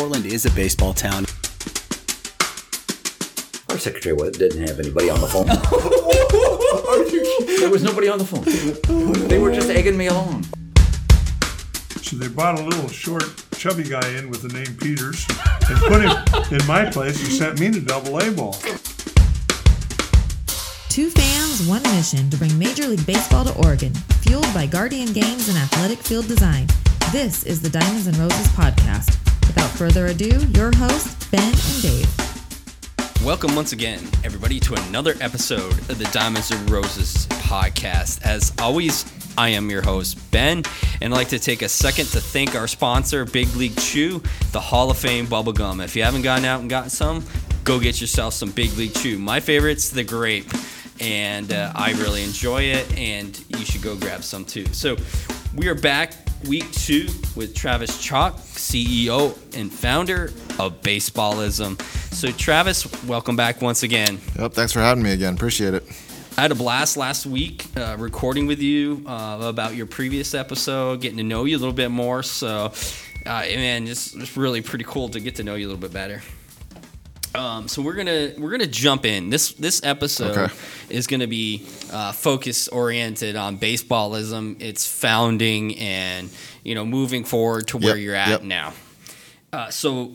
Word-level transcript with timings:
Portland 0.00 0.24
is 0.24 0.46
a 0.46 0.50
baseball 0.52 0.94
town. 0.94 1.26
Our 3.68 3.76
secretary 3.76 4.16
didn't 4.30 4.66
have 4.66 4.80
anybody 4.80 5.10
on 5.10 5.20
the 5.20 5.26
phone. 5.26 5.46
There 7.60 7.68
was 7.68 7.82
nobody 7.82 8.08
on 8.08 8.18
the 8.18 8.24
phone. 8.24 9.28
They 9.28 9.38
were 9.38 9.52
just 9.52 9.68
egging 9.68 9.98
me 9.98 10.06
along. 10.06 10.46
So 12.00 12.16
they 12.16 12.28
brought 12.28 12.58
a 12.58 12.62
little 12.62 12.88
short, 12.88 13.24
chubby 13.52 13.82
guy 13.82 14.08
in 14.16 14.30
with 14.30 14.40
the 14.40 14.48
name 14.48 14.74
Peters 14.78 15.26
and 15.68 15.78
put 15.80 16.00
him 16.00 16.16
in 16.58 16.66
my 16.66 16.90
place 16.90 17.22
and 17.22 17.30
sent 17.30 17.60
me 17.60 17.70
to 17.70 17.80
double 17.82 18.18
A 18.20 18.30
ball. 18.30 18.54
Two 20.88 21.10
fans, 21.10 21.68
one 21.68 21.82
mission 21.82 22.30
to 22.30 22.38
bring 22.38 22.58
Major 22.58 22.86
League 22.86 23.04
Baseball 23.04 23.44
to 23.44 23.54
Oregon, 23.58 23.92
fueled 24.22 24.48
by 24.54 24.64
Guardian 24.64 25.12
Games 25.12 25.50
and 25.50 25.58
Athletic 25.58 25.98
Field 25.98 26.26
Design. 26.26 26.68
This 27.12 27.44
is 27.44 27.60
the 27.60 27.68
Diamonds 27.68 28.06
and 28.06 28.16
Roses 28.16 28.48
podcast. 28.48 29.19
Without 29.50 29.70
further 29.70 30.06
ado, 30.06 30.46
your 30.54 30.70
hosts, 30.76 31.28
Ben 31.28 31.42
and 31.42 31.82
Dave. 31.82 33.24
Welcome 33.24 33.56
once 33.56 33.72
again, 33.72 33.98
everybody, 34.22 34.60
to 34.60 34.74
another 34.74 35.16
episode 35.20 35.72
of 35.90 35.98
the 35.98 36.08
Diamonds 36.12 36.52
and 36.52 36.70
Roses 36.70 37.26
podcast. 37.26 38.22
As 38.22 38.52
always, 38.60 39.04
I 39.36 39.48
am 39.48 39.68
your 39.68 39.82
host, 39.82 40.30
Ben, 40.30 40.62
and 41.00 41.12
I'd 41.12 41.16
like 41.16 41.28
to 41.30 41.40
take 41.40 41.62
a 41.62 41.68
second 41.68 42.06
to 42.10 42.20
thank 42.20 42.54
our 42.54 42.68
sponsor, 42.68 43.24
Big 43.24 43.52
League 43.56 43.76
Chew, 43.76 44.22
the 44.52 44.60
Hall 44.60 44.88
of 44.88 44.98
Fame 44.98 45.26
bubblegum. 45.26 45.82
If 45.82 45.96
you 45.96 46.04
haven't 46.04 46.22
gone 46.22 46.44
out 46.44 46.60
and 46.60 46.70
gotten 46.70 46.88
some, 46.88 47.24
go 47.64 47.80
get 47.80 48.00
yourself 48.00 48.34
some 48.34 48.52
Big 48.52 48.72
League 48.76 48.94
Chew. 48.94 49.18
My 49.18 49.40
favorite's 49.40 49.90
the 49.90 50.04
grape, 50.04 50.46
and 51.00 51.52
uh, 51.52 51.72
I 51.74 51.90
really 51.94 52.22
enjoy 52.22 52.62
it, 52.62 52.96
and 52.96 53.36
you 53.48 53.64
should 53.64 53.82
go 53.82 53.96
grab 53.96 54.22
some 54.22 54.44
too. 54.44 54.66
So, 54.66 54.96
we 55.56 55.66
are 55.66 55.74
back 55.74 56.14
week 56.46 56.70
two 56.72 57.06
with 57.36 57.54
Travis 57.54 58.02
Chock, 58.02 58.36
CEO 58.36 59.36
and 59.56 59.72
founder 59.72 60.24
of 60.58 60.80
Baseballism. 60.82 61.80
So, 62.12 62.30
Travis, 62.32 62.86
welcome 63.04 63.36
back 63.36 63.60
once 63.62 63.82
again. 63.82 64.20
Yep, 64.38 64.52
thanks 64.52 64.72
for 64.72 64.80
having 64.80 65.02
me 65.02 65.12
again. 65.12 65.34
Appreciate 65.34 65.74
it. 65.74 65.84
I 66.36 66.42
had 66.42 66.52
a 66.52 66.54
blast 66.54 66.96
last 66.96 67.26
week 67.26 67.66
uh, 67.76 67.96
recording 67.98 68.46
with 68.46 68.60
you 68.60 69.02
uh, 69.06 69.38
about 69.42 69.74
your 69.74 69.86
previous 69.86 70.34
episode, 70.34 71.00
getting 71.00 71.18
to 71.18 71.24
know 71.24 71.44
you 71.44 71.56
a 71.56 71.58
little 71.58 71.74
bit 71.74 71.90
more. 71.90 72.22
So, 72.22 72.72
uh, 73.26 73.40
man, 73.40 73.86
it's, 73.86 74.14
it's 74.14 74.36
really 74.36 74.62
pretty 74.62 74.84
cool 74.84 75.08
to 75.10 75.20
get 75.20 75.36
to 75.36 75.44
know 75.44 75.54
you 75.54 75.66
a 75.66 75.68
little 75.68 75.80
bit 75.80 75.92
better. 75.92 76.22
Um, 77.34 77.68
so 77.68 77.80
we're 77.82 77.94
gonna 77.94 78.32
we're 78.38 78.50
gonna 78.50 78.66
jump 78.66 79.04
in. 79.06 79.30
This 79.30 79.52
this 79.52 79.80
episode 79.84 80.36
Okay. 80.36 80.54
is 80.88 81.06
gonna 81.06 81.28
be 81.28 81.64
uh, 81.92 82.10
focus 82.12 82.66
oriented 82.68 83.36
on 83.36 83.56
baseballism, 83.58 84.60
its 84.60 84.84
founding, 84.86 85.78
and 85.78 86.28
you 86.64 86.74
know 86.74 86.84
moving 86.84 87.22
forward 87.24 87.68
to 87.68 87.78
where 87.78 87.96
Yep, 87.96 88.04
you're 88.04 88.14
at 88.16 88.28
yep. 88.28 88.42
now. 88.42 88.72
Uh, 89.52 89.70
so 89.70 90.12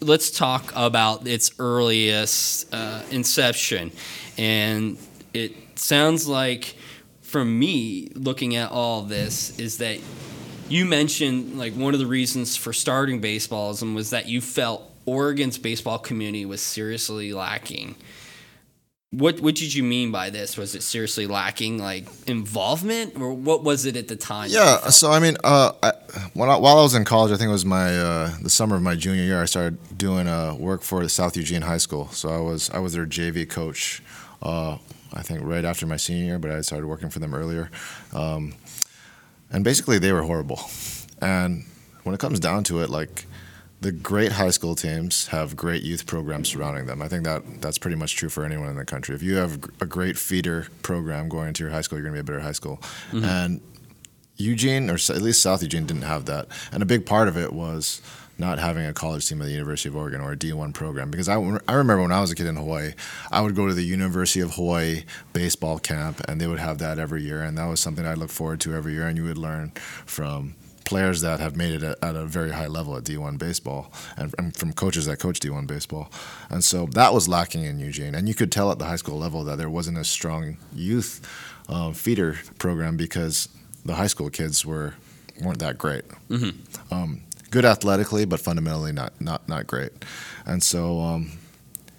let's 0.00 0.30
talk 0.30 0.72
about 0.74 1.26
its 1.26 1.52
earliest 1.60 2.72
uh, 2.74 3.02
inception. 3.10 3.92
And 4.36 4.98
it 5.32 5.52
sounds 5.76 6.26
like, 6.26 6.74
from 7.22 7.58
me 7.58 8.10
looking 8.14 8.56
at 8.56 8.70
all 8.72 9.02
this, 9.02 9.56
is 9.58 9.78
that 9.78 9.98
you 10.68 10.84
mentioned 10.84 11.58
like 11.58 11.74
one 11.74 11.94
of 11.94 12.00
the 12.00 12.06
reasons 12.06 12.56
for 12.56 12.72
starting 12.72 13.20
baseballism 13.22 13.94
was 13.94 14.10
that 14.10 14.28
you 14.28 14.40
felt 14.40 14.82
Oregon's 15.06 15.58
baseball 15.58 15.98
community 15.98 16.44
was 16.46 16.60
seriously 16.60 17.32
lacking. 17.32 17.96
What 19.10 19.38
what 19.40 19.54
did 19.54 19.72
you 19.72 19.84
mean 19.84 20.10
by 20.10 20.30
this? 20.30 20.56
Was 20.56 20.74
it 20.74 20.82
seriously 20.82 21.28
lacking 21.28 21.78
like 21.78 22.08
involvement, 22.26 23.16
or 23.16 23.32
what 23.32 23.62
was 23.62 23.86
it 23.86 23.96
at 23.96 24.08
the 24.08 24.16
time? 24.16 24.48
Yeah, 24.50 24.88
so 24.88 25.12
I 25.12 25.20
mean, 25.20 25.36
uh, 25.44 25.72
I, 25.82 25.92
when 26.32 26.50
I, 26.50 26.56
while 26.56 26.78
I 26.78 26.82
was 26.82 26.94
in 26.94 27.04
college, 27.04 27.30
I 27.30 27.36
think 27.36 27.48
it 27.48 27.52
was 27.52 27.64
my 27.64 27.96
uh, 27.96 28.30
the 28.42 28.50
summer 28.50 28.74
of 28.74 28.82
my 28.82 28.96
junior 28.96 29.22
year, 29.22 29.40
I 29.40 29.44
started 29.44 29.78
doing 29.96 30.26
uh, 30.26 30.54
work 30.54 30.82
for 30.82 31.02
the 31.02 31.08
South 31.08 31.36
Eugene 31.36 31.62
High 31.62 31.78
School. 31.78 32.08
So 32.08 32.28
I 32.28 32.38
was 32.38 32.70
I 32.70 32.80
was 32.80 32.94
their 32.94 33.06
JV 33.06 33.48
coach. 33.48 34.02
Uh, 34.42 34.78
I 35.12 35.22
think 35.22 35.42
right 35.44 35.64
after 35.64 35.86
my 35.86 35.96
senior 35.96 36.24
year, 36.24 36.38
but 36.40 36.50
I 36.50 36.60
started 36.62 36.88
working 36.88 37.08
for 37.08 37.20
them 37.20 37.34
earlier. 37.34 37.70
Um, 38.12 38.54
and 39.50 39.62
basically, 39.62 40.00
they 40.00 40.12
were 40.12 40.22
horrible. 40.22 40.60
And 41.20 41.64
when 42.02 42.14
it 42.14 42.20
comes 42.20 42.40
down 42.40 42.64
to 42.64 42.80
it, 42.80 42.90
like 42.90 43.26
the 43.80 43.92
great 43.92 44.32
high 44.32 44.50
school 44.50 44.74
teams 44.74 45.26
have 45.28 45.56
great 45.56 45.82
youth 45.82 46.06
programs 46.06 46.48
surrounding 46.48 46.86
them. 46.86 47.02
I 47.02 47.08
think 47.08 47.24
that 47.24 47.60
that's 47.60 47.78
pretty 47.78 47.96
much 47.96 48.16
true 48.16 48.28
for 48.28 48.44
anyone 48.44 48.70
in 48.70 48.76
the 48.76 48.84
country. 48.84 49.14
If 49.14 49.22
you 49.22 49.36
have 49.36 49.62
a 49.80 49.86
great 49.86 50.16
feeder 50.16 50.68
program 50.82 51.28
going 51.28 51.48
into 51.48 51.64
your 51.64 51.72
high 51.72 51.82
school, 51.82 51.98
you're 51.98 52.08
going 52.08 52.16
to 52.16 52.22
be 52.22 52.32
a 52.32 52.32
better 52.32 52.44
high 52.44 52.52
school. 52.52 52.78
Mm-hmm. 53.10 53.24
And 53.24 53.60
Eugene, 54.36 54.90
or 54.90 54.94
at 54.94 55.22
least 55.22 55.42
South 55.42 55.62
Eugene, 55.62 55.86
didn't 55.86 56.02
have 56.02 56.24
that. 56.26 56.48
And 56.72 56.82
a 56.82 56.86
big 56.86 57.06
part 57.06 57.28
of 57.28 57.36
it 57.36 57.52
was 57.52 58.00
not 58.36 58.58
having 58.58 58.84
a 58.84 58.92
college 58.92 59.28
team 59.28 59.40
at 59.40 59.44
the 59.44 59.52
University 59.52 59.88
of 59.88 59.96
Oregon 59.96 60.20
or 60.20 60.32
a 60.32 60.36
D1 60.36 60.74
program. 60.74 61.10
Because 61.10 61.28
I, 61.28 61.34
I 61.34 61.74
remember 61.74 62.02
when 62.02 62.12
I 62.12 62.20
was 62.20 62.30
a 62.30 62.34
kid 62.34 62.46
in 62.46 62.56
Hawaii, 62.56 62.92
I 63.30 63.40
would 63.40 63.54
go 63.54 63.68
to 63.68 63.74
the 63.74 63.84
University 63.84 64.40
of 64.40 64.54
Hawaii 64.54 65.04
baseball 65.32 65.78
camp, 65.78 66.20
and 66.26 66.40
they 66.40 66.46
would 66.46 66.58
have 66.58 66.78
that 66.78 66.98
every 66.98 67.22
year. 67.22 67.42
And 67.42 67.56
that 67.58 67.66
was 67.66 67.80
something 67.80 68.04
I 68.04 68.14
looked 68.14 68.32
forward 68.32 68.60
to 68.62 68.74
every 68.74 68.94
year. 68.94 69.06
And 69.06 69.16
you 69.16 69.24
would 69.24 69.38
learn 69.38 69.70
from 70.04 70.56
players 70.84 71.20
that 71.22 71.40
have 71.40 71.56
made 71.56 71.74
it 71.74 71.82
at, 71.82 72.02
at 72.02 72.16
a 72.16 72.24
very 72.24 72.50
high 72.52 72.66
level 72.66 72.96
at 72.96 73.04
D1 73.04 73.38
baseball 73.38 73.92
and, 74.16 74.34
and 74.38 74.56
from 74.56 74.72
coaches 74.72 75.06
that 75.06 75.18
coach 75.18 75.40
D1 75.40 75.66
baseball. 75.66 76.10
And 76.50 76.62
so 76.62 76.86
that 76.92 77.12
was 77.12 77.28
lacking 77.28 77.64
in 77.64 77.78
Eugene. 77.78 78.14
And 78.14 78.28
you 78.28 78.34
could 78.34 78.52
tell 78.52 78.70
at 78.70 78.78
the 78.78 78.84
high 78.84 78.96
school 78.96 79.18
level 79.18 79.44
that 79.44 79.56
there 79.56 79.70
wasn't 79.70 79.98
a 79.98 80.04
strong 80.04 80.56
youth 80.74 81.20
uh, 81.68 81.92
feeder 81.92 82.38
program 82.58 82.96
because 82.96 83.48
the 83.84 83.94
high 83.94 84.06
school 84.06 84.30
kids 84.30 84.64
were 84.64 84.94
weren't 85.42 85.58
that 85.58 85.78
great. 85.78 86.04
Um, 86.90 87.22
good 87.50 87.64
athletically, 87.64 88.24
but 88.24 88.40
fundamentally 88.40 88.92
not 88.92 89.18
not 89.20 89.48
not 89.48 89.66
great. 89.66 89.92
And 90.46 90.62
so, 90.62 91.00
um, 91.00 91.32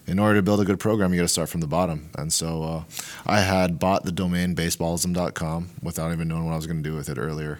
in 0.07 0.19
order 0.19 0.35
to 0.35 0.43
build 0.43 0.61
a 0.61 0.65
good 0.65 0.79
program, 0.79 1.13
you 1.13 1.19
got 1.19 1.23
to 1.23 1.27
start 1.27 1.49
from 1.49 1.61
the 1.61 1.67
bottom. 1.67 2.09
And 2.17 2.31
so, 2.31 2.63
uh, 2.63 2.83
I 3.25 3.39
had 3.39 3.79
bought 3.79 4.03
the 4.03 4.11
domain 4.11 4.55
baseballism.com 4.55 5.69
without 5.81 6.11
even 6.11 6.27
knowing 6.27 6.45
what 6.45 6.53
I 6.53 6.57
was 6.57 6.67
going 6.67 6.83
to 6.83 6.89
do 6.89 6.95
with 6.95 7.09
it 7.09 7.17
earlier. 7.17 7.59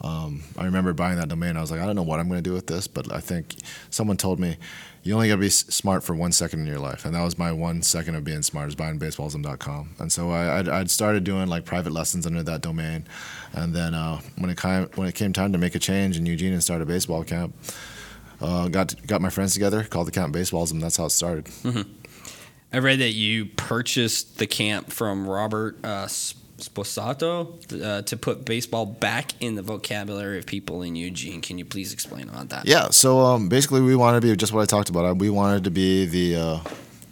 Um, 0.00 0.42
I 0.56 0.64
remember 0.64 0.92
buying 0.92 1.16
that 1.18 1.28
domain. 1.28 1.56
I 1.56 1.60
was 1.60 1.70
like, 1.70 1.80
I 1.80 1.86
don't 1.86 1.96
know 1.96 2.02
what 2.04 2.20
I'm 2.20 2.28
going 2.28 2.38
to 2.42 2.48
do 2.48 2.54
with 2.54 2.68
this, 2.68 2.86
but 2.86 3.12
I 3.12 3.18
think 3.20 3.56
someone 3.90 4.16
told 4.16 4.38
me 4.38 4.56
you 5.02 5.14
only 5.14 5.28
got 5.28 5.34
to 5.36 5.40
be 5.40 5.48
smart 5.48 6.04
for 6.04 6.14
one 6.14 6.30
second 6.32 6.60
in 6.60 6.66
your 6.66 6.78
life, 6.78 7.04
and 7.04 7.14
that 7.14 7.22
was 7.22 7.36
my 7.38 7.50
one 7.50 7.82
second 7.82 8.14
of 8.14 8.22
being 8.24 8.42
smart 8.42 8.68
is 8.68 8.74
buying 8.74 8.98
baseballism.com. 8.98 9.90
And 9.98 10.12
so 10.12 10.30
I, 10.30 10.58
I'd, 10.58 10.68
I'd 10.68 10.90
started 10.90 11.24
doing 11.24 11.48
like 11.48 11.64
private 11.64 11.92
lessons 11.92 12.26
under 12.26 12.42
that 12.44 12.60
domain, 12.60 13.06
and 13.52 13.74
then 13.74 13.94
uh, 13.94 14.20
when 14.36 14.50
it 14.50 14.60
came 14.60 14.88
when 14.94 15.08
it 15.08 15.14
came 15.14 15.32
time 15.32 15.52
to 15.52 15.58
make 15.58 15.74
a 15.74 15.78
change 15.80 16.16
in 16.16 16.26
Eugene 16.26 16.52
and 16.52 16.62
start 16.62 16.80
a 16.82 16.86
baseball 16.86 17.24
camp, 17.24 17.56
uh, 18.40 18.68
got 18.68 18.94
got 19.06 19.20
my 19.20 19.30
friends 19.30 19.52
together, 19.54 19.82
called 19.82 20.06
the 20.06 20.12
camp 20.12 20.34
baseballism. 20.34 20.80
That's 20.80 20.96
how 20.96 21.06
it 21.06 21.10
started. 21.10 21.48
I 22.72 22.78
read 22.78 22.98
that 23.00 23.14
you 23.14 23.46
purchased 23.46 24.38
the 24.38 24.46
camp 24.46 24.92
from 24.92 25.26
Robert 25.26 25.78
uh, 25.82 26.02
S- 26.04 26.34
Sposato 26.58 27.82
uh, 27.82 28.02
to 28.02 28.16
put 28.16 28.44
baseball 28.44 28.84
back 28.84 29.32
in 29.40 29.54
the 29.54 29.62
vocabulary 29.62 30.38
of 30.38 30.46
people 30.46 30.82
in 30.82 30.96
Eugene. 30.96 31.40
Can 31.40 31.56
you 31.56 31.64
please 31.64 31.92
explain 31.92 32.28
about 32.28 32.48
that? 32.48 32.66
Yeah. 32.66 32.90
So 32.90 33.20
um, 33.20 33.48
basically, 33.48 33.80
we 33.80 33.94
wanted 33.94 34.20
to 34.20 34.26
be 34.26 34.36
just 34.36 34.52
what 34.52 34.62
I 34.62 34.66
talked 34.66 34.88
about. 34.88 35.04
Uh, 35.04 35.14
We 35.14 35.30
wanted 35.30 35.64
to 35.64 35.70
be 35.70 36.04
the 36.06 36.36
uh, 36.36 36.60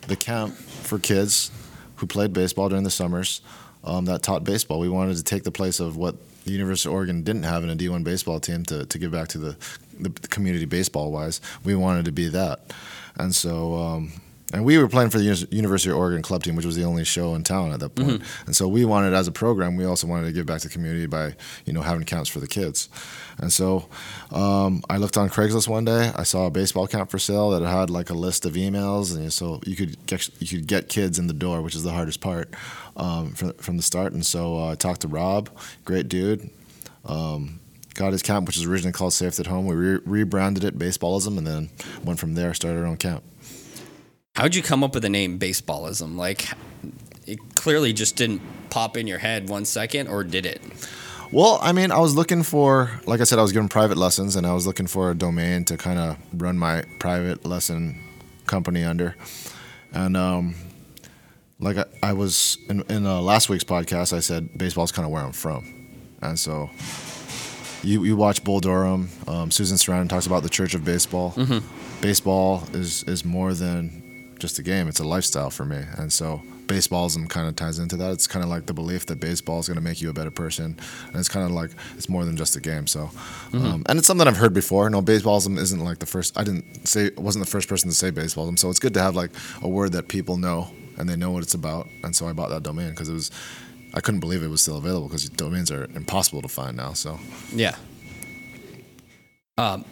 the 0.08 0.16
camp 0.16 0.54
for 0.54 0.98
kids 0.98 1.50
who 1.96 2.06
played 2.06 2.32
baseball 2.32 2.68
during 2.68 2.84
the 2.84 2.90
summers 2.90 3.40
um, 3.84 4.04
that 4.06 4.22
taught 4.22 4.44
baseball. 4.44 4.80
We 4.80 4.88
wanted 4.88 5.16
to 5.16 5.22
take 5.24 5.44
the 5.44 5.52
place 5.52 5.80
of 5.80 5.96
what 5.96 6.16
the 6.44 6.50
University 6.52 6.88
of 6.88 6.94
Oregon 6.94 7.22
didn't 7.22 7.44
have 7.44 7.62
in 7.64 7.70
a 7.70 7.76
D1 7.76 8.04
baseball 8.04 8.40
team 8.40 8.64
to, 8.64 8.84
to 8.86 8.98
give 8.98 9.10
back 9.10 9.28
to 9.28 9.38
the, 9.38 9.56
the 9.98 10.10
community 10.28 10.64
baseball 10.64 11.10
wise. 11.10 11.40
We 11.64 11.74
wanted 11.74 12.04
to 12.06 12.12
be 12.12 12.28
that, 12.28 12.72
and 13.16 13.34
so. 13.34 13.74
Um, 13.74 14.12
and 14.52 14.64
we 14.64 14.78
were 14.78 14.88
playing 14.88 15.10
for 15.10 15.18
the 15.18 15.46
University 15.50 15.90
of 15.90 15.96
Oregon 15.96 16.22
club 16.22 16.42
team, 16.44 16.54
which 16.54 16.64
was 16.64 16.76
the 16.76 16.84
only 16.84 17.04
show 17.04 17.34
in 17.34 17.42
town 17.42 17.72
at 17.72 17.80
that 17.80 17.94
point. 17.96 18.22
And 18.46 18.54
so 18.54 18.68
we 18.68 18.84
wanted, 18.84 19.12
as 19.12 19.26
a 19.26 19.32
program, 19.32 19.74
we 19.76 19.84
also 19.84 20.06
wanted 20.06 20.26
to 20.26 20.32
give 20.32 20.46
back 20.46 20.60
to 20.60 20.68
the 20.68 20.72
community 20.72 21.06
by, 21.06 21.34
you 21.64 21.72
know, 21.72 21.82
having 21.82 22.04
camps 22.04 22.30
for 22.30 22.38
the 22.38 22.46
kids. 22.46 22.88
And 23.38 23.52
so 23.52 23.88
um, 24.30 24.82
I 24.88 24.98
looked 24.98 25.16
on 25.16 25.28
Craigslist 25.30 25.66
one 25.68 25.84
day. 25.84 26.12
I 26.14 26.22
saw 26.22 26.46
a 26.46 26.50
baseball 26.50 26.86
camp 26.86 27.10
for 27.10 27.18
sale 27.18 27.50
that 27.50 27.66
had 27.66 27.90
like 27.90 28.08
a 28.08 28.14
list 28.14 28.46
of 28.46 28.52
emails, 28.52 29.14
and 29.16 29.32
so 29.32 29.60
you 29.66 29.74
could 29.74 30.06
get 30.06 30.30
you 30.40 30.58
could 30.58 30.66
get 30.66 30.88
kids 30.88 31.18
in 31.18 31.26
the 31.26 31.34
door, 31.34 31.60
which 31.60 31.74
is 31.74 31.82
the 31.82 31.92
hardest 31.92 32.20
part 32.20 32.54
um, 32.96 33.32
from 33.32 33.52
from 33.54 33.76
the 33.76 33.82
start. 33.82 34.12
And 34.12 34.24
so 34.24 34.58
uh, 34.58 34.72
I 34.72 34.74
talked 34.76 35.02
to 35.02 35.08
Rob, 35.08 35.50
great 35.84 36.08
dude. 36.08 36.48
Um, 37.04 37.60
got 37.94 38.12
his 38.12 38.22
camp, 38.22 38.46
which 38.46 38.56
was 38.56 38.66
originally 38.66 38.92
called 38.92 39.12
Safe 39.12 39.38
at 39.40 39.46
Home. 39.46 39.66
We 39.66 39.74
re- 39.74 40.00
rebranded 40.04 40.64
it 40.64 40.78
Baseballism, 40.78 41.36
and 41.36 41.46
then 41.46 41.70
went 42.04 42.18
from 42.18 42.34
there. 42.34 42.54
Started 42.54 42.80
our 42.80 42.86
own 42.86 42.96
camp. 42.96 43.24
How'd 44.36 44.54
you 44.54 44.62
come 44.62 44.84
up 44.84 44.92
with 44.92 45.02
the 45.02 45.08
name 45.08 45.38
baseballism? 45.38 46.16
Like, 46.16 46.46
it 47.26 47.38
clearly 47.54 47.94
just 47.94 48.16
didn't 48.16 48.42
pop 48.68 48.98
in 48.98 49.06
your 49.06 49.16
head 49.16 49.48
one 49.48 49.64
second, 49.64 50.08
or 50.08 50.24
did 50.24 50.44
it? 50.44 50.60
Well, 51.32 51.58
I 51.62 51.72
mean, 51.72 51.90
I 51.90 52.00
was 52.00 52.14
looking 52.14 52.42
for, 52.42 52.90
like 53.06 53.22
I 53.22 53.24
said, 53.24 53.38
I 53.38 53.42
was 53.42 53.52
giving 53.52 53.70
private 53.70 53.96
lessons, 53.96 54.36
and 54.36 54.46
I 54.46 54.52
was 54.52 54.66
looking 54.66 54.86
for 54.86 55.10
a 55.10 55.14
domain 55.14 55.64
to 55.64 55.78
kind 55.78 55.98
of 55.98 56.18
run 56.34 56.58
my 56.58 56.84
private 56.98 57.46
lesson 57.46 57.98
company 58.46 58.84
under. 58.84 59.16
And 59.94 60.18
um, 60.18 60.54
like 61.58 61.78
I, 61.78 61.86
I 62.02 62.12
was 62.12 62.58
in, 62.68 62.82
in 62.90 63.06
uh, 63.06 63.22
last 63.22 63.48
week's 63.48 63.64
podcast, 63.64 64.12
I 64.12 64.20
said 64.20 64.58
baseball's 64.58 64.92
kind 64.92 65.06
of 65.06 65.12
where 65.12 65.22
I'm 65.22 65.32
from, 65.32 65.96
and 66.20 66.38
so 66.38 66.68
you, 67.82 68.04
you 68.04 68.16
watch 68.16 68.44
Bull 68.44 68.60
Durham, 68.60 69.08
um, 69.26 69.50
Susan 69.50 69.78
Sarandon 69.78 70.10
talks 70.10 70.26
about 70.26 70.42
the 70.42 70.50
Church 70.50 70.74
of 70.74 70.84
Baseball. 70.84 71.34
Baseball 72.02 72.64
is 72.74 73.02
is 73.04 73.24
more 73.24 73.54
than 73.54 74.05
just 74.38 74.58
a 74.58 74.62
game; 74.62 74.88
it's 74.88 75.00
a 75.00 75.06
lifestyle 75.06 75.50
for 75.50 75.64
me, 75.64 75.82
and 75.96 76.12
so 76.12 76.42
baseballism 76.66 77.28
kind 77.28 77.48
of 77.48 77.56
ties 77.56 77.78
into 77.78 77.96
that. 77.96 78.12
It's 78.12 78.26
kind 78.26 78.44
of 78.44 78.50
like 78.50 78.66
the 78.66 78.74
belief 78.74 79.06
that 79.06 79.20
baseball 79.20 79.60
is 79.60 79.68
going 79.68 79.76
to 79.76 79.82
make 79.82 80.00
you 80.00 80.10
a 80.10 80.12
better 80.12 80.30
person, 80.30 80.78
and 81.06 81.16
it's 81.16 81.28
kind 81.28 81.46
of 81.46 81.52
like 81.52 81.70
it's 81.96 82.08
more 82.08 82.24
than 82.24 82.36
just 82.36 82.56
a 82.56 82.60
game. 82.60 82.86
So, 82.86 83.10
um, 83.52 83.84
and 83.88 83.98
it's 83.98 84.06
something 84.06 84.26
I've 84.26 84.36
heard 84.36 84.54
before. 84.54 84.88
No, 84.90 85.02
baseballism 85.02 85.58
isn't 85.58 85.80
like 85.80 85.98
the 85.98 86.06
first. 86.06 86.38
I 86.38 86.44
didn't 86.44 86.86
say 86.86 87.10
wasn't 87.16 87.44
the 87.44 87.50
first 87.50 87.68
person 87.68 87.88
to 87.88 87.94
say 87.94 88.10
baseballism, 88.10 88.58
so 88.58 88.70
it's 88.70 88.80
good 88.80 88.94
to 88.94 89.02
have 89.02 89.14
like 89.14 89.30
a 89.62 89.68
word 89.68 89.92
that 89.92 90.08
people 90.08 90.36
know 90.36 90.68
and 90.98 91.08
they 91.08 91.16
know 91.16 91.30
what 91.30 91.42
it's 91.42 91.54
about. 91.54 91.88
And 92.02 92.14
so 92.14 92.28
I 92.28 92.32
bought 92.32 92.50
that 92.50 92.62
domain 92.62 92.90
because 92.90 93.08
it 93.08 93.14
was. 93.14 93.30
I 93.94 94.00
couldn't 94.00 94.20
believe 94.20 94.42
it 94.42 94.48
was 94.48 94.60
still 94.60 94.76
available 94.76 95.08
because 95.08 95.26
domains 95.30 95.70
are 95.70 95.84
impossible 95.94 96.42
to 96.42 96.48
find 96.48 96.76
now. 96.76 96.92
So 96.92 97.18
Yeah. 97.54 97.76
Um, 99.56 99.86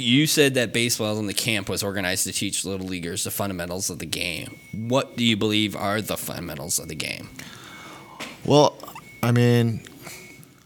you 0.00 0.28
said 0.28 0.54
that 0.54 0.72
baseball 0.72 1.18
in 1.18 1.26
the 1.26 1.34
camp 1.34 1.68
was 1.68 1.82
organized 1.82 2.22
to 2.24 2.32
teach 2.32 2.64
little 2.64 2.86
leaguers 2.86 3.24
the 3.24 3.32
fundamentals 3.32 3.90
of 3.90 3.98
the 3.98 4.06
game. 4.06 4.56
What 4.72 5.16
do 5.16 5.24
you 5.24 5.36
believe 5.36 5.74
are 5.74 6.00
the 6.00 6.16
fundamentals 6.16 6.78
of 6.78 6.86
the 6.86 6.94
game? 6.94 7.28
Well, 8.44 8.78
I 9.24 9.32
mean, 9.32 9.82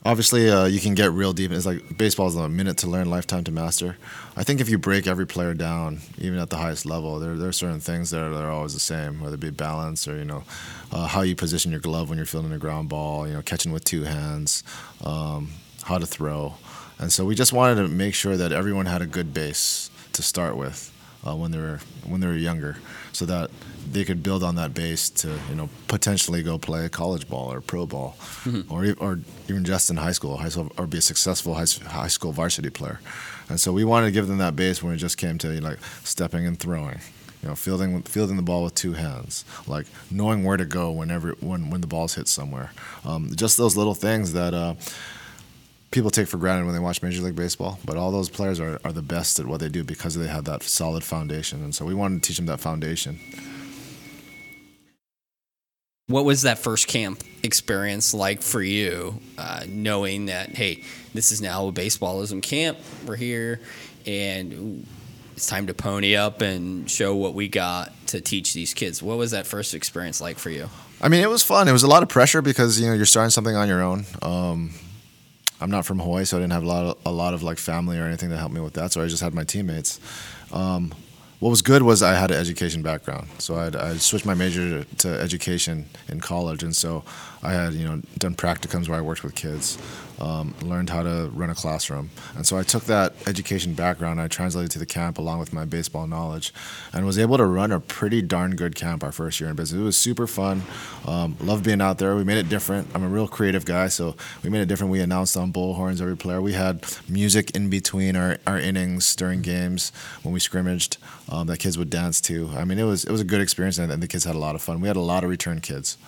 obviously, 0.04 0.50
uh, 0.50 0.66
you 0.66 0.80
can 0.80 0.94
get 0.94 1.12
real 1.12 1.32
deep. 1.32 1.50
It's 1.50 1.64
like 1.64 1.96
baseball 1.96 2.26
is 2.26 2.36
a 2.36 2.46
minute 2.46 2.76
to 2.78 2.88
learn, 2.88 3.08
lifetime 3.08 3.42
to 3.44 3.50
master. 3.50 3.96
I 4.36 4.44
think 4.44 4.60
if 4.60 4.68
you 4.68 4.76
break 4.76 5.06
every 5.06 5.26
player 5.26 5.54
down, 5.54 6.00
even 6.18 6.38
at 6.38 6.50
the 6.50 6.58
highest 6.58 6.84
level, 6.84 7.18
there, 7.18 7.34
there 7.34 7.48
are 7.48 7.52
certain 7.52 7.80
things 7.80 8.10
that 8.10 8.22
are, 8.22 8.28
that 8.28 8.44
are 8.44 8.50
always 8.50 8.74
the 8.74 8.80
same, 8.80 9.18
whether 9.18 9.36
it 9.36 9.40
be 9.40 9.48
balance 9.48 10.06
or 10.06 10.18
you 10.18 10.26
know 10.26 10.44
uh, 10.92 11.06
how 11.06 11.22
you 11.22 11.34
position 11.34 11.70
your 11.70 11.80
glove 11.80 12.10
when 12.10 12.18
you're 12.18 12.26
fielding 12.26 12.52
a 12.52 12.58
ground 12.58 12.90
ball, 12.90 13.26
you 13.26 13.32
know, 13.32 13.40
catching 13.40 13.72
with 13.72 13.84
two 13.84 14.02
hands, 14.02 14.62
um, 15.02 15.48
how 15.84 15.96
to 15.96 16.04
throw, 16.04 16.54
and 16.98 17.12
so 17.12 17.24
we 17.24 17.34
just 17.34 17.52
wanted 17.52 17.82
to 17.82 17.88
make 17.88 18.14
sure 18.14 18.36
that 18.36 18.52
everyone 18.52 18.86
had 18.86 19.02
a 19.02 19.06
good 19.06 19.32
base 19.34 19.90
to 20.12 20.22
start 20.22 20.56
with 20.56 20.90
uh, 21.26 21.34
when 21.34 21.50
they 21.50 21.58
were 21.58 21.80
when 22.04 22.20
they 22.20 22.26
were 22.26 22.36
younger, 22.36 22.76
so 23.12 23.24
that 23.26 23.50
they 23.90 24.04
could 24.04 24.22
build 24.22 24.42
on 24.42 24.54
that 24.56 24.74
base 24.74 25.10
to 25.10 25.28
you 25.48 25.54
know 25.54 25.68
potentially 25.88 26.42
go 26.42 26.58
play 26.58 26.88
college 26.88 27.28
ball 27.28 27.52
or 27.52 27.60
pro 27.60 27.86
ball, 27.86 28.16
or 28.68 28.84
e- 28.84 28.94
or 28.98 29.20
even 29.48 29.64
just 29.64 29.90
in 29.90 29.96
high 29.96 30.12
school, 30.12 30.36
high 30.38 30.48
school 30.48 30.70
or 30.78 30.86
be 30.86 30.98
a 30.98 31.02
successful 31.02 31.54
high, 31.54 31.66
high 31.86 32.08
school 32.08 32.32
varsity 32.32 32.70
player. 32.70 33.00
And 33.48 33.60
so 33.60 33.72
we 33.72 33.84
wanted 33.84 34.06
to 34.06 34.12
give 34.12 34.28
them 34.28 34.38
that 34.38 34.56
base 34.56 34.82
when 34.82 34.94
it 34.94 34.98
just 34.98 35.18
came 35.18 35.36
to 35.38 35.52
you 35.52 35.60
know, 35.60 35.68
like 35.70 35.78
stepping 36.04 36.46
and 36.46 36.58
throwing, 36.58 37.00
you 37.42 37.48
know, 37.48 37.54
fielding 37.54 38.02
fielding 38.02 38.36
the 38.36 38.42
ball 38.42 38.62
with 38.64 38.74
two 38.74 38.94
hands, 38.94 39.44
like 39.66 39.86
knowing 40.10 40.42
where 40.44 40.56
to 40.56 40.64
go 40.64 40.90
whenever 40.90 41.32
when 41.40 41.70
when 41.70 41.80
the 41.80 41.86
ball's 41.86 42.14
hit 42.14 42.28
somewhere. 42.28 42.72
Um, 43.04 43.30
just 43.34 43.56
those 43.56 43.76
little 43.76 43.94
things 43.94 44.32
that. 44.32 44.54
Uh, 44.54 44.74
people 45.92 46.10
take 46.10 46.26
for 46.26 46.38
granted 46.38 46.64
when 46.64 46.74
they 46.74 46.80
watch 46.80 47.02
Major 47.02 47.22
League 47.22 47.36
Baseball, 47.36 47.78
but 47.84 47.96
all 47.96 48.10
those 48.10 48.28
players 48.28 48.58
are, 48.58 48.80
are 48.84 48.92
the 48.92 49.02
best 49.02 49.38
at 49.38 49.46
what 49.46 49.60
they 49.60 49.68
do 49.68 49.84
because 49.84 50.14
they 50.14 50.26
have 50.26 50.44
that 50.44 50.62
solid 50.62 51.04
foundation. 51.04 51.62
And 51.62 51.74
so 51.74 51.84
we 51.84 51.94
wanted 51.94 52.22
to 52.22 52.26
teach 52.26 52.38
them 52.38 52.46
that 52.46 52.60
foundation. 52.60 53.20
What 56.08 56.24
was 56.24 56.42
that 56.42 56.58
first 56.58 56.88
camp 56.88 57.22
experience 57.42 58.12
like 58.12 58.42
for 58.42 58.60
you, 58.60 59.20
uh, 59.38 59.64
knowing 59.68 60.26
that, 60.26 60.50
hey, 60.56 60.82
this 61.14 61.30
is 61.30 61.40
now 61.40 61.68
a 61.68 61.72
baseballism 61.72 62.42
camp, 62.42 62.78
we're 63.06 63.16
here, 63.16 63.60
and 64.04 64.86
it's 65.36 65.46
time 65.46 65.68
to 65.68 65.74
pony 65.74 66.16
up 66.16 66.40
and 66.40 66.90
show 66.90 67.14
what 67.14 67.34
we 67.34 67.48
got 67.48 67.92
to 68.08 68.20
teach 68.20 68.52
these 68.52 68.74
kids? 68.74 69.02
What 69.02 69.16
was 69.16 69.30
that 69.30 69.46
first 69.46 69.74
experience 69.74 70.20
like 70.20 70.38
for 70.38 70.50
you? 70.50 70.68
I 71.00 71.08
mean, 71.08 71.20
it 71.22 71.30
was 71.30 71.42
fun. 71.42 71.68
It 71.68 71.72
was 71.72 71.82
a 71.82 71.88
lot 71.88 72.02
of 72.02 72.08
pressure 72.08 72.42
because 72.42 72.80
you 72.80 72.86
know 72.86 72.94
you're 72.94 73.06
starting 73.06 73.30
something 73.30 73.56
on 73.56 73.68
your 73.68 73.82
own. 73.82 74.04
Um, 74.20 74.74
I'm 75.62 75.70
not 75.70 75.86
from 75.86 76.00
Hawaii, 76.00 76.24
so 76.24 76.36
I 76.36 76.40
didn't 76.40 76.52
have 76.52 76.64
a 76.64 76.66
lot 76.66 76.84
of 76.84 76.98
a 77.06 77.12
lot 77.12 77.34
of 77.34 77.42
like 77.42 77.58
family 77.58 77.98
or 77.98 78.04
anything 78.04 78.30
to 78.30 78.36
help 78.36 78.52
me 78.52 78.60
with 78.60 78.74
that. 78.74 78.92
So 78.92 79.02
I 79.02 79.06
just 79.06 79.22
had 79.22 79.34
my 79.34 79.44
teammates. 79.44 80.00
Um, 80.52 80.92
what 81.38 81.50
was 81.50 81.62
good 81.62 81.82
was 81.82 82.04
I 82.04 82.14
had 82.14 82.30
an 82.30 82.36
education 82.36 82.82
background, 82.82 83.26
so 83.38 83.56
I'd, 83.56 83.74
I 83.74 83.96
switched 83.96 84.24
my 84.24 84.34
major 84.34 84.84
to, 84.84 84.96
to 84.98 85.20
education 85.20 85.86
in 86.08 86.20
college, 86.20 86.62
and 86.62 86.74
so 86.74 87.02
I 87.42 87.52
had 87.52 87.74
you 87.74 87.84
know 87.84 88.00
done 88.18 88.36
practicums 88.36 88.88
where 88.88 88.98
I 88.98 89.00
worked 89.00 89.24
with 89.24 89.34
kids, 89.34 89.76
um, 90.22 90.54
learned 90.62 90.88
how 90.88 91.02
to 91.02 91.30
run 91.34 91.50
a 91.50 91.54
classroom, 91.54 92.08
and 92.36 92.46
so 92.46 92.56
I 92.56 92.62
took 92.62 92.84
that 92.84 93.14
education 93.26 93.74
background, 93.74 94.20
I 94.20 94.28
translated 94.28 94.70
to 94.70 94.78
the 94.78 94.86
camp 94.86 95.18
along 95.18 95.40
with 95.40 95.52
my 95.52 95.66
baseball 95.66 96.06
knowledge, 96.06 96.54
and 96.92 97.04
was 97.04 97.18
able 97.18 97.36
to 97.36 97.44
run 97.44 97.72
a 97.72 97.80
pretty 97.80 98.22
darn 98.22 98.56
good 98.56 98.74
camp 98.74 99.04
our 99.04 99.12
first 99.12 99.40
year 99.40 99.50
in 99.50 99.56
business. 99.56 99.80
It 99.80 99.84
was 99.84 99.96
super 99.96 100.26
fun, 100.26 100.62
um, 101.06 101.36
loved 101.40 101.64
being 101.64 101.82
out 101.82 101.98
there. 101.98 102.16
We 102.16 102.24
made 102.24 102.38
it 102.38 102.48
different. 102.48 102.88
I'm 102.94 103.02
a 103.02 103.08
real 103.08 103.28
creative 103.28 103.64
guy, 103.64 103.88
so 103.88 104.16
we 104.42 104.48
made 104.48 104.62
it 104.62 104.66
different. 104.66 104.90
We 104.92 105.00
announced 105.00 105.36
on 105.36 105.52
bullhorns 105.52 106.00
every 106.00 106.16
player. 106.16 106.40
We 106.40 106.54
had 106.54 106.86
music 107.08 107.50
in 107.50 107.68
between 107.68 108.16
our, 108.16 108.38
our 108.46 108.58
innings 108.58 109.14
during 109.16 109.42
games 109.42 109.92
when 110.22 110.32
we 110.32 110.40
scrimmaged 110.40 110.98
um, 111.28 111.46
that 111.48 111.58
kids 111.58 111.76
would 111.76 111.90
dance 111.90 112.20
to. 112.22 112.50
I 112.56 112.64
mean, 112.64 112.78
it 112.78 112.84
was 112.84 113.04
it 113.04 113.10
was 113.10 113.20
a 113.20 113.24
good 113.24 113.40
experience, 113.40 113.78
and, 113.78 113.92
the 114.02 114.08
kids 114.08 114.24
had 114.24 114.34
a 114.34 114.38
lot 114.38 114.54
of 114.54 114.62
fun. 114.62 114.80
We 114.80 114.88
had 114.88 114.96
a 114.96 115.00
lot 115.00 115.22
of 115.22 115.30
return 115.30 115.60
kids. 115.60 115.98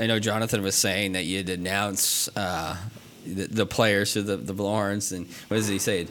I 0.00 0.06
know 0.06 0.18
Jonathan 0.18 0.62
was 0.62 0.74
saying 0.74 1.12
that 1.12 1.24
you'd 1.24 1.48
announce 1.48 2.28
uh, 2.36 2.76
the, 3.26 3.46
the 3.46 3.66
players 3.66 4.12
to 4.14 4.22
the, 4.22 4.36
the 4.36 4.54
Blorns, 4.54 5.12
and 5.16 5.26
what 5.48 5.56
does 5.58 5.68
he 5.68 5.78
say? 5.78 6.06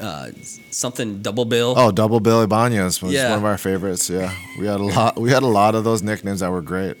Uh, 0.00 0.30
something 0.70 1.22
double 1.22 1.44
bill. 1.44 1.74
Oh, 1.76 1.92
Double 1.92 2.18
Bill 2.18 2.42
Ibanez 2.42 3.00
was 3.00 3.12
Yeah. 3.12 3.30
one 3.30 3.38
of 3.38 3.44
our 3.44 3.58
favorites. 3.58 4.10
Yeah, 4.10 4.34
we 4.58 4.66
had 4.66 4.80
a 4.80 4.84
lot. 4.84 5.18
We 5.20 5.30
had 5.30 5.42
a 5.44 5.46
lot 5.48 5.74
of 5.76 5.84
those 5.84 6.02
nicknames 6.02 6.40
that 6.40 6.50
were 6.50 6.62
great. 6.62 6.96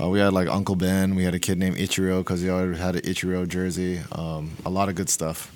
Uh, 0.00 0.08
we 0.08 0.20
had 0.20 0.32
like 0.32 0.48
Uncle 0.48 0.74
Ben. 0.74 1.14
We 1.16 1.24
had 1.24 1.34
a 1.34 1.38
kid 1.38 1.58
named 1.58 1.76
Ichiro 1.76 2.18
because 2.20 2.40
he 2.40 2.48
always 2.48 2.78
had 2.78 2.96
an 2.96 3.02
Ichiro 3.02 3.46
jersey. 3.46 4.00
Um, 4.12 4.52
a 4.64 4.70
lot 4.70 4.88
of 4.88 4.94
good 4.94 5.10
stuff. 5.10 5.52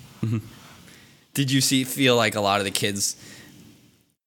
Did 1.33 1.49
you 1.51 1.59
see 1.61 1.83
feel 1.85 2.15
like 2.15 2.35
a 2.35 2.41
lot 2.41 2.59
of 2.59 2.65
the 2.65 2.71
kids 2.71 3.15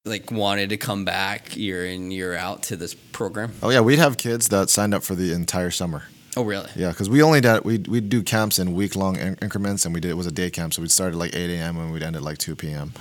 like 0.04 0.32
wanted 0.32 0.70
to 0.70 0.76
come 0.76 1.04
back 1.04 1.56
year 1.56 1.86
in 1.86 2.10
year 2.10 2.34
out 2.34 2.62
to 2.64 2.76
this 2.76 2.92
program? 2.94 3.52
Oh 3.62 3.70
yeah, 3.70 3.80
we'd 3.80 3.98
have 4.00 4.16
kids 4.16 4.48
that 4.48 4.68
signed 4.68 4.94
up 4.94 5.04
for 5.04 5.14
the 5.14 5.32
entire 5.32 5.70
summer. 5.70 6.04
Oh, 6.36 6.44
really? 6.44 6.68
Yeah, 6.74 6.88
because 6.90 7.10
we 7.10 7.22
only 7.22 7.40
did 7.40 7.64
we 7.64 7.78
we'd 7.78 8.08
do 8.08 8.22
camps 8.22 8.58
in 8.58 8.72
week 8.72 8.96
long 8.96 9.16
in- 9.16 9.36
increments, 9.42 9.84
and 9.84 9.94
we 9.94 10.00
did 10.00 10.10
it 10.10 10.14
was 10.16 10.26
a 10.26 10.32
day 10.32 10.50
camp, 10.50 10.72
so 10.72 10.80
we'd 10.82 10.90
start 10.90 11.12
at 11.12 11.18
like 11.18 11.34
8 11.34 11.50
a.m. 11.50 11.76
and 11.76 11.92
we'd 11.92 12.02
end 12.02 12.16
at 12.16 12.22
like 12.22 12.38
2 12.38 12.56
p.m. 12.56 12.92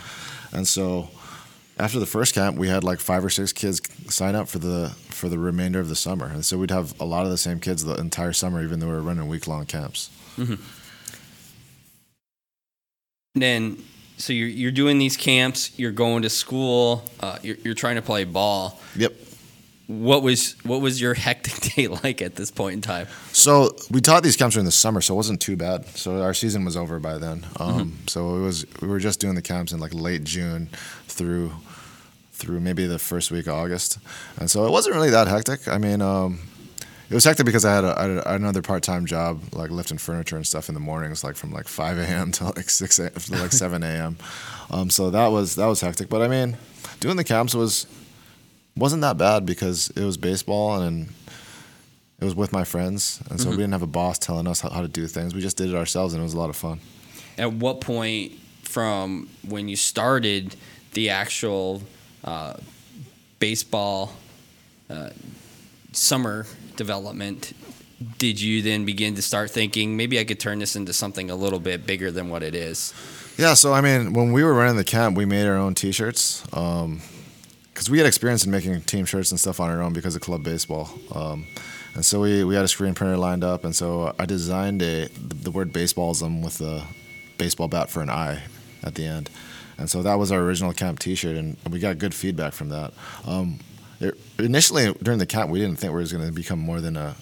And 0.51 0.67
so 0.67 1.09
after 1.77 1.97
the 1.99 2.05
first 2.05 2.35
camp, 2.35 2.57
we 2.57 2.67
had 2.67 2.83
like 2.83 2.99
five 2.99 3.23
or 3.23 3.29
six 3.29 3.53
kids 3.53 3.81
sign 4.13 4.35
up 4.35 4.49
for 4.49 4.59
the 4.59 4.89
for 5.09 5.29
the 5.29 5.39
remainder 5.39 5.79
of 5.79 5.87
the 5.87 5.95
summer, 5.95 6.25
and 6.25 6.43
so 6.43 6.57
we'd 6.57 6.71
have 6.71 6.99
a 6.99 7.05
lot 7.05 7.23
of 7.25 7.31
the 7.31 7.37
same 7.37 7.59
kids 7.59 7.85
the 7.85 7.95
entire 7.95 8.33
summer, 8.33 8.61
even 8.61 8.79
though 8.79 8.87
we 8.87 8.93
were 8.93 9.01
running 9.01 9.27
week 9.27 9.47
long 9.47 9.65
camps. 9.65 10.09
then 13.35 13.81
so 14.17 14.33
you're 14.33 14.47
you're 14.47 14.71
doing 14.71 14.97
these 14.97 15.15
camps, 15.15 15.77
you're 15.79 15.91
going 15.91 16.23
to 16.23 16.29
school, 16.29 17.05
uh, 17.21 17.37
you're 17.41 17.57
you're 17.63 17.73
trying 17.73 17.95
to 17.95 18.01
play 18.01 18.25
ball. 18.25 18.79
Yep. 18.97 19.13
What 19.99 20.23
was 20.23 20.55
what 20.63 20.81
was 20.81 21.01
your 21.01 21.13
hectic 21.27 21.75
day 21.75 21.87
like 21.87 22.21
at 22.21 22.35
this 22.35 22.51
point 22.51 22.75
in 22.75 22.81
time? 22.81 23.07
So 23.33 23.75
we 23.89 23.99
taught 24.01 24.23
these 24.23 24.37
camps 24.37 24.55
during 24.55 24.65
the 24.65 24.71
summer, 24.71 25.01
so 25.01 25.13
it 25.13 25.17
wasn't 25.17 25.41
too 25.41 25.57
bad. 25.57 25.85
So 25.97 26.21
our 26.21 26.33
season 26.33 26.63
was 26.65 26.77
over 26.77 26.99
by 26.99 27.17
then. 27.17 27.45
Um, 27.59 27.97
So 28.07 28.37
it 28.37 28.41
was 28.41 28.65
we 28.81 28.87
were 28.87 28.99
just 28.99 29.19
doing 29.19 29.35
the 29.35 29.41
camps 29.41 29.71
in 29.71 29.79
like 29.79 29.93
late 29.93 30.23
June 30.23 30.69
through 31.07 31.51
through 32.33 32.59
maybe 32.59 32.87
the 32.87 32.97
first 32.99 33.31
week 33.31 33.47
of 33.47 33.53
August, 33.53 33.99
and 34.39 34.49
so 34.49 34.65
it 34.65 34.71
wasn't 34.71 34.95
really 34.95 35.11
that 35.11 35.27
hectic. 35.27 35.67
I 35.67 35.77
mean, 35.77 36.01
um, 36.01 36.39
it 37.09 37.13
was 37.13 37.23
hectic 37.25 37.45
because 37.45 37.65
I 37.65 37.75
had, 37.75 37.83
a, 37.83 37.99
I 37.99 38.31
had 38.31 38.41
another 38.41 38.61
part 38.61 38.83
time 38.83 39.05
job, 39.05 39.41
like 39.53 39.69
lifting 39.69 39.97
furniture 39.97 40.37
and 40.37 40.47
stuff 40.47 40.69
in 40.69 40.73
the 40.73 40.79
mornings, 40.79 41.23
like 41.23 41.35
from 41.35 41.51
like 41.51 41.67
5 41.67 41.97
a.m. 41.99 42.31
to 42.37 42.45
like 42.45 42.69
6 42.69 42.99
a.m. 42.99 43.11
to 43.11 43.35
like 43.35 43.51
7 43.51 43.83
a.m. 43.83 44.17
Um, 44.71 44.89
so 44.89 45.11
that 45.11 45.27
was 45.27 45.55
that 45.55 45.67
was 45.67 45.81
hectic. 45.81 46.09
But 46.09 46.21
I 46.21 46.27
mean, 46.29 46.57
doing 46.99 47.17
the 47.17 47.23
camps 47.23 47.53
was 47.53 47.85
wasn't 48.75 49.01
that 49.01 49.17
bad 49.17 49.45
because 49.45 49.89
it 49.91 50.03
was 50.03 50.17
baseball 50.17 50.81
and 50.81 51.09
it 52.19 52.25
was 52.25 52.35
with 52.35 52.53
my 52.53 52.63
friends, 52.63 53.19
and 53.31 53.41
so 53.41 53.49
we 53.49 53.55
didn't 53.55 53.71
have 53.71 53.81
a 53.81 53.87
boss 53.87 54.19
telling 54.19 54.45
us 54.45 54.61
how, 54.61 54.69
how 54.69 54.81
to 54.81 54.87
do 54.87 55.07
things. 55.07 55.33
We 55.33 55.41
just 55.41 55.57
did 55.57 55.69
it 55.69 55.75
ourselves, 55.75 56.13
and 56.13 56.21
it 56.21 56.23
was 56.23 56.35
a 56.35 56.39
lot 56.39 56.51
of 56.51 56.55
fun. 56.55 56.79
At 57.35 57.51
what 57.53 57.81
point 57.81 58.33
from 58.61 59.27
when 59.47 59.67
you 59.67 59.75
started 59.75 60.55
the 60.93 61.09
actual 61.09 61.81
uh, 62.23 62.53
baseball 63.39 64.13
uh, 64.87 65.09
summer 65.93 66.45
development 66.75 67.53
did 68.17 68.39
you 68.39 68.61
then 68.61 68.85
begin 68.85 69.15
to 69.15 69.21
start 69.21 69.51
thinking 69.51 69.95
maybe 69.97 70.19
I 70.19 70.23
could 70.23 70.39
turn 70.39 70.59
this 70.59 70.75
into 70.75 70.93
something 70.93 71.29
a 71.29 71.35
little 71.35 71.59
bit 71.59 71.85
bigger 71.85 72.11
than 72.11 72.29
what 72.29 72.43
it 72.43 72.55
is? 72.55 72.93
Yeah, 73.37 73.53
so 73.53 73.73
I 73.73 73.81
mean, 73.81 74.13
when 74.13 74.31
we 74.31 74.43
were 74.43 74.53
running 74.53 74.75
the 74.75 74.83
camp, 74.83 75.17
we 75.17 75.25
made 75.25 75.47
our 75.47 75.55
own 75.55 75.75
T-shirts 75.75 76.43
because 77.73 77.89
we 77.89 77.97
had 77.97 78.07
experience 78.07 78.45
in 78.45 78.51
making 78.51 78.81
team 78.81 79.05
shirts 79.05 79.31
and 79.31 79.39
stuff 79.39 79.59
on 79.59 79.69
our 79.69 79.81
own 79.81 79.93
because 79.93 80.15
of 80.15 80.21
club 80.21 80.43
baseball. 80.43 80.89
Um, 81.13 81.47
and 81.95 82.05
so 82.05 82.21
we, 82.21 82.43
we 82.43 82.55
had 82.55 82.63
a 82.63 82.67
screen 82.67 82.93
printer 82.93 83.17
lined 83.17 83.43
up, 83.43 83.63
and 83.63 83.75
so 83.75 84.15
I 84.17 84.25
designed 84.25 84.81
a 84.81 85.07
the 85.07 85.51
word 85.51 85.73
baseballism 85.73 86.43
with 86.43 86.61
a 86.61 86.85
baseball 87.37 87.67
bat 87.67 87.89
for 87.89 88.01
an 88.01 88.09
eye 88.09 88.43
at 88.83 88.95
the 88.95 89.05
end. 89.05 89.29
And 89.77 89.89
so 89.89 90.03
that 90.03 90.15
was 90.15 90.31
our 90.31 90.39
original 90.39 90.73
camp 90.73 90.99
T-shirt, 90.99 91.35
and 91.35 91.57
we 91.69 91.79
got 91.79 91.97
good 91.97 92.13
feedback 92.13 92.53
from 92.53 92.69
that. 92.69 92.93
Um, 93.25 93.59
it, 93.99 94.17
initially, 94.37 94.93
during 95.01 95.19
the 95.19 95.25
camp, 95.25 95.49
we 95.49 95.59
didn't 95.59 95.79
think 95.79 95.93
we 95.93 95.99
was 95.99 96.13
going 96.13 96.25
to 96.25 96.31
become 96.31 96.59
more 96.59 96.81
than 96.81 96.95
a 96.95 97.15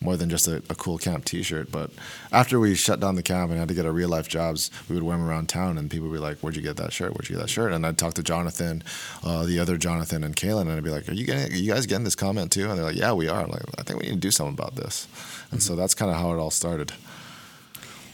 more 0.00 0.16
than 0.16 0.30
just 0.30 0.48
a, 0.48 0.56
a 0.70 0.74
cool 0.74 0.98
camp 0.98 1.24
T-shirt. 1.24 1.70
But 1.70 1.90
after 2.32 2.58
we 2.58 2.74
shut 2.74 3.00
down 3.00 3.16
the 3.16 3.22
camp 3.22 3.50
and 3.50 3.58
had 3.58 3.68
to 3.68 3.74
get 3.74 3.86
our 3.86 3.92
real 3.92 4.08
life 4.08 4.28
jobs, 4.28 4.70
we 4.88 4.94
would 4.94 5.04
wear 5.04 5.16
them 5.16 5.26
around 5.26 5.48
town, 5.48 5.76
and 5.78 5.90
people 5.90 6.08
would 6.08 6.14
be 6.14 6.20
like, 6.20 6.38
"Where'd 6.38 6.56
you 6.56 6.62
get 6.62 6.76
that 6.76 6.92
shirt? 6.92 7.12
Where'd 7.12 7.28
you 7.28 7.36
get 7.36 7.42
that 7.42 7.50
shirt?" 7.50 7.72
And 7.72 7.86
I'd 7.86 7.98
talk 7.98 8.14
to 8.14 8.22
Jonathan, 8.22 8.82
uh, 9.22 9.44
the 9.44 9.58
other 9.58 9.76
Jonathan, 9.76 10.24
and 10.24 10.34
Kalen, 10.34 10.62
and 10.62 10.72
I'd 10.72 10.84
be 10.84 10.90
like, 10.90 11.08
"Are 11.08 11.12
you 11.12 11.26
getting? 11.26 11.52
Are 11.52 11.56
you 11.56 11.72
guys 11.72 11.86
getting 11.86 12.04
this 12.04 12.16
comment 12.16 12.52
too?" 12.52 12.68
And 12.68 12.78
they're 12.78 12.86
like, 12.86 12.96
"Yeah, 12.96 13.12
we 13.12 13.28
are." 13.28 13.42
I'm 13.42 13.50
like, 13.50 13.62
I 13.78 13.82
think 13.82 14.00
we 14.00 14.06
need 14.08 14.14
to 14.14 14.20
do 14.20 14.30
something 14.30 14.54
about 14.54 14.76
this. 14.76 15.06
And 15.50 15.62
so 15.62 15.76
that's 15.76 15.94
kind 15.94 16.10
of 16.10 16.16
how 16.16 16.32
it 16.32 16.38
all 16.38 16.50
started. 16.50 16.92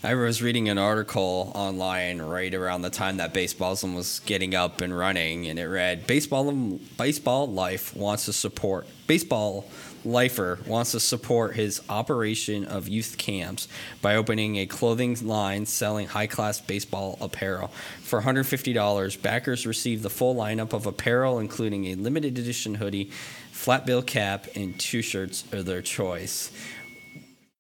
I 0.03 0.15
was 0.15 0.41
reading 0.41 0.69
an 0.69 0.79
article 0.79 1.51
online 1.55 2.23
right 2.23 2.55
around 2.55 2.83
the 2.83 2.91
time 2.91 3.17
that 3.17 3.35
Baseballism 3.35 3.97
was 3.97 4.21
getting 4.25 4.55
up 4.55 4.81
and 4.81 4.97
running, 4.97 5.49
and 5.49 5.59
it 5.59 5.67
read, 5.67 6.07
"Baseball, 6.07 6.53
baseball 6.99 7.49
life 7.49 7.97
wants 7.97 8.27
to 8.27 8.33
support 8.33 8.87
baseball." 9.07 9.65
Lifer 10.07 10.59
wants 10.67 10.93
to 10.93 11.01
support 11.01 11.55
his 11.55 11.83
operation 11.89 12.65
of 12.65 12.89
youth 12.89 13.17
camps 13.19 13.69
by 14.01 14.17
opening 14.17 14.57
a 14.57 14.67
clothing 14.67 15.17
line 15.27 15.67
selling 15.67 16.07
high 16.07 16.27
class 16.27 16.61
baseball 16.61 17.19
apparel. 17.21 17.69
For 18.03 18.23
$150, 18.23 19.21
backers 19.21 19.67
receive 19.67 20.03
the 20.03 20.11
full 20.11 20.35
lineup 20.35 20.73
of 20.73 20.87
apparel, 20.87 21.39
including 21.39 21.87
a 21.87 21.95
limited 21.97 22.39
edition 22.39 22.77
hoodie, 22.77 23.11
flat 23.53 23.85
bill 23.85 24.03
cap, 24.03 24.47
and 24.55 24.79
two 24.79 25.03
shirts 25.03 25.45
of 25.53 25.67
their 25.67 25.83
choice 25.83 26.51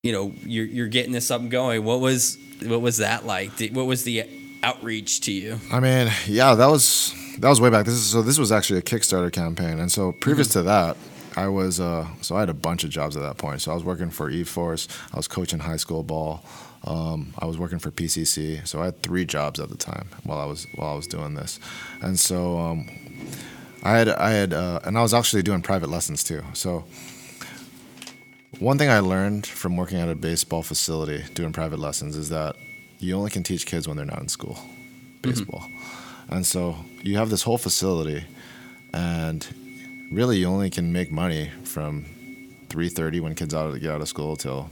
you 0.02 0.12
know 0.12 0.32
you're 0.44 0.66
you're 0.66 0.86
getting 0.86 1.10
this 1.10 1.32
up 1.32 1.40
and 1.40 1.50
going. 1.50 1.82
What 1.82 1.98
was 1.98 2.38
what 2.62 2.80
was 2.80 2.98
that 2.98 3.26
like? 3.26 3.50
What 3.72 3.86
was 3.86 4.04
the 4.04 4.24
outreach 4.62 5.22
to 5.22 5.32
you? 5.32 5.58
I 5.72 5.80
mean, 5.80 6.12
yeah, 6.26 6.54
that 6.54 6.66
was 6.68 7.12
that 7.38 7.48
was 7.48 7.60
way 7.60 7.70
back. 7.70 7.86
This 7.86 7.94
is 7.94 8.06
so 8.06 8.22
this 8.22 8.38
was 8.38 8.52
actually 8.52 8.78
a 8.78 8.82
Kickstarter 8.82 9.32
campaign, 9.32 9.80
and 9.80 9.90
so 9.90 10.12
previous 10.12 10.46
Mm-hmm. 10.48 10.58
to 10.60 10.62
that, 10.62 10.96
I 11.36 11.48
was 11.48 11.80
uh, 11.80 12.06
so 12.22 12.36
I 12.36 12.40
had 12.40 12.48
a 12.48 12.54
bunch 12.54 12.82
of 12.82 12.90
jobs 12.90 13.16
at 13.16 13.22
that 13.22 13.36
point. 13.36 13.60
So 13.60 13.70
I 13.70 13.74
was 13.74 13.84
working 13.84 14.10
for 14.10 14.30
E-Force. 14.30 14.88
I 15.12 15.16
was 15.16 15.28
coaching 15.28 15.58
high 15.58 15.76
school 15.76 16.02
ball, 16.02 16.42
um, 16.86 17.34
I 17.38 17.46
was 17.46 17.58
working 17.58 17.78
for 17.78 17.90
PCC. 17.90 18.66
So 18.66 18.80
I 18.80 18.86
had 18.86 19.02
three 19.02 19.24
jobs 19.24 19.58
at 19.58 19.68
the 19.68 19.76
time 19.76 20.08
while 20.24 20.38
I 20.38 20.44
was 20.44 20.66
while 20.76 20.92
I 20.92 20.94
was 20.94 21.06
doing 21.06 21.34
this, 21.34 21.58
and 22.00 22.18
so 22.18 22.58
um, 22.58 22.88
I 23.82 23.98
had 23.98 24.08
I 24.08 24.30
had 24.30 24.52
uh, 24.52 24.80
and 24.84 24.96
I 24.96 25.02
was 25.02 25.12
actually 25.12 25.42
doing 25.42 25.62
private 25.62 25.90
lessons 25.90 26.22
too. 26.22 26.42
So 26.52 26.84
one 28.60 28.78
thing 28.78 28.88
I 28.88 29.00
learned 29.00 29.46
from 29.46 29.76
working 29.76 29.98
at 29.98 30.08
a 30.08 30.14
baseball 30.14 30.62
facility 30.62 31.24
doing 31.34 31.52
private 31.52 31.78
lessons 31.78 32.16
is 32.16 32.28
that 32.30 32.56
you 32.98 33.14
only 33.16 33.30
can 33.30 33.42
teach 33.42 33.66
kids 33.66 33.86
when 33.86 33.96
they're 33.96 34.06
not 34.06 34.20
in 34.20 34.28
school, 34.28 34.58
baseball. 35.22 35.64
And 36.28 36.46
so 36.46 36.76
you 37.02 37.18
have 37.18 37.30
this 37.30 37.42
whole 37.42 37.58
facility, 37.58 38.24
and 38.94 39.46
really 40.10 40.38
you 40.38 40.46
only 40.46 40.70
can 40.70 40.92
make 40.92 41.10
money 41.10 41.50
from 41.64 42.04
3:30 42.68 43.20
when 43.20 43.34
kids 43.34 43.54
out 43.54 43.78
get 43.80 43.90
out 43.90 44.00
of 44.00 44.08
school 44.08 44.36
till 44.36 44.70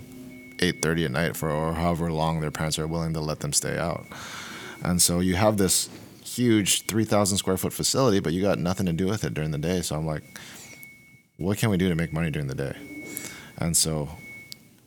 8:30 0.58 1.04
at 1.06 1.10
night 1.10 1.36
for 1.36 1.50
or 1.50 1.74
however 1.74 2.10
long 2.12 2.40
their 2.40 2.50
parents 2.50 2.78
are 2.78 2.86
willing 2.86 3.12
to 3.14 3.20
let 3.20 3.40
them 3.40 3.52
stay 3.52 3.78
out. 3.78 4.06
And 4.82 5.00
so 5.00 5.20
you 5.20 5.34
have 5.36 5.56
this 5.56 5.88
huge 6.24 6.86
3,000 6.86 7.38
square 7.38 7.56
foot 7.56 7.72
facility, 7.72 8.20
but 8.20 8.32
you 8.32 8.42
got 8.42 8.58
nothing 8.58 8.86
to 8.86 8.92
do 8.92 9.06
with 9.06 9.24
it 9.24 9.34
during 9.34 9.50
the 9.50 9.58
day. 9.58 9.82
So 9.82 9.96
I'm 9.96 10.06
like, 10.06 10.22
what 11.36 11.58
can 11.58 11.70
we 11.70 11.76
do 11.76 11.88
to 11.88 11.94
make 11.94 12.12
money 12.12 12.30
during 12.30 12.48
the 12.48 12.54
day? 12.54 12.76
And 13.58 13.76
so 13.76 14.08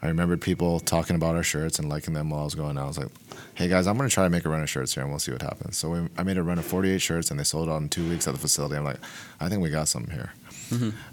I 0.02 0.08
remembered 0.08 0.42
people 0.42 0.80
talking 0.80 1.16
about 1.16 1.36
our 1.36 1.44
shirts 1.44 1.80
and 1.80 1.90
liking 1.90 2.14
them 2.14 2.30
while 2.30 2.42
I 2.42 2.44
was 2.44 2.56
going 2.56 2.78
out. 2.78 2.84
I 2.84 2.88
was 2.88 2.98
like, 3.00 3.10
hey 3.56 3.68
guys, 3.68 3.88
I'm 3.88 3.98
going 3.98 4.08
to 4.08 4.14
try 4.14 4.24
to 4.24 4.30
make 4.30 4.46
a 4.46 4.50
run 4.50 4.62
of 4.62 4.70
shirts 4.70 4.94
here 4.94 5.02
and 5.02 5.12
we'll 5.12 5.20
see 5.20 5.32
what 5.32 5.42
happens. 5.42 5.78
So 5.78 5.90
we, 5.90 6.08
I 6.18 6.24
made 6.24 6.38
a 6.38 6.44
run 6.44 6.60
of 6.60 6.66
48 6.66 7.02
shirts 7.02 7.32
and 7.32 7.40
they 7.40 7.44
sold 7.44 7.68
out 7.68 7.82
in 7.82 7.90
two 7.90 8.08
weeks 8.08 8.28
at 8.28 8.34
the 8.34 8.40
facility. 8.40 8.76
I'm 8.76 8.84
like, 8.84 9.00
I 9.40 9.50
think 9.50 9.62
we 9.62 9.70
got 9.70 9.88
something 9.88 10.14
here. 10.14 10.34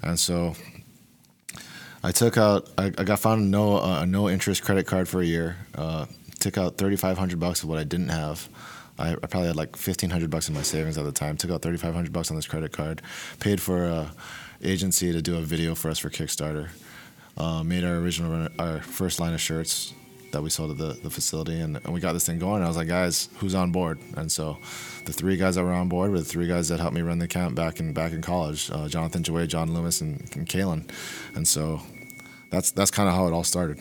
And 0.03 0.21
so 0.21 0.55
I 2.03 2.12
took 2.12 2.37
out, 2.37 2.69
I, 2.76 2.87
I 2.99 3.05
got 3.05 3.21
found 3.21 3.41
a 3.41 3.45
no, 3.45 3.79
uh, 3.79 4.03
a 4.03 4.07
no 4.07 4.29
interest 4.29 4.62
credit 4.62 4.87
card 4.87 5.09
for 5.09 5.23
a 5.23 5.25
year, 5.25 5.57
uh, 5.75 6.05
took 6.38 6.59
out 6.59 6.76
3,500 6.76 7.41
bucks 7.41 7.62
of 7.62 7.71
what 7.71 7.79
I 7.79 7.85
didn't 7.85 8.11
have. 8.11 8.49
I, 8.99 9.12
I 9.12 9.14
probably 9.14 9.47
had 9.47 9.57
like 9.57 9.76
1,500 9.76 10.29
bucks 10.29 10.49
in 10.49 10.55
my 10.55 10.62
savings 10.62 10.99
at 10.99 11.05
the 11.05 11.12
time. 11.12 11.38
Took 11.38 11.50
out 11.50 11.62
3,500 11.62 12.12
bucks 12.12 12.31
on 12.31 12.37
this 12.37 12.47
credit 12.47 12.73
card, 12.73 13.00
paid 13.41 13.62
for 13.62 13.87
a 13.87 14.12
agency 14.62 15.12
to 15.12 15.23
do 15.23 15.37
a 15.37 15.41
video 15.41 15.75
for 15.75 15.91
us 15.91 15.99
for 15.99 16.11
Kickstarter 16.11 16.69
uh, 17.37 17.62
made 17.62 17.85
our 17.85 17.97
original 17.97 18.49
our 18.59 18.81
first 18.81 19.21
line 19.21 19.35
of 19.35 19.41
shirts 19.41 19.93
that 20.33 20.43
we 20.43 20.50
sold 20.50 20.73
at 20.73 20.79
the, 20.79 20.99
the 21.03 21.11
facility 21.11 21.61
and, 21.61 21.76
and 21.76 21.95
we 21.95 22.00
got 22.00 22.12
this 22.12 22.26
thing 22.26 22.41
going 22.41 22.57
and 22.57 22.64
I 22.64 22.69
was 22.69 22.76
like 22.76 22.88
guys 22.88 23.29
who's 23.37 23.55
on 23.55 23.71
board 23.71 24.00
and 24.17 24.31
so 24.31 24.59
the 25.05 25.12
three 25.12 25.37
guys 25.37 25.55
that 25.55 25.62
were 25.62 25.73
on 25.73 25.88
board 25.88 26.11
were 26.11 26.19
the 26.19 26.25
three 26.25 26.49
guys 26.49 26.69
that 26.69 26.81
helped 26.81 26.95
me 26.95 27.03
run 27.03 27.21
the 27.21 27.29
camp 27.29 27.55
back 27.55 27.79
in 27.79 27.93
back 27.93 28.12
in 28.12 28.21
college 28.21 28.69
uh, 28.73 28.88
Jonathan 28.88 29.23
Joy 29.23 29.47
John 29.47 29.73
Loomis 29.73 30.00
and, 30.00 30.21
and 30.35 30.47
Kalen 30.49 30.91
and 31.37 31.47
so 31.47 31.81
that's 32.50 32.73
that's 32.73 32.91
kind 32.91 33.09
of 33.09 33.14
how 33.14 33.29
it 33.29 33.33
all 33.33 33.45
started 33.45 33.79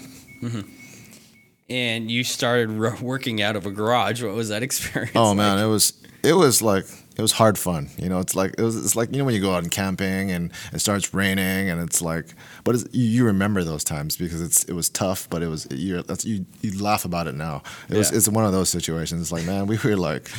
And 1.70 2.12
you 2.12 2.24
started 2.24 2.78
working 3.02 3.42
out 3.42 3.56
of 3.56 3.66
a 3.66 3.72
garage. 3.72 4.22
What 4.22 4.36
was 4.36 4.50
that 4.50 4.62
experience? 4.68 5.16
Oh 5.16 5.30
like? 5.30 5.38
man, 5.38 5.58
it 5.58 5.68
was 5.68 5.94
it 6.24 6.34
was 6.34 6.62
like 6.62 6.86
it 7.16 7.22
was 7.22 7.34
hard 7.34 7.58
fun. 7.58 7.90
You 7.98 8.10
know, 8.10 8.20
it's 8.20 8.36
like 8.36 8.56
it 8.58 8.62
was 8.62 8.76
it's 8.76 8.96
like 8.96 9.12
you 9.12 9.20
know 9.20 9.26
when 9.26 9.36
you 9.36 9.42
go 9.42 9.54
out 9.54 9.62
and 9.62 9.72
camping 9.72 10.32
and 10.32 10.52
it 10.72 10.80
starts 10.80 11.14
raining 11.14 11.70
and 11.70 11.82
it's 11.82 12.02
like, 12.02 12.34
but 12.64 12.76
it's, 12.76 12.86
you, 12.92 13.26
remember 13.26 13.64
those 13.64 13.84
times 13.84 14.18
because 14.18 14.42
it's 14.42 14.64
it 14.64 14.74
was 14.74 14.90
tough, 14.90 15.30
but 15.30 15.44
it 15.44 15.48
was 15.48 15.68
you 15.70 16.02
that's 16.02 16.26
you 16.26 16.46
you 16.62 16.82
laugh 16.82 17.06
about 17.06 17.28
it 17.28 17.36
now. 17.36 17.62
It 17.90 17.98
was 17.98 18.12
it's 18.12 18.28
one 18.28 18.46
of 18.46 18.52
those 18.52 18.70
situations. 18.70 19.22
It's 19.22 19.32
like 19.32 19.46
man, 19.46 19.68
we 19.68 19.78
were 19.84 19.98
like 19.98 20.32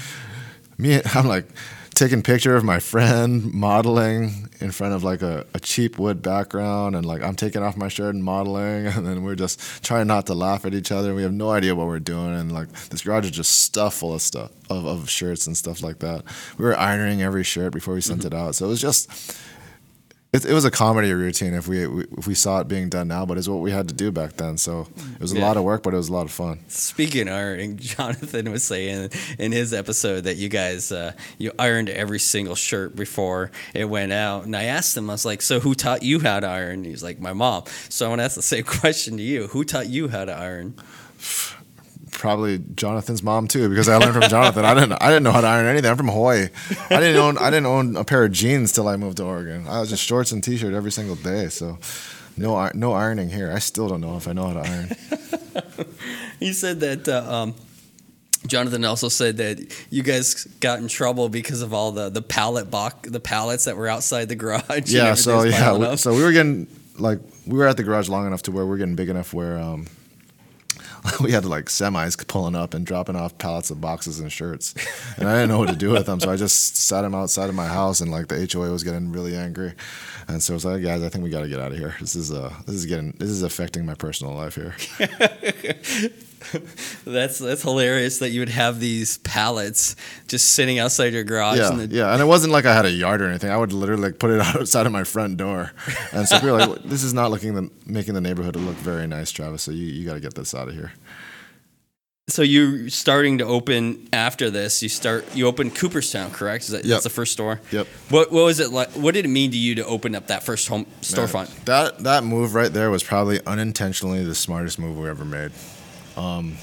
me. 0.78 1.00
I'm 1.14 1.26
like 1.26 1.48
taking 1.94 2.22
picture 2.22 2.56
of 2.56 2.64
my 2.64 2.80
friend 2.80 3.52
modeling 3.54 4.50
in 4.60 4.70
front 4.70 4.94
of 4.94 5.04
like 5.04 5.22
a, 5.22 5.46
a 5.54 5.60
cheap 5.60 5.98
wood 5.98 6.22
background 6.22 6.96
and 6.96 7.06
like 7.06 7.22
I'm 7.22 7.36
taking 7.36 7.62
off 7.62 7.76
my 7.76 7.88
shirt 7.88 8.14
and 8.14 8.22
modeling 8.22 8.86
and 8.86 9.06
then 9.06 9.22
we're 9.22 9.34
just 9.34 9.82
trying 9.84 10.06
not 10.06 10.26
to 10.26 10.34
laugh 10.34 10.64
at 10.64 10.74
each 10.74 10.92
other. 10.92 11.14
We 11.14 11.22
have 11.22 11.32
no 11.32 11.50
idea 11.50 11.74
what 11.74 11.86
we're 11.86 12.00
doing 12.00 12.34
and 12.34 12.52
like 12.52 12.70
this 12.90 13.02
garage 13.02 13.24
is 13.24 13.30
just 13.30 13.60
stuff 13.62 13.94
full 13.94 14.14
of 14.14 14.22
stuff 14.22 14.50
of, 14.68 14.84
of 14.86 15.08
shirts 15.08 15.46
and 15.46 15.56
stuff 15.56 15.82
like 15.82 16.00
that. 16.00 16.24
We 16.58 16.64
were 16.64 16.78
ironing 16.78 17.22
every 17.22 17.44
shirt 17.44 17.72
before 17.72 17.94
we 17.94 18.00
sent 18.00 18.20
mm-hmm. 18.20 18.34
it 18.34 18.34
out. 18.34 18.54
So 18.56 18.66
it 18.66 18.68
was 18.68 18.80
just 18.80 19.38
it, 20.34 20.44
it 20.44 20.52
was 20.52 20.64
a 20.64 20.70
comedy 20.70 21.12
routine 21.12 21.54
if 21.54 21.68
we, 21.68 21.86
we 21.86 22.04
if 22.18 22.26
we 22.26 22.34
saw 22.34 22.58
it 22.60 22.68
being 22.68 22.88
done 22.88 23.08
now, 23.08 23.24
but 23.24 23.38
it's 23.38 23.48
what 23.48 23.60
we 23.60 23.70
had 23.70 23.86
to 23.88 23.94
do 23.94 24.10
back 24.10 24.32
then. 24.36 24.58
So 24.58 24.88
it 25.14 25.20
was 25.20 25.32
a 25.32 25.36
Yeah. 25.36 25.46
lot 25.46 25.56
of 25.56 25.62
work, 25.62 25.82
but 25.84 25.94
it 25.94 25.96
was 25.96 26.08
a 26.08 26.12
lot 26.12 26.26
of 26.26 26.32
fun. 26.32 26.58
Speaking 26.68 27.28
of 27.28 27.34
ironing, 27.34 27.76
Jonathan 27.92 28.50
was 28.50 28.64
saying 28.64 29.10
in 29.38 29.52
his 29.52 29.72
episode 29.72 30.22
that 30.24 30.36
you 30.36 30.48
guys 30.48 30.90
uh, 30.90 31.12
you 31.38 31.52
ironed 31.58 31.88
every 31.88 32.18
single 32.18 32.56
shirt 32.56 32.96
before 32.96 33.50
it 33.74 33.84
went 33.84 34.12
out, 34.12 34.44
and 34.44 34.56
I 34.56 34.64
asked 34.64 34.96
him, 34.96 35.08
I 35.08 35.14
was 35.14 35.24
like, 35.24 35.40
"So 35.42 35.60
who 35.60 35.74
taught 35.74 36.02
you 36.02 36.18
how 36.20 36.40
to 36.40 36.46
iron?" 36.48 36.84
He's 36.84 37.02
like, 37.02 37.20
"My 37.20 37.32
mom." 37.32 37.64
So 37.88 38.06
I 38.06 38.08
want 38.08 38.18
to 38.20 38.24
ask 38.24 38.34
the 38.34 38.42
same 38.42 38.64
question 38.80 39.16
to 39.18 39.22
you: 39.22 39.46
Who 39.48 39.62
taught 39.64 39.88
you 39.88 40.08
how 40.08 40.24
to 40.24 40.32
iron? 40.32 40.74
probably 42.24 42.58
Jonathan's 42.74 43.22
mom 43.22 43.48
too, 43.48 43.68
because 43.68 43.86
I 43.86 43.98
learned 43.98 44.14
from 44.14 44.30
Jonathan. 44.30 44.64
I 44.64 44.72
didn't 44.72 44.92
I 44.94 45.08
didn't 45.08 45.24
know 45.24 45.32
how 45.32 45.42
to 45.42 45.46
iron 45.46 45.66
anything. 45.66 45.90
I'm 45.90 45.96
from 45.98 46.08
Hawaii. 46.08 46.48
I 46.88 47.00
didn't 47.00 47.16
own 47.20 47.36
I 47.36 47.50
didn't 47.50 47.66
own 47.66 47.96
a 47.96 48.04
pair 48.04 48.24
of 48.24 48.32
jeans 48.32 48.72
till 48.72 48.88
I 48.88 48.96
moved 48.96 49.18
to 49.18 49.24
Oregon. 49.24 49.66
I 49.68 49.80
was 49.80 49.90
just 49.90 50.02
shorts 50.02 50.32
and 50.32 50.42
t-shirt 50.42 50.72
every 50.72 50.90
single 50.90 51.16
day. 51.16 51.48
So 51.48 51.78
no 52.38 52.70
no 52.72 52.94
ironing 52.94 53.28
here. 53.28 53.52
I 53.52 53.58
still 53.58 53.88
don't 53.88 54.00
know 54.00 54.16
if 54.16 54.26
I 54.26 54.32
know 54.32 54.48
how 54.48 54.62
to 54.62 54.68
iron. 54.70 54.96
He 56.40 56.52
said 56.52 56.80
that. 56.80 57.08
Uh, 57.08 57.32
um, 57.42 57.54
Jonathan 58.46 58.84
also 58.84 59.08
said 59.08 59.36
that 59.38 59.56
you 59.90 60.02
guys 60.02 60.44
got 60.60 60.78
in 60.78 60.88
trouble 60.88 61.28
because 61.28 61.62
of 61.62 61.72
all 61.72 61.92
the 61.92 62.08
the 62.10 62.20
pallet 62.22 62.70
box, 62.70 63.08
the 63.08 63.20
pallets 63.20 63.64
that 63.64 63.76
were 63.76 63.88
outside 63.88 64.28
the 64.28 64.34
garage. 64.36 64.86
yeah. 64.92 65.14
So 65.14 65.42
yeah. 65.44 65.76
we- 65.76 65.96
So 65.96 66.12
we 66.14 66.22
were 66.22 66.32
getting 66.32 66.66
like 66.98 67.20
we 67.46 67.56
were 67.58 67.66
at 67.68 67.76
the 67.76 67.82
garage 67.84 68.08
long 68.08 68.26
enough 68.26 68.42
to 68.42 68.50
where 68.52 68.66
we 68.66 68.74
are 68.74 68.78
getting 68.78 68.96
big 68.96 69.08
enough 69.10 69.32
where 69.32 69.58
um, 69.58 69.86
we 71.20 71.32
had 71.32 71.44
like 71.44 71.66
semis 71.66 72.26
pulling 72.26 72.54
up 72.54 72.74
and 72.74 72.86
dropping 72.86 73.16
off 73.16 73.36
pallets 73.38 73.70
of 73.70 73.80
boxes 73.80 74.20
and 74.20 74.32
shirts, 74.32 74.74
and 75.16 75.28
I 75.28 75.34
didn't 75.34 75.50
know 75.50 75.58
what 75.58 75.68
to 75.68 75.76
do 75.76 75.90
with 75.90 76.06
them. 76.06 76.20
So 76.20 76.30
I 76.30 76.36
just 76.36 76.76
sat 76.76 77.02
them 77.02 77.14
outside 77.14 77.48
of 77.48 77.54
my 77.54 77.66
house, 77.66 78.00
and 78.00 78.10
like 78.10 78.28
the 78.28 78.48
HOA 78.50 78.70
was 78.70 78.84
getting 78.84 79.12
really 79.12 79.36
angry, 79.36 79.74
and 80.28 80.42
so 80.42 80.54
I 80.54 80.56
was 80.56 80.64
like, 80.64 80.82
guys, 80.82 81.02
I 81.02 81.08
think 81.08 81.24
we 81.24 81.30
got 81.30 81.42
to 81.42 81.48
get 81.48 81.60
out 81.60 81.72
of 81.72 81.78
here. 81.78 81.94
This 82.00 82.16
is 82.16 82.32
uh 82.32 82.52
this 82.66 82.74
is 82.76 82.86
getting 82.86 83.12
this 83.18 83.30
is 83.30 83.42
affecting 83.42 83.84
my 83.84 83.94
personal 83.94 84.34
life 84.34 84.54
here. 84.54 84.74
That's 87.04 87.38
that's 87.38 87.62
hilarious 87.62 88.18
that 88.18 88.30
you 88.30 88.40
would 88.40 88.48
have 88.48 88.80
these 88.80 89.18
pallets 89.18 89.94
just 90.28 90.50
sitting 90.54 90.78
outside 90.78 91.12
your 91.12 91.24
garage. 91.24 91.58
Yeah, 91.58 91.70
and 91.70 91.80
the, 91.80 91.94
yeah, 91.94 92.12
and 92.12 92.20
it 92.22 92.24
wasn't 92.24 92.52
like 92.52 92.64
I 92.64 92.74
had 92.74 92.86
a 92.86 92.90
yard 92.90 93.20
or 93.22 93.28
anything. 93.28 93.50
I 93.50 93.56
would 93.56 93.72
literally 93.72 94.02
like 94.02 94.18
put 94.18 94.30
it 94.30 94.40
outside 94.56 94.86
of 94.86 94.92
my 94.92 95.04
front 95.04 95.36
door, 95.36 95.72
and 96.12 96.26
so 96.28 96.36
people 96.40 96.56
were 96.56 96.66
like, 96.66 96.82
"This 96.84 97.02
is 97.02 97.12
not 97.12 97.30
looking 97.30 97.54
the 97.54 97.70
making 97.86 98.14
the 98.14 98.20
neighborhood 98.20 98.56
look 98.56 98.76
very 98.76 99.06
nice, 99.06 99.30
Travis. 99.30 99.62
So 99.62 99.70
you, 99.70 99.84
you 99.86 100.06
got 100.06 100.14
to 100.14 100.20
get 100.20 100.34
this 100.34 100.54
out 100.54 100.68
of 100.68 100.74
here." 100.74 100.92
So 102.26 102.40
you're 102.40 102.88
starting 102.88 103.36
to 103.38 103.44
open 103.44 104.08
after 104.10 104.48
this. 104.50 104.82
You 104.82 104.88
start 104.88 105.26
you 105.36 105.46
open 105.46 105.70
Cooperstown, 105.70 106.30
correct? 106.30 106.64
Is 106.64 106.70
that 106.70 106.84
Yep. 106.84 106.88
that's 106.88 107.04
the 107.04 107.10
first 107.10 107.32
store? 107.34 107.60
Yep. 107.70 107.86
What 108.08 108.32
what 108.32 108.44
was 108.44 108.60
it 108.60 108.70
like? 108.72 108.90
What 108.92 109.12
did 109.12 109.26
it 109.26 109.28
mean 109.28 109.50
to 109.50 109.58
you 109.58 109.74
to 109.74 109.84
open 109.84 110.14
up 110.14 110.28
that 110.28 110.42
first 110.42 110.66
home 110.68 110.86
storefront? 111.02 111.50
That 111.66 111.98
that 112.04 112.24
move 112.24 112.54
right 112.54 112.72
there 112.72 112.90
was 112.90 113.02
probably 113.02 113.44
unintentionally 113.46 114.24
the 114.24 114.34
smartest 114.34 114.78
move 114.78 114.96
we 114.98 115.06
ever 115.06 115.24
made. 115.26 115.52
Um, 116.16 116.56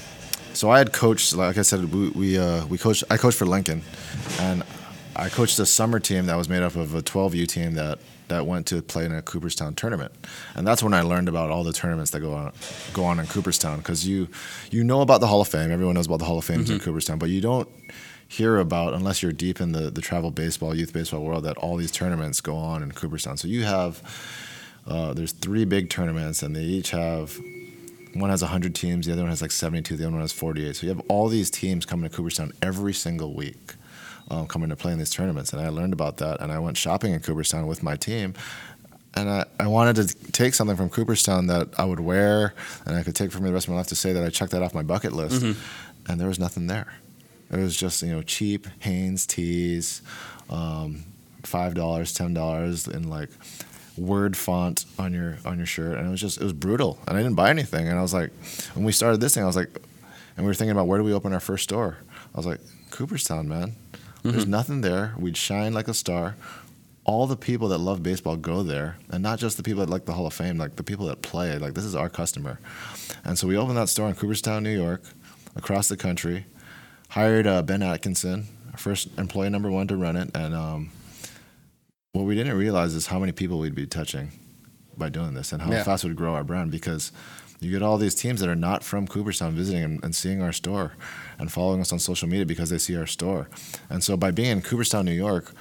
so 0.54 0.70
I 0.70 0.78
had 0.78 0.92
coached, 0.92 1.34
like 1.34 1.58
I 1.58 1.62
said, 1.62 1.92
we 1.92 2.08
we, 2.10 2.38
uh, 2.38 2.66
we 2.66 2.78
coached. 2.78 3.04
I 3.10 3.16
coached 3.16 3.38
for 3.38 3.46
Lincoln, 3.46 3.82
and 4.38 4.62
I 5.16 5.28
coached 5.28 5.58
a 5.58 5.66
summer 5.66 5.98
team 6.00 6.26
that 6.26 6.36
was 6.36 6.48
made 6.48 6.62
up 6.62 6.76
of 6.76 6.94
a 6.94 7.02
12U 7.02 7.46
team 7.48 7.74
that 7.74 7.98
that 8.28 8.46
went 8.46 8.66
to 8.66 8.80
play 8.80 9.04
in 9.04 9.12
a 9.12 9.20
Cooperstown 9.22 9.74
tournament, 9.74 10.12
and 10.54 10.66
that's 10.66 10.82
when 10.82 10.94
I 10.94 11.02
learned 11.02 11.28
about 11.28 11.50
all 11.50 11.64
the 11.64 11.72
tournaments 11.72 12.10
that 12.12 12.20
go 12.20 12.34
on 12.34 12.52
go 12.92 13.04
on 13.04 13.18
in 13.18 13.26
Cooperstown. 13.26 13.78
Because 13.78 14.06
you 14.06 14.28
you 14.70 14.84
know 14.84 15.00
about 15.00 15.20
the 15.20 15.26
Hall 15.26 15.40
of 15.40 15.48
Fame, 15.48 15.70
everyone 15.70 15.94
knows 15.94 16.06
about 16.06 16.18
the 16.18 16.24
Hall 16.24 16.38
of 16.38 16.44
Fame 16.44 16.60
in 16.60 16.78
Cooperstown, 16.78 17.18
but 17.18 17.28
you 17.28 17.40
don't 17.40 17.68
hear 18.28 18.58
about 18.58 18.94
unless 18.94 19.22
you're 19.22 19.32
deep 19.32 19.60
in 19.60 19.72
the 19.72 19.90
the 19.90 20.00
travel 20.00 20.30
baseball, 20.30 20.74
youth 20.74 20.92
baseball 20.92 21.20
world 21.20 21.44
that 21.44 21.56
all 21.58 21.76
these 21.76 21.90
tournaments 21.90 22.40
go 22.40 22.56
on 22.56 22.82
in 22.82 22.92
Cooperstown. 22.92 23.36
So 23.36 23.48
you 23.48 23.64
have 23.64 24.02
uh, 24.86 25.12
there's 25.14 25.32
three 25.32 25.64
big 25.64 25.90
tournaments, 25.90 26.42
and 26.42 26.56
they 26.56 26.62
each 26.62 26.90
have 26.90 27.38
one 28.14 28.30
has 28.30 28.42
100 28.42 28.74
teams, 28.74 29.06
the 29.06 29.12
other 29.12 29.22
one 29.22 29.30
has 29.30 29.42
like 29.42 29.50
72, 29.50 29.96
the 29.96 30.04
other 30.04 30.12
one 30.12 30.20
has 30.20 30.32
48. 30.32 30.76
So 30.76 30.86
you 30.86 30.94
have 30.94 31.02
all 31.08 31.28
these 31.28 31.50
teams 31.50 31.86
coming 31.86 32.08
to 32.08 32.14
Cooperstown 32.14 32.52
every 32.62 32.92
single 32.92 33.34
week, 33.34 33.74
um, 34.30 34.46
coming 34.46 34.68
to 34.68 34.76
play 34.76 34.92
in 34.92 34.98
these 34.98 35.10
tournaments. 35.10 35.52
And 35.52 35.62
I 35.62 35.68
learned 35.68 35.92
about 35.92 36.18
that, 36.18 36.40
and 36.40 36.52
I 36.52 36.58
went 36.58 36.76
shopping 36.76 37.12
in 37.12 37.20
Cooperstown 37.20 37.66
with 37.66 37.82
my 37.82 37.96
team. 37.96 38.34
And 39.14 39.28
I, 39.28 39.44
I 39.60 39.66
wanted 39.66 39.96
to 39.96 40.32
take 40.32 40.54
something 40.54 40.76
from 40.76 40.88
Cooperstown 40.88 41.46
that 41.48 41.68
I 41.78 41.84
would 41.84 42.00
wear 42.00 42.54
and 42.86 42.96
I 42.96 43.02
could 43.02 43.14
take 43.14 43.30
for 43.30 43.40
me 43.40 43.48
the 43.48 43.52
rest 43.52 43.66
of 43.66 43.72
my 43.72 43.76
life 43.76 43.88
to 43.88 43.94
say 43.94 44.14
that 44.14 44.24
I 44.24 44.30
checked 44.30 44.52
that 44.52 44.62
off 44.62 44.72
my 44.72 44.82
bucket 44.82 45.12
list. 45.12 45.42
And 46.08 46.18
there 46.18 46.28
was 46.28 46.38
nothing 46.38 46.66
there. 46.66 46.94
It 47.50 47.58
was 47.58 47.76
just, 47.76 48.02
you 48.02 48.10
know, 48.10 48.22
cheap 48.22 48.66
Hanes 48.78 49.26
tees, 49.26 50.00
um, 50.48 51.04
$5, 51.42 51.74
$10 51.74 52.94
in 52.94 53.10
like 53.10 53.28
word 53.96 54.36
font 54.36 54.84
on 54.98 55.12
your 55.12 55.38
on 55.44 55.58
your 55.58 55.66
shirt 55.66 55.98
and 55.98 56.06
it 56.06 56.10
was 56.10 56.20
just 56.20 56.40
it 56.40 56.44
was 56.44 56.52
brutal 56.52 56.98
and 57.06 57.16
I 57.16 57.22
didn't 57.22 57.36
buy 57.36 57.50
anything 57.50 57.88
and 57.88 57.98
I 57.98 58.02
was 58.02 58.14
like 58.14 58.30
when 58.74 58.84
we 58.84 58.92
started 58.92 59.20
this 59.20 59.34
thing 59.34 59.42
I 59.42 59.46
was 59.46 59.56
like 59.56 59.68
and 60.36 60.44
we 60.44 60.50
were 60.50 60.54
thinking 60.54 60.72
about 60.72 60.86
where 60.86 60.98
do 60.98 61.04
we 61.04 61.12
open 61.12 61.32
our 61.32 61.40
first 61.40 61.64
store? 61.64 61.98
I 62.34 62.38
was 62.38 62.46
like 62.46 62.60
Cooperstown 62.90 63.48
man. 63.48 63.76
There's 64.22 64.46
nothing 64.46 64.82
there. 64.82 65.14
We'd 65.18 65.36
shine 65.36 65.74
like 65.74 65.88
a 65.88 65.94
star. 65.94 66.36
All 67.04 67.26
the 67.26 67.36
people 67.36 67.68
that 67.68 67.78
love 67.78 68.02
baseball 68.04 68.36
go 68.36 68.62
there 68.62 68.96
and 69.10 69.22
not 69.22 69.40
just 69.40 69.56
the 69.56 69.64
people 69.64 69.80
that 69.84 69.90
like 69.90 70.04
the 70.04 70.12
Hall 70.12 70.26
of 70.26 70.32
Fame 70.32 70.56
like 70.58 70.76
the 70.76 70.84
people 70.84 71.06
that 71.06 71.20
play 71.22 71.58
like 71.58 71.74
this 71.74 71.84
is 71.84 71.94
our 71.96 72.08
customer. 72.08 72.60
And 73.24 73.38
so 73.38 73.46
we 73.46 73.56
opened 73.56 73.76
that 73.76 73.88
store 73.88 74.08
in 74.08 74.14
Cooperstown 74.14 74.62
New 74.62 74.76
York 74.76 75.02
across 75.56 75.88
the 75.88 75.96
country 75.96 76.46
hired 77.08 77.46
uh, 77.46 77.62
Ben 77.62 77.82
Atkinson 77.82 78.46
first 78.76 79.08
employee 79.18 79.50
number 79.50 79.70
one 79.70 79.86
to 79.88 79.96
run 79.96 80.16
it 80.16 80.30
and 80.34 80.54
um, 80.54 80.90
what 82.12 82.26
we 82.26 82.34
didn't 82.34 82.56
realize 82.58 82.94
is 82.94 83.06
how 83.06 83.18
many 83.18 83.32
people 83.32 83.58
we'd 83.58 83.74
be 83.74 83.86
touching 83.86 84.30
by 84.98 85.08
doing 85.08 85.32
this 85.32 85.50
and 85.50 85.62
how 85.62 85.70
Yeah. 85.70 85.82
fast 85.82 86.04
would 86.04 86.14
grow 86.14 86.34
our 86.34 86.44
brand 86.44 86.70
because 86.70 87.10
you 87.58 87.70
get 87.70 87.80
all 87.82 87.96
these 87.96 88.14
teams 88.14 88.40
that 88.40 88.50
are 88.50 88.54
not 88.54 88.84
from 88.84 89.06
Cooperstown 89.06 89.54
visiting 89.54 89.82
and, 89.82 90.04
and 90.04 90.14
seeing 90.14 90.42
our 90.42 90.52
store 90.52 90.92
and 91.38 91.50
following 91.50 91.80
us 91.80 91.90
on 91.90 91.98
social 91.98 92.28
media 92.28 92.44
because 92.44 92.68
they 92.68 92.76
see 92.76 92.96
our 92.96 93.06
store. 93.06 93.48
And 93.88 94.04
so 94.04 94.18
by 94.18 94.30
being 94.30 94.50
in 94.50 94.60
Cooperstown, 94.62 95.06
New 95.06 95.12
York, 95.12 95.52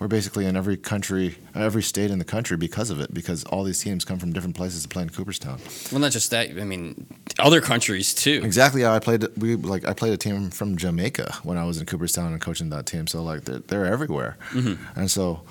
we're 0.00 0.08
basically 0.08 0.46
in 0.46 0.56
every 0.56 0.76
country, 0.76 1.36
every 1.54 1.82
state 1.82 2.10
in 2.10 2.18
the 2.18 2.24
country 2.24 2.56
because 2.56 2.90
of 2.90 2.98
it, 2.98 3.14
because 3.14 3.44
all 3.44 3.62
these 3.62 3.80
teams 3.80 4.04
come 4.04 4.18
from 4.18 4.32
different 4.32 4.56
places 4.56 4.82
to 4.82 4.88
play 4.88 5.02
in 5.04 5.10
Cooperstown. 5.10 5.60
Well, 5.92 6.00
not 6.00 6.10
just 6.10 6.30
that. 6.32 6.48
I 6.58 6.64
mean, 6.64 7.06
other 7.38 7.60
countries 7.60 8.14
too. 8.14 8.40
Exactly 8.42 8.84
I 8.84 8.98
played. 8.98 9.26
We 9.36 9.54
like 9.56 9.86
I 9.86 9.92
played 9.92 10.14
a 10.14 10.16
team 10.16 10.50
from 10.50 10.76
Jamaica 10.76 11.34
when 11.44 11.56
I 11.58 11.64
was 11.64 11.78
in 11.78 11.86
Cooperstown 11.86 12.32
and 12.32 12.40
coaching 12.40 12.70
that 12.70 12.86
team. 12.86 13.06
So 13.06 13.22
like 13.22 13.44
they're, 13.44 13.58
they're 13.58 13.86
everywhere, 13.86 14.38
mm-hmm. 14.52 14.82
and 14.98 15.10
so, 15.10 15.42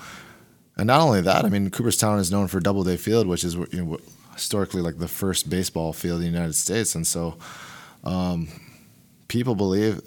and 0.80 0.86
not 0.86 1.00
only 1.00 1.20
that, 1.20 1.44
I 1.44 1.48
mean 1.48 1.70
Cooperstown 1.70 2.18
is 2.18 2.32
known 2.32 2.48
for 2.48 2.58
Doubleday 2.58 2.96
Field, 2.96 3.26
which 3.26 3.44
is 3.44 3.54
you 3.54 3.68
know, 3.84 3.98
historically 4.34 4.80
like 4.80 4.98
the 4.98 5.08
first 5.08 5.50
baseball 5.50 5.92
field 5.92 6.16
in 6.16 6.26
the 6.26 6.38
United 6.38 6.54
States, 6.54 6.94
and 6.94 7.06
so, 7.06 7.36
um, 8.02 8.48
people 9.28 9.54
believe 9.54 10.00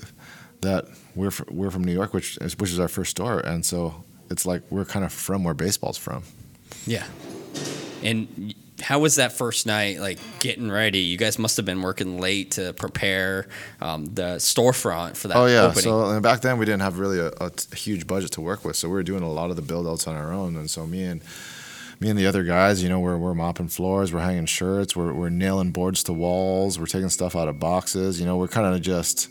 that 0.62 0.86
we're 1.16 1.32
fr- 1.32 1.44
we're 1.52 1.70
from 1.70 1.84
New 1.84 1.94
York, 1.94 2.14
which 2.14 2.38
is, 2.38 2.58
which 2.58 2.72
is 2.72 2.80
our 2.80 2.88
first 2.88 3.12
store, 3.12 3.40
and 3.40 3.64
so 3.64 4.04
it's 4.32 4.46
like 4.46 4.64
we're 4.72 4.86
kind 4.86 5.06
of 5.06 5.14
from 5.14 5.44
where 5.44 5.54
baseball's 5.54 5.98
from. 5.98 6.24
Yeah. 6.88 7.06
And 8.02 8.56
how 8.84 9.00
was 9.00 9.16
that 9.16 9.32
first 9.32 9.66
night? 9.66 10.00
Like 10.00 10.20
getting 10.40 10.70
ready? 10.70 11.00
You 11.00 11.18
guys 11.18 11.40
must 11.40 11.58
have 11.58 11.66
been 11.66 11.82
working 11.82 12.20
late 12.20 12.52
to 12.52 12.74
prepare 12.74 13.48
um, 13.82 14.06
the 14.06 14.36
storefront 14.38 15.16
for 15.16 15.30
that. 15.30 15.38
Oh 15.38 15.46
yeah. 15.46 15.64
Opening. 15.64 15.84
So 15.84 16.02
uh, 16.02 16.20
back 16.20 16.42
then 16.42 16.58
we 16.58 16.66
didn't 16.66 16.82
have 16.82 17.00
really 17.00 17.20
a, 17.20 17.52
huge 17.76 18.06
budget 18.06 18.32
to 18.32 18.42
work 18.42 18.66
with, 18.66 18.76
so 18.76 18.88
we 18.88 18.94
were 18.94 19.04
doing 19.04 19.24
a 19.24 19.32
lot 19.32 19.50
of 19.50 19.56
the 19.56 19.62
build 19.62 19.88
outs 19.88 20.08
on 20.08 20.16
our 20.16 20.34
own. 20.34 20.56
And 20.56 20.70
so 20.70 20.86
me 20.86 21.04
and 21.04 21.22
me 22.00 22.10
and 22.10 22.20
the 22.20 22.28
other 22.28 22.44
guys, 22.44 22.84
you 22.84 22.90
know, 22.90 23.00
we're, 23.00 23.18
we're 23.18 23.34
mopping 23.34 23.70
floors, 23.70 24.12
we're 24.12 24.20
hanging 24.20 24.46
shirts, 24.46 24.96
we're, 24.96 25.14
we're 25.14 25.30
nailing 25.30 25.72
boards 25.72 26.04
to 26.04 26.14
walls, 26.14 26.78
we're 26.78 26.86
taking 26.86 27.10
stuff 27.10 27.36
out 27.36 27.48
of 27.48 27.60
boxes. 27.60 28.20
You 28.20 28.26
know, 28.26 28.36
we're 28.36 28.50
kind 28.50 28.76
of 28.76 28.82
just 28.82 29.30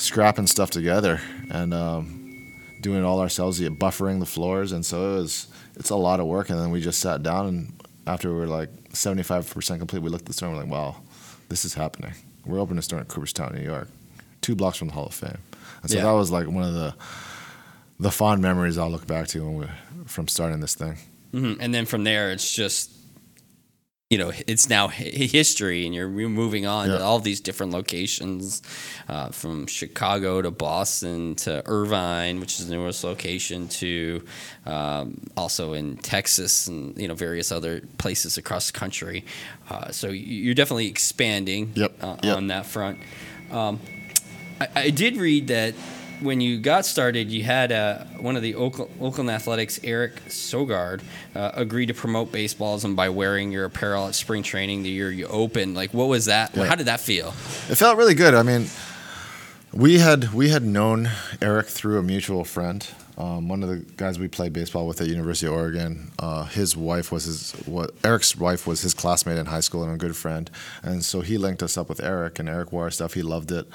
scrapping 0.00 0.46
stuff 0.46 0.70
together 0.70 1.20
and 1.50 1.74
um, 1.74 2.52
doing 2.80 3.00
it 3.00 3.04
all 3.04 3.20
ourselves, 3.20 3.60
yeah, 3.60 3.68
buffering 3.68 4.20
the 4.20 4.26
floors. 4.26 4.72
And 4.72 4.86
so 4.86 5.12
it 5.12 5.16
was 5.16 5.48
it's 5.76 5.90
a 5.90 5.96
lot 5.96 6.20
of 6.20 6.26
work. 6.26 6.48
And 6.48 6.58
then 6.58 6.70
we 6.70 6.80
just 6.80 7.00
sat 7.00 7.22
down 7.22 7.46
and 7.46 7.81
after 8.06 8.28
we 8.30 8.36
were 8.36 8.46
like 8.46 8.70
75% 8.92 9.78
complete, 9.78 10.02
we 10.02 10.10
looked 10.10 10.22
at 10.22 10.26
the 10.26 10.32
store 10.32 10.48
and 10.48 10.56
we're 10.58 10.64
like, 10.64 10.72
wow, 10.72 10.96
this 11.48 11.64
is 11.64 11.74
happening. 11.74 12.12
We're 12.44 12.58
opening 12.60 12.78
a 12.78 12.82
store 12.82 12.98
in 12.98 13.04
Cooperstown, 13.06 13.54
New 13.54 13.62
York 13.62 13.88
two 14.40 14.56
blocks 14.56 14.76
from 14.76 14.88
the 14.88 14.94
Hall 14.94 15.06
of 15.06 15.14
Fame. 15.14 15.38
And 15.82 15.90
so 15.90 15.98
Yeah. 15.98 16.02
that 16.02 16.10
was 16.10 16.32
like 16.32 16.48
one 16.48 16.64
of 16.64 16.74
the 16.74 16.94
the 18.00 18.10
fond 18.10 18.42
memories 18.42 18.76
I'll 18.76 18.90
look 18.90 19.06
back 19.06 19.28
to 19.28 19.44
when 19.44 19.54
we, 19.58 19.66
from 20.06 20.26
starting 20.26 20.58
this 20.58 20.74
thing. 20.74 20.98
Mhm. 21.32 21.58
And 21.60 21.72
then 21.72 21.86
from 21.86 22.02
there, 22.02 22.32
it's 22.32 22.52
just, 22.52 22.90
you 24.12 24.18
know, 24.18 24.30
it's 24.46 24.68
now 24.68 24.88
hi- 24.88 25.04
history, 25.40 25.86
and 25.86 25.94
you're 25.94 26.06
moving 26.28 26.66
on 26.66 26.90
Yeah. 26.90 26.98
to 26.98 27.02
all 27.04 27.18
these 27.18 27.40
different 27.40 27.72
locations, 27.72 28.60
uh, 29.08 29.28
from 29.30 29.66
Chicago 29.66 30.42
to 30.42 30.50
Boston 30.50 31.34
to 31.36 31.62
Irvine, 31.64 32.38
which 32.38 32.60
is 32.60 32.68
the 32.68 32.74
newest 32.74 33.04
location, 33.04 33.68
to 33.68 34.22
um, 34.66 35.18
also 35.34 35.72
in 35.72 35.96
Texas 35.96 36.66
and 36.66 36.94
you 37.00 37.08
know 37.08 37.14
various 37.14 37.50
other 37.50 37.80
places 37.96 38.36
across 38.36 38.70
the 38.70 38.78
country. 38.78 39.24
Uh, 39.70 39.90
so 39.90 40.08
you're 40.10 40.54
definitely 40.54 40.88
expanding 40.88 41.72
Yep. 41.74 41.92
uh, 42.02 42.16
Yep. 42.22 42.36
on 42.36 42.46
that 42.48 42.66
front. 42.66 42.98
Um, 43.50 43.80
I, 44.60 44.68
I 44.76 44.90
did 44.90 45.16
read 45.16 45.46
that 45.48 45.72
when 46.22 46.40
you 46.40 46.58
got 46.58 46.86
started, 46.86 47.30
you 47.30 47.42
had 47.42 47.72
uh, 47.72 48.04
one 48.18 48.36
of 48.36 48.42
the 48.42 48.54
Oakland, 48.54 48.90
Oakland 49.00 49.30
Athletics, 49.30 49.80
Eric 49.82 50.24
Sogard, 50.28 51.02
uh, 51.34 51.50
agreed 51.54 51.86
to 51.86 51.94
promote 51.94 52.32
baseballism 52.32 52.96
by 52.96 53.08
wearing 53.08 53.52
your 53.52 53.64
apparel 53.64 54.06
at 54.06 54.14
spring 54.14 54.42
training 54.42 54.82
the 54.82 54.88
year 54.88 55.10
you 55.10 55.26
opened. 55.26 55.74
Like, 55.74 55.92
what 55.92 56.08
was 56.08 56.26
that? 56.26 56.56
Yeah. 56.56 56.64
How 56.64 56.74
did 56.74 56.86
that 56.86 57.00
feel? 57.00 57.28
It 57.68 57.76
felt 57.76 57.98
really 57.98 58.14
good. 58.14 58.34
I 58.34 58.42
mean, 58.42 58.66
we 59.72 59.98
had 59.98 60.32
we 60.32 60.50
had 60.50 60.64
known 60.64 61.10
Eric 61.40 61.66
through 61.66 61.98
a 61.98 62.02
mutual 62.02 62.44
friend. 62.44 62.86
Um, 63.18 63.48
one 63.48 63.62
of 63.62 63.68
the 63.68 63.78
guys 63.96 64.18
we 64.18 64.26
played 64.26 64.52
baseball 64.52 64.86
with 64.86 65.00
at 65.00 65.06
University 65.06 65.46
of 65.46 65.52
Oregon, 65.52 66.10
uh, 66.18 66.44
his 66.44 66.76
wife 66.76 67.12
was 67.12 67.24
his 67.24 67.52
what 67.66 67.90
Eric's 68.02 68.36
wife 68.36 68.66
was 68.66 68.80
his 68.80 68.94
classmate 68.94 69.36
in 69.36 69.46
high 69.46 69.60
school 69.60 69.82
and 69.84 69.92
a 69.92 69.98
good 69.98 70.16
friend, 70.16 70.50
and 70.82 71.04
so 71.04 71.20
he 71.20 71.36
linked 71.36 71.62
us 71.62 71.76
up 71.76 71.88
with 71.88 72.02
Eric, 72.02 72.38
and 72.38 72.48
Eric 72.48 72.72
wore 72.72 72.84
our 72.84 72.90
stuff. 72.90 73.14
He 73.14 73.22
loved 73.22 73.52
it, 73.52 73.66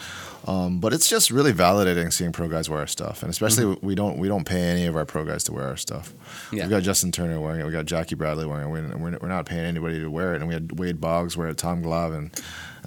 um, 0.47 0.79
but 0.79 0.91
it's 0.93 1.07
just 1.07 1.29
really 1.29 1.53
validating 1.53 2.11
seeing 2.11 2.31
pro 2.31 2.47
guys 2.47 2.69
wear 2.69 2.79
our 2.79 2.87
stuff, 2.87 3.21
and 3.21 3.29
especially 3.29 3.77
we 3.81 3.93
don't 3.93 4.17
we 4.17 4.27
don't 4.27 4.45
pay 4.45 4.61
any 4.61 4.85
of 4.85 4.95
our 4.95 5.05
pro 5.05 5.23
guys 5.23 5.43
to 5.45 5.53
wear 5.53 5.65
our 5.65 5.77
stuff. 5.77 6.13
Yeah. 6.51 6.63
We've 6.63 6.71
got 6.71 6.83
Justin 6.83 7.11
Turner 7.11 7.39
wearing 7.39 7.61
it, 7.61 7.65
we 7.65 7.71
got 7.71 7.85
Jackie 7.85 8.15
Bradley 8.15 8.45
wearing 8.45 8.89
it. 8.89 8.99
We're, 8.99 9.17
we're 9.21 9.27
not 9.27 9.45
paying 9.45 9.65
anybody 9.65 9.99
to 9.99 10.07
wear 10.09 10.33
it, 10.33 10.37
and 10.37 10.47
we 10.47 10.55
had 10.55 10.79
Wade 10.79 10.99
Boggs 10.99 11.37
wear 11.37 11.49
it, 11.49 11.57
Tom 11.57 11.83
Glavine, 11.83 12.17
and 12.17 12.31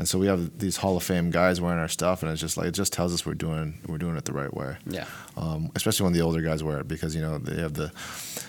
and 0.01 0.09
so 0.09 0.19
we 0.19 0.27
have 0.27 0.59
these 0.59 0.79
Hall 0.79 0.97
of 0.97 1.03
Fame 1.03 1.31
guys 1.31 1.61
wearing 1.61 1.79
our 1.79 1.87
stuff, 1.89 2.23
and 2.23 2.33
it's 2.33 2.41
just 2.41 2.57
like 2.57 2.67
it 2.69 2.73
just 2.73 2.93
tells 2.93 3.13
us 3.15 3.25
we're 3.25 3.35
doing 3.35 3.79
we're 3.87 3.99
doing 3.99 4.17
it 4.17 4.25
the 4.25 4.33
right 4.33 4.53
way. 4.53 4.77
Yeah. 4.87 5.05
Um, 5.37 5.71
especially 5.77 6.05
when 6.05 6.13
the 6.15 6.23
older 6.23 6.41
guys 6.41 6.65
wear 6.65 6.81
it 6.81 6.89
because 6.89 7.15
you 7.15 7.21
know 7.21 7.39
they 7.39 7.61
have 7.61 7.75
the 7.75 7.93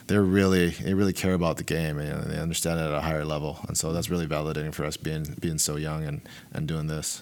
they're 0.08 0.24
really 0.24 0.70
they 0.70 0.94
really 0.94 1.14
care 1.14 1.34
about 1.34 1.58
the 1.58 1.64
game 1.64 2.00
and 2.00 2.08
you 2.08 2.14
know, 2.16 2.22
they 2.22 2.40
understand 2.40 2.80
it 2.80 2.84
at 2.84 2.92
a 2.94 3.02
higher 3.02 3.26
level, 3.26 3.60
and 3.68 3.78
so 3.78 3.92
that's 3.94 4.10
really 4.10 4.26
validating 4.28 4.74
for 4.74 4.86
us 4.86 4.96
being 4.98 5.36
being 5.40 5.58
so 5.58 5.76
young 5.76 6.04
and 6.06 6.22
and 6.54 6.68
doing 6.68 6.88
this. 6.88 7.22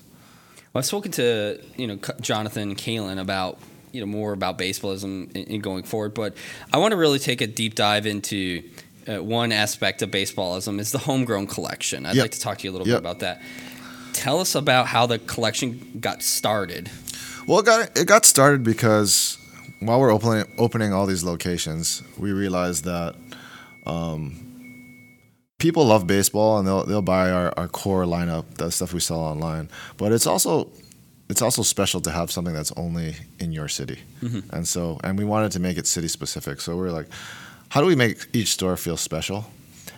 Well, 0.74 0.80
I've 0.80 0.86
spoken 0.86 1.12
to 1.14 1.60
you 1.76 1.88
know 1.88 1.98
Jonathan 2.22 2.76
Kalen 2.76 3.20
about 3.20 3.58
you 3.92 4.00
know 4.00 4.06
more 4.06 4.32
about 4.34 4.60
baseballism 4.60 5.32
in, 5.36 5.44
in 5.56 5.60
going 5.62 5.84
forward, 5.84 6.14
but 6.14 6.38
I 6.72 6.78
want 6.78 6.92
to 6.92 6.98
really 6.98 7.18
take 7.18 7.42
a 7.42 7.48
deep 7.48 7.74
dive 7.74 8.06
into 8.06 8.62
uh, 9.08 9.24
one 9.24 9.52
aspect 9.52 10.04
of 10.04 10.12
baseballism 10.12 10.80
is 10.80 10.92
the 10.92 11.00
homegrown 11.00 11.48
collection. 11.48 12.06
I'd 12.06 12.16
Yep. 12.16 12.24
like 12.26 12.32
to 12.32 12.40
talk 12.40 12.60
to 12.60 12.64
you 12.66 12.70
a 12.70 12.74
little 12.74 12.88
Yep. 12.88 12.96
bit 12.98 13.00
about 13.00 13.20
that. 13.22 13.42
Tell 14.20 14.42
us 14.42 14.54
about 14.54 14.88
how 14.88 15.06
the 15.06 15.18
collection 15.18 15.98
got 16.02 16.22
started. 16.22 16.92
Well, 17.48 17.60
it 17.60 17.66
got 17.66 17.98
it 17.98 18.06
got 18.06 18.26
started 18.26 18.64
because 18.66 19.38
while 19.80 19.98
we're 19.98 20.12
opening 20.12 20.44
opening 20.58 20.92
all 20.92 21.06
these 21.06 21.24
locations, 21.24 22.04
we 22.18 22.34
realized 22.34 22.84
that 22.84 23.16
um, 23.86 24.36
people 25.58 25.86
love 25.86 26.06
baseball 26.06 26.58
and 26.58 26.68
they'll 26.68 26.86
they'll 26.86 27.02
buy 27.02 27.32
our, 27.32 27.54
our 27.56 27.70
core 27.70 28.04
lineup, 28.04 28.44
the 28.56 28.70
stuff 28.72 28.92
we 28.92 29.00
sell 29.00 29.22
online. 29.22 29.70
But 29.96 30.12
it's 30.12 30.28
also 30.28 30.70
it's 31.30 31.42
also 31.42 31.62
special 31.62 32.02
to 32.02 32.12
have 32.12 32.30
something 32.30 32.54
that's 32.54 32.74
only 32.74 33.16
in 33.40 33.54
your 33.54 33.70
city, 33.70 34.00
and 34.52 34.68
so 34.68 35.00
and 35.02 35.18
we 35.18 35.24
wanted 35.24 35.54
to 35.54 35.62
make 35.62 35.78
it 35.78 35.88
city 35.88 36.10
specific. 36.10 36.60
So 36.60 36.76
we 36.76 36.88
are 36.88 36.92
like, 36.92 37.08
how 37.70 37.80
do 37.80 37.88
we 37.88 37.96
make 37.96 38.18
each 38.34 38.50
store 38.50 38.76
feel 38.76 38.98
special? 38.98 39.46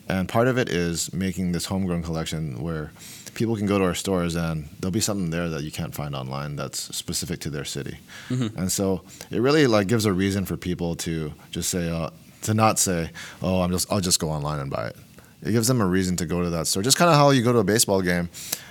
And 0.07 0.29
part 0.29 0.47
of 0.47 0.59
it 0.59 0.69
is 0.69 1.11
making 1.11 1.53
this 1.53 1.65
homegrown 1.65 2.03
collection 2.03 2.61
where 2.61 2.91
people 3.33 3.55
can 3.55 3.65
go 3.65 3.77
to 3.77 3.85
our 3.85 3.95
stores 3.95 4.35
and 4.35 4.67
there'll 4.79 4.91
be 4.91 4.99
something 4.99 5.29
there 5.29 5.49
that 5.49 5.63
you 5.63 5.71
can't 5.71 5.93
find 5.95 6.15
online 6.15 6.55
that's 6.55 6.95
specific 6.95 7.39
to 7.41 7.49
their 7.49 7.65
city. 7.65 7.97
And 8.29 8.71
so 8.71 9.01
it 9.29 9.39
really 9.39 9.67
like 9.67 9.87
gives 9.87 10.05
a 10.05 10.13
reason 10.13 10.45
for 10.45 10.57
people 10.57 10.95
to 10.97 11.33
just 11.51 11.69
say, 11.69 11.89
uh, 11.89 12.09
to 12.43 12.53
not 12.53 12.79
say, 12.79 13.11
"Oh, 13.41 13.61
I'm 13.61 13.71
just 13.71 13.91
I'll 13.91 13.99
just 14.01 14.19
go 14.19 14.29
online 14.29 14.59
and 14.59 14.69
buy 14.71 14.87
it." 14.87 14.95
It 15.43 15.51
gives 15.51 15.67
them 15.67 15.81
a 15.81 15.85
reason 15.85 16.15
to 16.17 16.25
go 16.25 16.43
to 16.43 16.49
that 16.51 16.67
store. 16.67 16.83
Just 16.83 16.97
kind 16.97 17.09
of 17.09 17.15
how 17.15 17.29
you 17.31 17.43
go 17.43 17.51
to 17.53 17.59
a 17.59 17.63
baseball 17.63 18.01
game 18.01 18.29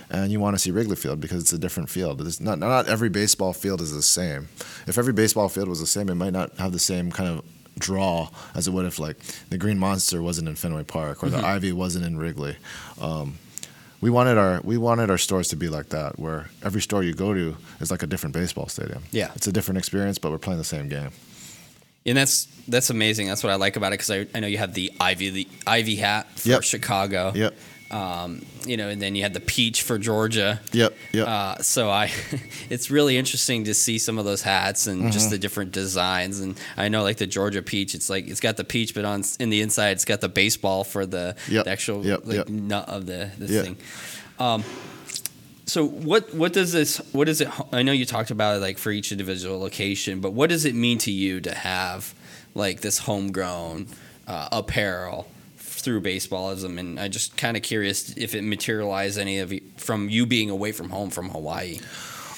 and 0.09 0.31
you 0.31 0.39
want 0.39 0.55
to 0.55 0.59
see 0.59 0.71
Wrigley 0.71 0.95
Field 0.95 1.19
because 1.21 1.41
it's 1.41 1.53
a 1.53 1.57
different 1.57 1.89
field. 1.89 2.21
It's 2.21 2.39
not 2.39 2.59
not 2.59 2.87
every 2.87 3.09
baseball 3.09 3.53
field 3.53 3.81
is 3.81 3.93
the 3.93 4.01
same. 4.01 4.49
If 4.87 4.97
every 4.97 5.13
baseball 5.13 5.49
field 5.49 5.69
was 5.69 5.79
the 5.79 5.87
same, 5.87 6.09
it 6.09 6.15
might 6.15 6.33
not 6.33 6.57
have 6.57 6.71
the 6.71 6.79
same 6.79 7.11
kind 7.11 7.29
of 7.29 7.45
draw 7.79 8.29
as 8.53 8.67
it 8.67 8.71
would 8.71 8.85
if 8.85 8.99
like 8.99 9.17
the 9.49 9.57
Green 9.57 9.79
Monster 9.79 10.21
wasn't 10.21 10.47
in 10.49 10.55
Fenway 10.55 10.83
Park 10.83 11.23
or 11.23 11.29
the 11.29 11.37
Ivy 11.45 11.71
wasn't 11.71 12.05
in 12.05 12.17
Wrigley. 12.17 12.57
Um, 12.99 13.37
we 14.01 14.09
wanted 14.09 14.37
our 14.37 14.59
we 14.63 14.77
wanted 14.77 15.09
our 15.09 15.17
stores 15.17 15.47
to 15.49 15.55
be 15.55 15.69
like 15.69 15.89
that, 15.89 16.19
where 16.19 16.49
every 16.63 16.81
store 16.81 17.03
you 17.03 17.13
go 17.13 17.33
to 17.33 17.55
is 17.79 17.91
like 17.91 18.03
a 18.03 18.07
different 18.07 18.33
baseball 18.33 18.67
stadium. 18.67 19.03
Yeah. 19.11 19.31
it's 19.35 19.47
a 19.47 19.51
different 19.51 19.77
experience, 19.77 20.17
but 20.17 20.31
we're 20.31 20.37
playing 20.39 20.57
the 20.59 20.63
same 20.65 20.89
game. 20.89 21.11
And 22.05 22.17
that's 22.17 22.45
that's 22.67 22.89
amazing. 22.89 23.27
That's 23.27 23.43
what 23.43 23.51
I 23.51 23.55
like 23.55 23.75
about 23.75 23.89
it 23.93 23.99
because 23.99 24.09
I, 24.11 24.27
I 24.33 24.39
know 24.39 24.47
you 24.47 24.57
have 24.57 24.73
the 24.73 24.91
ivy 24.99 25.29
the 25.29 25.47
ivy 25.67 25.95
hat 25.97 26.27
for 26.35 26.49
Yep. 26.49 26.63
Chicago. 26.63 27.31
Yep, 27.35 27.53
Um, 27.91 28.45
you 28.65 28.77
know, 28.77 28.87
and 28.87 29.01
then 29.01 29.15
you 29.15 29.21
had 29.23 29.33
the 29.33 29.41
peach 29.41 29.81
for 29.81 29.97
Georgia. 29.99 30.61
yep, 30.71 30.95
yep. 31.11 31.27
Uh, 31.27 31.57
so 31.61 31.89
I, 31.89 32.09
it's 32.69 32.89
really 32.89 33.17
interesting 33.17 33.65
to 33.65 33.73
see 33.73 33.97
some 33.99 34.17
of 34.17 34.23
those 34.23 34.41
hats 34.41 34.87
and 34.87 35.11
just 35.11 35.25
Mm-hmm. 35.25 35.31
the 35.31 35.37
different 35.37 35.71
designs. 35.73 36.39
And 36.39 36.57
I 36.77 36.87
know 36.87 37.03
like 37.03 37.17
the 37.17 37.27
Georgia 37.27 37.61
peach, 37.61 37.93
it's 37.93 38.09
like 38.09 38.27
it's 38.29 38.39
got 38.39 38.55
the 38.55 38.63
peach, 38.63 38.95
but 38.95 39.03
on 39.03 39.23
in 39.41 39.49
the 39.49 39.59
inside 39.61 39.89
it's 39.91 40.05
got 40.05 40.21
the 40.21 40.29
baseball 40.29 40.83
for 40.85 41.05
the, 41.05 41.35
Yep, 41.49 41.65
the 41.65 41.71
actual 41.71 42.05
yep, 42.05 42.21
like 42.25 42.37
yep. 42.37 42.47
nut 42.49 42.87
of 42.87 43.05
the, 43.07 43.29
the 43.37 43.45
Yeah. 43.53 43.61
thing. 43.63 43.77
Um, 44.39 44.63
so 45.65 45.85
what 45.85 46.33
what 46.33 46.53
does 46.53 46.71
this 46.71 46.97
what 47.13 47.25
does 47.25 47.41
it 47.41 47.47
I 47.73 47.81
know 47.83 47.91
you 47.91 48.05
talked 48.05 48.31
about 48.31 48.55
it 48.57 48.59
like 48.59 48.77
for 48.77 48.91
each 48.91 49.11
individual 49.11 49.59
location, 49.59 50.19
but 50.21 50.31
what 50.31 50.49
does 50.49 50.63
it 50.65 50.75
mean 50.75 50.97
to 50.99 51.11
you 51.11 51.39
to 51.41 51.53
have 51.53 52.13
like 52.55 52.81
this 52.81 52.99
homegrown 52.99 53.87
uh, 54.27 54.47
apparel 54.51 55.27
through 55.81 56.01
baseballism? 56.01 56.79
And 56.79 56.99
I 56.99 57.07
just 57.07 57.37
kind 57.37 57.57
of 57.57 57.63
curious 57.63 58.15
if 58.17 58.33
it 58.35 58.43
materialized 58.43 59.17
any 59.17 59.39
of 59.39 59.51
you, 59.51 59.61
from 59.77 60.09
you 60.09 60.25
being 60.25 60.49
away 60.49 60.71
from 60.71 60.89
home 60.89 61.09
from 61.09 61.29
Hawaii. 61.29 61.79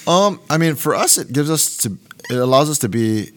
Um, 0.07 0.39
I 0.49 0.57
mean, 0.57 0.75
for 0.75 0.95
us, 0.95 1.17
it 1.17 1.31
gives 1.31 1.49
us 1.49 1.77
to 1.77 1.97
it 2.29 2.37
allows 2.37 2.69
us 2.69 2.79
to 2.79 2.89
be 2.89 3.31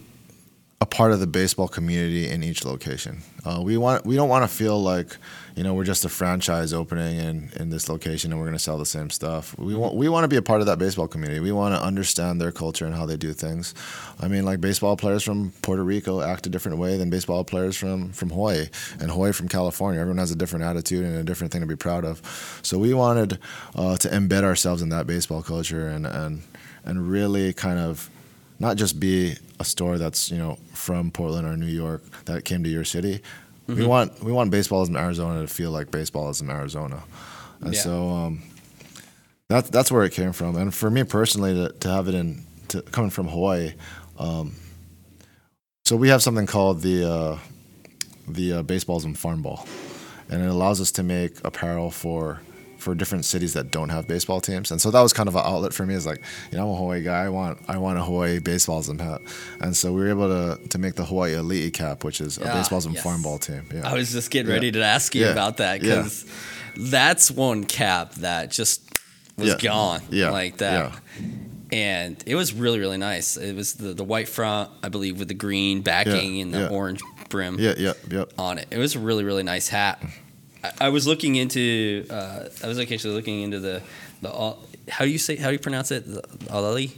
a 0.79 0.85
part 0.85 1.11
of 1.11 1.19
the 1.19 1.27
baseball 1.27 1.67
community 1.67 2.29
in 2.29 2.43
each 2.43 2.65
location. 2.65 3.21
Uh, 3.45 3.61
we 3.63 3.77
want 3.77 4.05
we 4.05 4.15
don't 4.15 4.29
want 4.29 4.49
to 4.49 4.55
feel 4.55 4.81
like 4.81 5.17
you 5.57 5.63
know 5.63 5.73
we're 5.73 5.83
just 5.83 6.05
a 6.05 6.09
franchise 6.09 6.71
opening 6.71 7.17
in, 7.17 7.49
in 7.55 7.69
this 7.71 7.89
location 7.89 8.31
and 8.31 8.39
we're 8.39 8.45
going 8.45 8.55
to 8.55 8.63
sell 8.63 8.77
the 8.77 8.85
same 8.85 9.09
stuff. 9.09 9.57
We 9.57 9.73
want 9.73 9.95
we 9.95 10.07
want 10.07 10.23
to 10.23 10.27
be 10.27 10.35
a 10.37 10.41
part 10.41 10.61
of 10.61 10.67
that 10.67 10.77
baseball 10.77 11.07
community. 11.07 11.39
We 11.39 11.51
want 11.51 11.73
to 11.73 11.81
understand 11.81 12.39
their 12.39 12.51
culture 12.51 12.85
and 12.85 12.93
how 12.93 13.07
they 13.07 13.17
do 13.17 13.33
things. 13.33 13.73
I 14.19 14.27
mean, 14.27 14.45
like 14.45 14.61
baseball 14.61 14.95
players 14.95 15.23
from 15.23 15.51
Puerto 15.63 15.83
Rico 15.83 16.21
act 16.21 16.45
a 16.45 16.49
different 16.49 16.77
way 16.77 16.95
than 16.95 17.09
baseball 17.09 17.43
players 17.43 17.75
from 17.75 18.11
from 18.11 18.29
Hawaii 18.29 18.67
and 18.99 19.09
Hawaii 19.09 19.31
from 19.31 19.47
California. 19.47 19.99
Everyone 19.99 20.19
has 20.19 20.29
a 20.29 20.35
different 20.35 20.63
attitude 20.63 21.03
and 21.03 21.17
a 21.17 21.23
different 21.23 21.51
thing 21.51 21.61
to 21.61 21.67
be 21.67 21.75
proud 21.75 22.05
of. 22.05 22.21
So 22.61 22.77
we 22.77 22.93
wanted 22.93 23.39
uh, 23.75 23.97
to 23.97 24.07
embed 24.09 24.43
ourselves 24.43 24.83
in 24.83 24.89
that 24.89 25.07
baseball 25.07 25.41
culture 25.41 25.87
and 25.87 26.05
and 26.05 26.43
and 26.85 27.09
really 27.09 27.51
kind 27.51 27.79
of 27.79 28.11
not 28.59 28.77
just 28.77 28.99
be 28.99 29.35
a 29.59 29.65
store 29.65 29.97
that's 29.97 30.29
you 30.29 30.37
know 30.37 30.59
from 30.73 31.09
Portland 31.09 31.47
or 31.47 31.57
New 31.57 31.65
York 31.65 32.03
that 32.25 32.45
came 32.45 32.63
to 32.63 32.69
your 32.69 32.85
city. 32.85 33.21
We 33.67 33.85
want 33.85 34.23
we 34.23 34.31
want 34.31 34.51
baseballism 34.51 34.97
Arizona 34.97 35.41
to 35.41 35.47
feel 35.47 35.71
like 35.71 35.91
baseball 35.91 36.29
is 36.29 36.41
in 36.41 36.49
Arizona, 36.49 37.03
and 37.61 37.73
Yeah. 37.73 37.79
so 37.81 38.09
um, 38.09 38.43
that's 39.49 39.69
that's 39.69 39.91
where 39.91 40.03
it 40.05 40.13
came 40.13 40.31
from. 40.33 40.55
And 40.55 40.73
for 40.73 40.89
me 40.89 41.03
personally, 41.03 41.53
to, 41.53 41.73
to 41.79 41.89
have 41.89 42.07
it 42.07 42.15
in 42.15 42.45
to, 42.69 42.81
coming 42.81 43.09
from 43.09 43.27
Hawaii, 43.27 43.73
um, 44.19 44.55
so 45.85 45.95
we 45.95 46.09
have 46.09 46.21
something 46.23 46.45
called 46.45 46.81
the 46.81 47.09
uh, 47.09 47.37
the 48.27 48.53
uh, 48.53 48.63
baseballism 48.63 49.15
farm 49.17 49.41
ball, 49.41 49.67
and 50.29 50.41
it 50.41 50.47
allows 50.49 50.79
us 50.81 50.91
to 50.93 51.03
make 51.03 51.43
apparel 51.45 51.91
for 51.91 52.41
for 52.87 52.95
different 52.95 53.25
cities 53.25 53.51
that 53.53 53.69
don't 53.69 53.89
have 53.89 54.07
baseball 54.07 54.39
teams. 54.39 54.71
And 54.71 54.79
so 54.81 54.91
that 54.91 55.01
was 55.01 55.11
kind 55.11 55.27
of 55.27 55.35
an 55.35 55.41
outlet 55.43 55.73
for 55.73 55.85
me. 55.85 55.93
Is 55.93 56.05
like, 56.05 56.21
you 56.51 56.57
know, 56.57 56.63
I'm 56.69 56.73
a 56.73 56.77
Hawaii 56.77 57.03
guy. 57.03 57.25
I 57.25 57.29
want 57.29 57.59
I 57.67 57.77
want 57.77 57.99
a 57.99 58.01
Hawaii 58.01 58.39
baseballism 58.39 59.01
hat. 59.01 59.19
And 59.59 59.75
so 59.75 59.91
we 59.91 59.99
were 59.99 60.09
able 60.09 60.29
to 60.29 60.67
to 60.69 60.77
make 60.77 60.95
the 60.95 61.03
Hawaii 61.03 61.33
Elite 61.35 61.73
cap, 61.73 62.05
which 62.05 62.21
is 62.21 62.37
a 62.37 62.49
Ah, 62.49 62.55
baseballism 62.55 62.93
yes. 62.93 63.03
farm 63.03 63.21
ball 63.21 63.39
team. 63.39 63.63
Yeah. 63.73 63.89
I 63.89 63.93
was 63.93 64.13
just 64.13 64.31
getting 64.31 64.47
Yeah. 64.47 64.53
ready 64.55 64.71
to 64.71 64.81
ask 64.81 65.13
you 65.15 65.25
Yeah. 65.25 65.31
about 65.31 65.57
that 65.57 65.83
Yeah. 65.83 65.95
because 65.97 66.25
that's 66.77 67.29
one 67.29 67.65
cap 67.65 68.13
that 68.15 68.51
just 68.51 68.79
was 69.37 69.49
Yeah. 69.49 69.57
gone 69.57 70.01
Yeah. 70.09 70.29
like 70.31 70.57
that. 70.59 70.93
And 71.73 72.15
it 72.25 72.35
was 72.35 72.53
really, 72.53 72.79
really 72.79 72.97
nice. 72.97 73.35
It 73.35 73.53
was 73.53 73.73
the, 73.73 73.93
the 73.93 74.05
white 74.05 74.29
front, 74.29 74.69
I 74.81 74.87
believe, 74.87 75.19
with 75.19 75.27
the 75.27 75.33
green 75.33 75.81
backing 75.81 76.35
Yeah, 76.37 76.43
and 76.43 76.53
the 76.53 76.59
yeah. 76.59 76.67
orange 76.69 77.01
brim 77.27 77.57
yeah, 77.59 77.73
yeah, 77.77 77.93
yep. 78.09 78.31
on 78.37 78.57
it. 78.57 78.67
It 78.71 78.77
was 78.77 78.95
a 78.95 78.99
really, 78.99 79.25
really 79.25 79.43
nice 79.43 79.67
hat. 79.67 80.01
I, 80.63 80.71
I 80.81 80.89
was 80.89 81.05
looking 81.07 81.35
into, 81.35 82.05
uh, 82.09 82.45
I 82.63 82.67
was 82.67 82.77
like 82.77 82.91
actually 82.91 83.13
looking 83.15 83.41
into 83.41 83.59
the, 83.59 83.81
the 84.21 84.29
how 84.89 85.05
do 85.05 85.11
you 85.11 85.17
say, 85.17 85.35
how 85.35 85.47
do 85.47 85.53
you 85.53 85.59
pronounce 85.59 85.91
it? 85.91 86.05
Alali? 86.47 86.91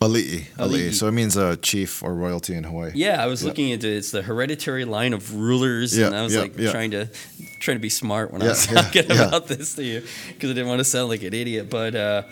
Ali'i. 0.00 0.44
Ali'i. 0.58 0.92
So 0.92 1.08
it 1.08 1.12
means 1.12 1.36
a 1.38 1.56
chief 1.56 2.02
or 2.02 2.14
royalty 2.14 2.54
in 2.54 2.64
Hawaii. 2.64 2.92
Yeah, 2.94 3.22
I 3.22 3.26
was 3.26 3.42
Yeah. 3.42 3.48
looking 3.48 3.70
into 3.70 3.88
it's 3.88 4.10
the 4.10 4.20
hereditary 4.22 4.84
line 4.84 5.14
of 5.14 5.34
rulers, 5.34 5.96
yeah, 5.96 6.06
and 6.08 6.14
I 6.14 6.22
was 6.22 6.34
yeah, 6.34 6.42
like 6.42 6.56
trying 6.56 6.90
to 6.90 7.08
trying 7.60 7.78
to 7.78 7.80
be 7.80 7.88
smart 7.88 8.30
when 8.30 8.42
I 8.42 8.48
was 8.48 8.66
talking 8.66 9.10
about 9.10 9.46
this 9.48 9.74
to 9.76 9.82
you 9.82 10.02
because 10.28 10.50
I 10.50 10.52
didn't 10.52 10.68
want 10.68 10.80
to 10.80 10.84
sound 10.84 11.08
like 11.08 11.22
an 11.22 11.32
idiot. 11.32 11.70
But 11.70 11.94
uh, 11.94 12.22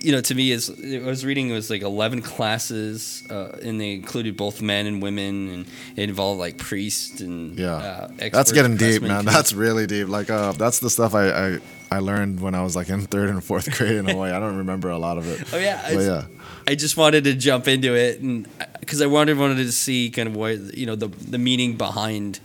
you 0.00 0.12
know, 0.12 0.20
to 0.20 0.34
me, 0.34 0.50
is 0.50 0.70
I 0.70 0.98
was 1.06 1.24
reading 1.24 1.50
it 1.50 1.52
was 1.52 1.70
like 1.70 1.82
eleven 1.82 2.22
classes, 2.22 3.24
uh, 3.30 3.58
and 3.62 3.80
they 3.80 3.92
included 3.92 4.36
both 4.36 4.60
men 4.62 4.86
and 4.86 5.02
women, 5.02 5.48
and 5.48 5.66
it 5.96 6.08
involved 6.08 6.40
like 6.40 6.58
priests 6.58 7.20
and 7.20 7.58
Yeah, 7.58 7.74
uh, 7.74 8.28
that's 8.30 8.52
getting 8.52 8.76
deep, 8.76 9.02
man. 9.02 9.24
That's 9.24 9.52
really 9.52 9.86
deep. 9.86 10.08
Like, 10.08 10.30
uh, 10.30 10.52
that's 10.52 10.78
the 10.80 10.90
stuff 10.90 11.14
I, 11.14 11.30
I 11.30 11.58
I 11.90 11.98
learned 12.00 12.40
when 12.40 12.54
I 12.54 12.62
was 12.62 12.76
like 12.76 12.88
in 12.88 13.02
third 13.02 13.30
and 13.30 13.42
fourth 13.42 13.70
grade 13.76 13.96
in 13.96 14.06
Hawaii. 14.06 14.32
I 14.32 14.38
don't 14.38 14.58
remember 14.58 14.90
a 14.90 14.98
lot 14.98 15.18
of 15.18 15.28
it. 15.28 15.46
Oh 15.52 15.58
yeah, 15.58 15.94
but 15.94 16.00
yeah, 16.00 16.24
I 16.66 16.74
just 16.74 16.96
wanted 16.96 17.24
to 17.24 17.34
jump 17.34 17.68
into 17.68 17.94
it, 17.96 18.20
and 18.20 18.46
because 18.80 19.00
I 19.00 19.06
wanted 19.06 19.38
wanted 19.38 19.56
to 19.56 19.72
see 19.72 20.10
kind 20.10 20.28
of 20.28 20.36
what 20.36 20.76
you 20.76 20.86
know 20.86 20.94
the 20.96 21.08
the 21.08 21.38
meaning 21.38 21.76
behind 21.76 22.40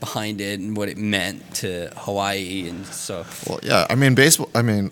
behind 0.00 0.40
it 0.40 0.60
and 0.60 0.76
what 0.76 0.88
it 0.88 0.98
meant 0.98 1.54
to 1.56 1.90
Hawaii, 1.96 2.68
and 2.68 2.86
so 2.86 3.24
well, 3.48 3.58
yeah. 3.62 3.86
I 3.90 3.94
mean, 3.94 4.14
baseball. 4.14 4.48
I 4.54 4.62
mean, 4.62 4.90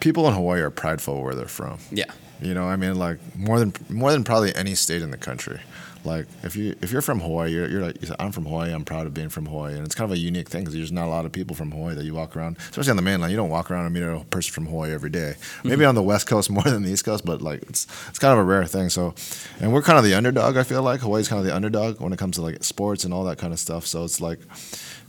people 0.00 0.26
in 0.28 0.34
Hawaii 0.34 0.60
are 0.60 0.70
prideful 0.70 1.22
where 1.22 1.34
they're 1.34 1.46
from. 1.46 1.78
yeah. 1.90 2.10
You 2.38 2.52
know, 2.52 2.64
I 2.64 2.76
mean, 2.76 2.96
like 2.96 3.18
more 3.34 3.58
than 3.58 3.72
more 3.88 4.12
than 4.12 4.22
probably 4.22 4.54
any 4.54 4.74
state 4.74 5.00
in 5.00 5.10
the 5.10 5.16
country. 5.16 5.58
Like 6.04 6.26
if 6.42 6.54
you 6.54 6.76
if 6.82 6.92
you're 6.92 7.02
from 7.02 7.20
Hawaii, 7.20 7.50
you're, 7.50 7.68
you're 7.68 7.82
like 7.82 7.96
I'm 8.18 8.30
from 8.30 8.44
Hawaii. 8.44 8.72
I'm 8.72 8.84
proud 8.84 9.06
of 9.06 9.14
being 9.14 9.30
from 9.30 9.46
Hawaii, 9.46 9.74
and 9.74 9.84
it's 9.84 9.94
kind 9.94 10.10
of 10.10 10.16
a 10.16 10.20
unique 10.20 10.48
thing 10.48 10.60
because 10.62 10.74
there's 10.74 10.92
not 10.92 11.06
a 11.06 11.10
lot 11.10 11.24
of 11.24 11.32
people 11.32 11.56
from 11.56 11.72
Hawaii 11.72 11.94
that 11.94 12.04
you 12.04 12.14
walk 12.14 12.36
around, 12.36 12.58
especially 12.58 12.90
on 12.90 12.96
the 12.96 13.02
mainland. 13.02 13.32
You 13.32 13.36
don't 13.36 13.48
walk 13.48 13.70
around 13.70 13.86
and 13.86 13.94
meet 13.94 14.02
a 14.02 14.22
person 14.26 14.52
from 14.52 14.66
Hawaii 14.66 14.92
every 14.92 15.10
day. 15.10 15.34
Mm-hmm. 15.36 15.68
Maybe 15.68 15.84
on 15.84 15.94
the 15.94 16.02
West 16.02 16.26
Coast 16.26 16.50
more 16.56 16.62
than 16.62 16.82
the 16.82 16.90
East 16.90 17.04
Coast, 17.04 17.24
but 17.24 17.42
like 17.42 17.62
it's 17.62 17.86
it's 18.08 18.18
kind 18.18 18.32
of 18.32 18.38
a 18.38 18.44
rare 18.44 18.66
thing. 18.66 18.88
So, 18.90 19.14
and 19.60 19.72
we're 19.72 19.82
kind 19.82 19.98
of 19.98 20.04
the 20.04 20.14
underdog. 20.14 20.56
I 20.56 20.62
feel 20.62 20.82
like 20.82 21.00
Hawaii's 21.00 21.28
kind 21.28 21.40
of 21.40 21.46
the 21.46 21.56
underdog 21.56 22.00
when 22.00 22.12
it 22.12 22.18
comes 22.18 22.36
to 22.36 22.42
like 22.42 22.62
sports 22.62 23.04
and 23.04 23.12
all 23.12 23.24
that 23.24 23.38
kind 23.38 23.52
of 23.52 23.58
stuff. 23.58 23.86
So 23.86 24.04
it's 24.04 24.20
like 24.20 24.38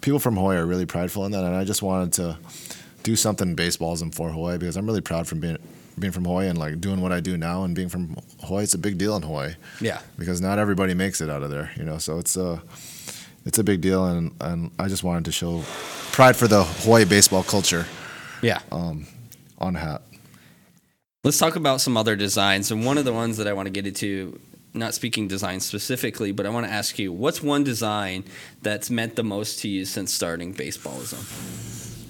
people 0.01 0.19
from 0.19 0.35
Hawaii 0.35 0.57
are 0.57 0.65
really 0.65 0.85
prideful 0.85 1.25
in 1.25 1.31
that, 1.33 1.43
and 1.43 1.55
I 1.55 1.63
just 1.63 1.83
wanted 1.83 2.13
to 2.13 2.37
do 3.07 3.15
something 3.15 3.55
baseballism 3.55 4.13
for 4.13 4.29
Hawaii 4.31 4.57
because 4.57 4.75
I'm 4.75 4.85
really 4.85 4.99
proud 5.01 5.27
from 5.27 5.39
being 5.39 5.57
being 5.97 6.11
from 6.11 6.25
Hawaii 6.25 6.47
and 6.49 6.59
like 6.59 6.81
doing 6.81 6.99
what 7.01 7.11
I 7.13 7.21
do 7.21 7.37
now 7.37 7.63
and 7.63 7.73
being 7.73 7.87
from 7.89 8.17
Hawaii. 8.43 8.63
It's 8.65 8.73
a 8.73 8.77
big 8.87 8.97
deal 8.97 9.15
in 9.15 9.23
Hawaii 9.23 9.53
Yeah. 9.79 9.99
because 10.19 10.41
not 10.41 10.59
everybody 10.59 10.93
makes 10.93 11.21
it 11.21 11.29
out 11.29 11.41
of 11.41 11.49
there, 11.49 11.71
you 11.77 11.85
know. 11.85 11.97
So 11.99 12.19
it's 12.19 12.35
a 12.35 12.61
it's 13.45 13.57
a 13.59 13.63
big 13.63 13.79
deal, 13.79 14.05
and 14.05 14.31
and 14.41 14.71
I 14.77 14.89
just 14.89 15.03
wanted 15.05 15.23
to 15.25 15.31
show 15.31 15.63
pride 16.11 16.35
for 16.35 16.47
the 16.49 16.63
Hawaii 16.83 17.05
baseball 17.05 17.43
culture 17.43 17.85
Yeah. 18.41 18.59
Um, 18.73 19.07
on 19.57 19.75
hat. 19.75 20.01
Let's 21.23 21.37
talk 21.39 21.55
about 21.55 21.79
some 21.81 21.95
other 22.01 22.15
designs. 22.17 22.71
And 22.71 22.85
one 22.85 22.97
of 22.99 23.05
the 23.05 23.13
ones 23.13 23.37
that 23.37 23.47
I 23.47 23.53
want 23.53 23.65
to 23.67 23.71
get 23.71 23.87
into, 23.87 24.39
not 24.73 24.93
speaking 24.93 25.27
design 25.29 25.59
specifically, 25.61 26.31
but 26.33 26.45
I 26.45 26.49
want 26.49 26.65
to 26.67 26.71
ask 26.81 26.99
you, 26.99 27.11
what's 27.23 27.41
one 27.41 27.63
design 27.63 28.23
that's 28.61 28.89
meant 28.89 29.15
the 29.15 29.23
most 29.23 29.59
to 29.61 29.67
you 29.67 29.85
since 29.85 30.13
starting 30.13 30.53
baseballism? 30.53 31.23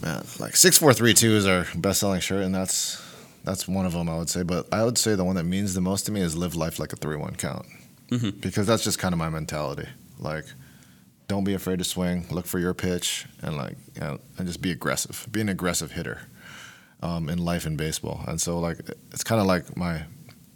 Man, 0.01 0.23
like 0.39 0.55
six 0.55 0.77
four 0.77 0.93
three 0.93 1.13
two 1.13 1.31
is 1.31 1.45
our 1.47 1.65
best 1.75 1.99
selling 1.99 2.21
shirt, 2.21 2.43
and 2.43 2.53
that's 2.53 3.03
that's 3.43 3.67
one 3.67 3.85
of 3.85 3.93
them 3.93 4.09
I 4.09 4.17
would 4.17 4.29
say. 4.29 4.43
But 4.43 4.67
I 4.71 4.83
would 4.83 4.97
say 4.97 5.15
the 5.15 5.23
one 5.23 5.35
that 5.35 5.45
means 5.45 5.73
the 5.73 5.81
most 5.81 6.05
to 6.05 6.11
me 6.11 6.21
is 6.21 6.35
live 6.35 6.55
life 6.55 6.79
like 6.79 6.93
a 6.93 6.95
three 6.97 7.15
one 7.15 7.35
count, 7.35 7.65
Mhm. 8.09 8.39
because 8.41 8.67
that's 8.67 8.83
just 8.83 8.99
kind 8.99 9.13
of 9.13 9.17
my 9.19 9.29
mentality. 9.29 9.87
Like, 10.19 10.45
don't 11.27 11.43
be 11.43 11.53
afraid 11.53 11.79
to 11.79 11.83
swing, 11.85 12.25
look 12.29 12.45
for 12.45 12.59
your 12.59 12.73
pitch, 12.73 13.25
and 13.41 13.57
like 13.57 13.75
you 13.95 14.01
know, 14.01 14.19
and 14.37 14.47
just 14.47 14.61
be 14.61 14.71
aggressive. 14.71 15.27
Be 15.31 15.41
an 15.41 15.49
aggressive 15.49 15.91
hitter 15.91 16.21
um, 17.01 17.27
in 17.29 17.39
life 17.39 17.65
in 17.65 17.75
baseball. 17.75 18.23
And 18.27 18.39
so 18.39 18.59
like 18.59 18.79
it's 19.11 19.23
kind 19.23 19.41
of 19.41 19.47
like 19.47 19.75
my 19.75 20.03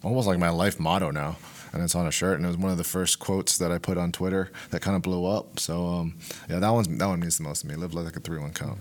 almost 0.03 0.27
like 0.27 0.39
my 0.39 0.49
life 0.49 0.79
motto 0.79 1.09
now. 1.11 1.37
And 1.73 1.81
it's 1.81 1.95
on 1.95 2.05
a 2.05 2.11
shirt, 2.11 2.35
and 2.35 2.43
it 2.43 2.49
was 2.49 2.57
one 2.57 2.69
of 2.69 2.77
the 2.77 2.83
first 2.83 3.19
quotes 3.19 3.57
that 3.59 3.71
I 3.71 3.77
put 3.77 3.97
on 3.97 4.11
Twitter 4.11 4.51
that 4.71 4.81
kind 4.81 4.93
of 4.97 5.01
blew 5.03 5.25
up. 5.25 5.57
So 5.57 5.87
um, 5.87 6.17
yeah, 6.49 6.59
that 6.59 6.69
one's 6.69 6.89
that 6.89 7.05
one 7.07 7.21
means 7.21 7.37
the 7.37 7.43
most 7.45 7.61
to 7.61 7.67
me. 7.67 7.75
Live 7.75 7.93
life 7.93 8.03
like 8.05 8.17
a 8.17 8.19
three 8.19 8.39
one 8.39 8.51
count. 8.51 8.79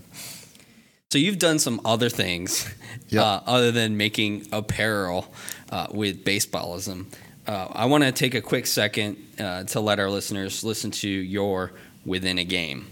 So 1.11 1.17
you've 1.17 1.39
done 1.39 1.59
some 1.59 1.81
other 1.83 2.07
things 2.07 2.73
Yeah. 3.09 3.23
uh, 3.23 3.41
other 3.45 3.69
than 3.73 3.97
making 3.97 4.47
apparel 4.53 5.27
uh, 5.69 5.87
with 5.91 6.23
baseballism. 6.23 7.13
Uh, 7.45 7.67
I 7.69 7.85
want 7.87 8.05
to 8.05 8.13
take 8.13 8.33
a 8.33 8.39
quick 8.39 8.65
second 8.65 9.17
uh, 9.37 9.65
to 9.65 9.81
let 9.81 9.99
our 9.99 10.09
listeners 10.09 10.63
listen 10.63 10.89
to 10.91 11.09
your 11.09 11.73
within 12.05 12.37
a 12.37 12.45
game. 12.45 12.87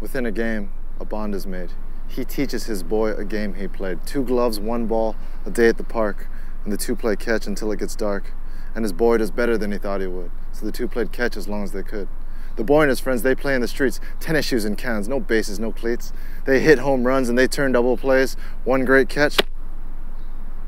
Within 0.00 0.26
a 0.26 0.32
game, 0.32 0.72
a 0.98 1.04
bond 1.04 1.36
is 1.36 1.46
made. 1.46 1.70
He 2.08 2.24
teaches 2.24 2.64
his 2.64 2.82
boy 2.82 3.12
a 3.12 3.24
game 3.24 3.54
he 3.54 3.68
played. 3.68 4.04
Two 4.04 4.24
gloves, 4.24 4.58
one 4.58 4.88
ball, 4.88 5.14
a 5.46 5.50
day 5.52 5.68
at 5.68 5.76
the 5.76 5.84
park, 5.84 6.26
and 6.64 6.72
the 6.72 6.76
two 6.76 6.96
play 6.96 7.14
catch 7.14 7.46
until 7.46 7.70
it 7.70 7.78
gets 7.78 7.94
dark. 7.94 8.32
And 8.74 8.84
his 8.84 8.92
boy 8.92 9.18
does 9.18 9.30
better 9.30 9.56
than 9.56 9.70
he 9.70 9.78
thought 9.78 10.00
he 10.00 10.08
would. 10.08 10.32
So 10.50 10.66
the 10.66 10.72
two 10.72 10.88
played 10.88 11.12
catch 11.12 11.36
as 11.36 11.46
long 11.46 11.62
as 11.62 11.70
they 11.70 11.84
could. 11.84 12.08
The 12.56 12.64
boy 12.64 12.82
and 12.82 12.90
his 12.90 13.00
friends, 13.00 13.22
they 13.22 13.34
play 13.34 13.54
in 13.54 13.62
the 13.62 13.68
streets, 13.68 13.98
tennis 14.20 14.46
shoes 14.46 14.64
and 14.64 14.76
cans, 14.76 15.08
no 15.08 15.20
bases, 15.20 15.58
no 15.58 15.72
cleats. 15.72 16.12
They 16.44 16.60
hit 16.60 16.78
home 16.78 17.04
runs 17.04 17.28
and 17.28 17.38
they 17.38 17.48
turn 17.48 17.72
double 17.72 17.96
plays. 17.96 18.36
One 18.64 18.84
great 18.84 19.08
catch, 19.08 19.38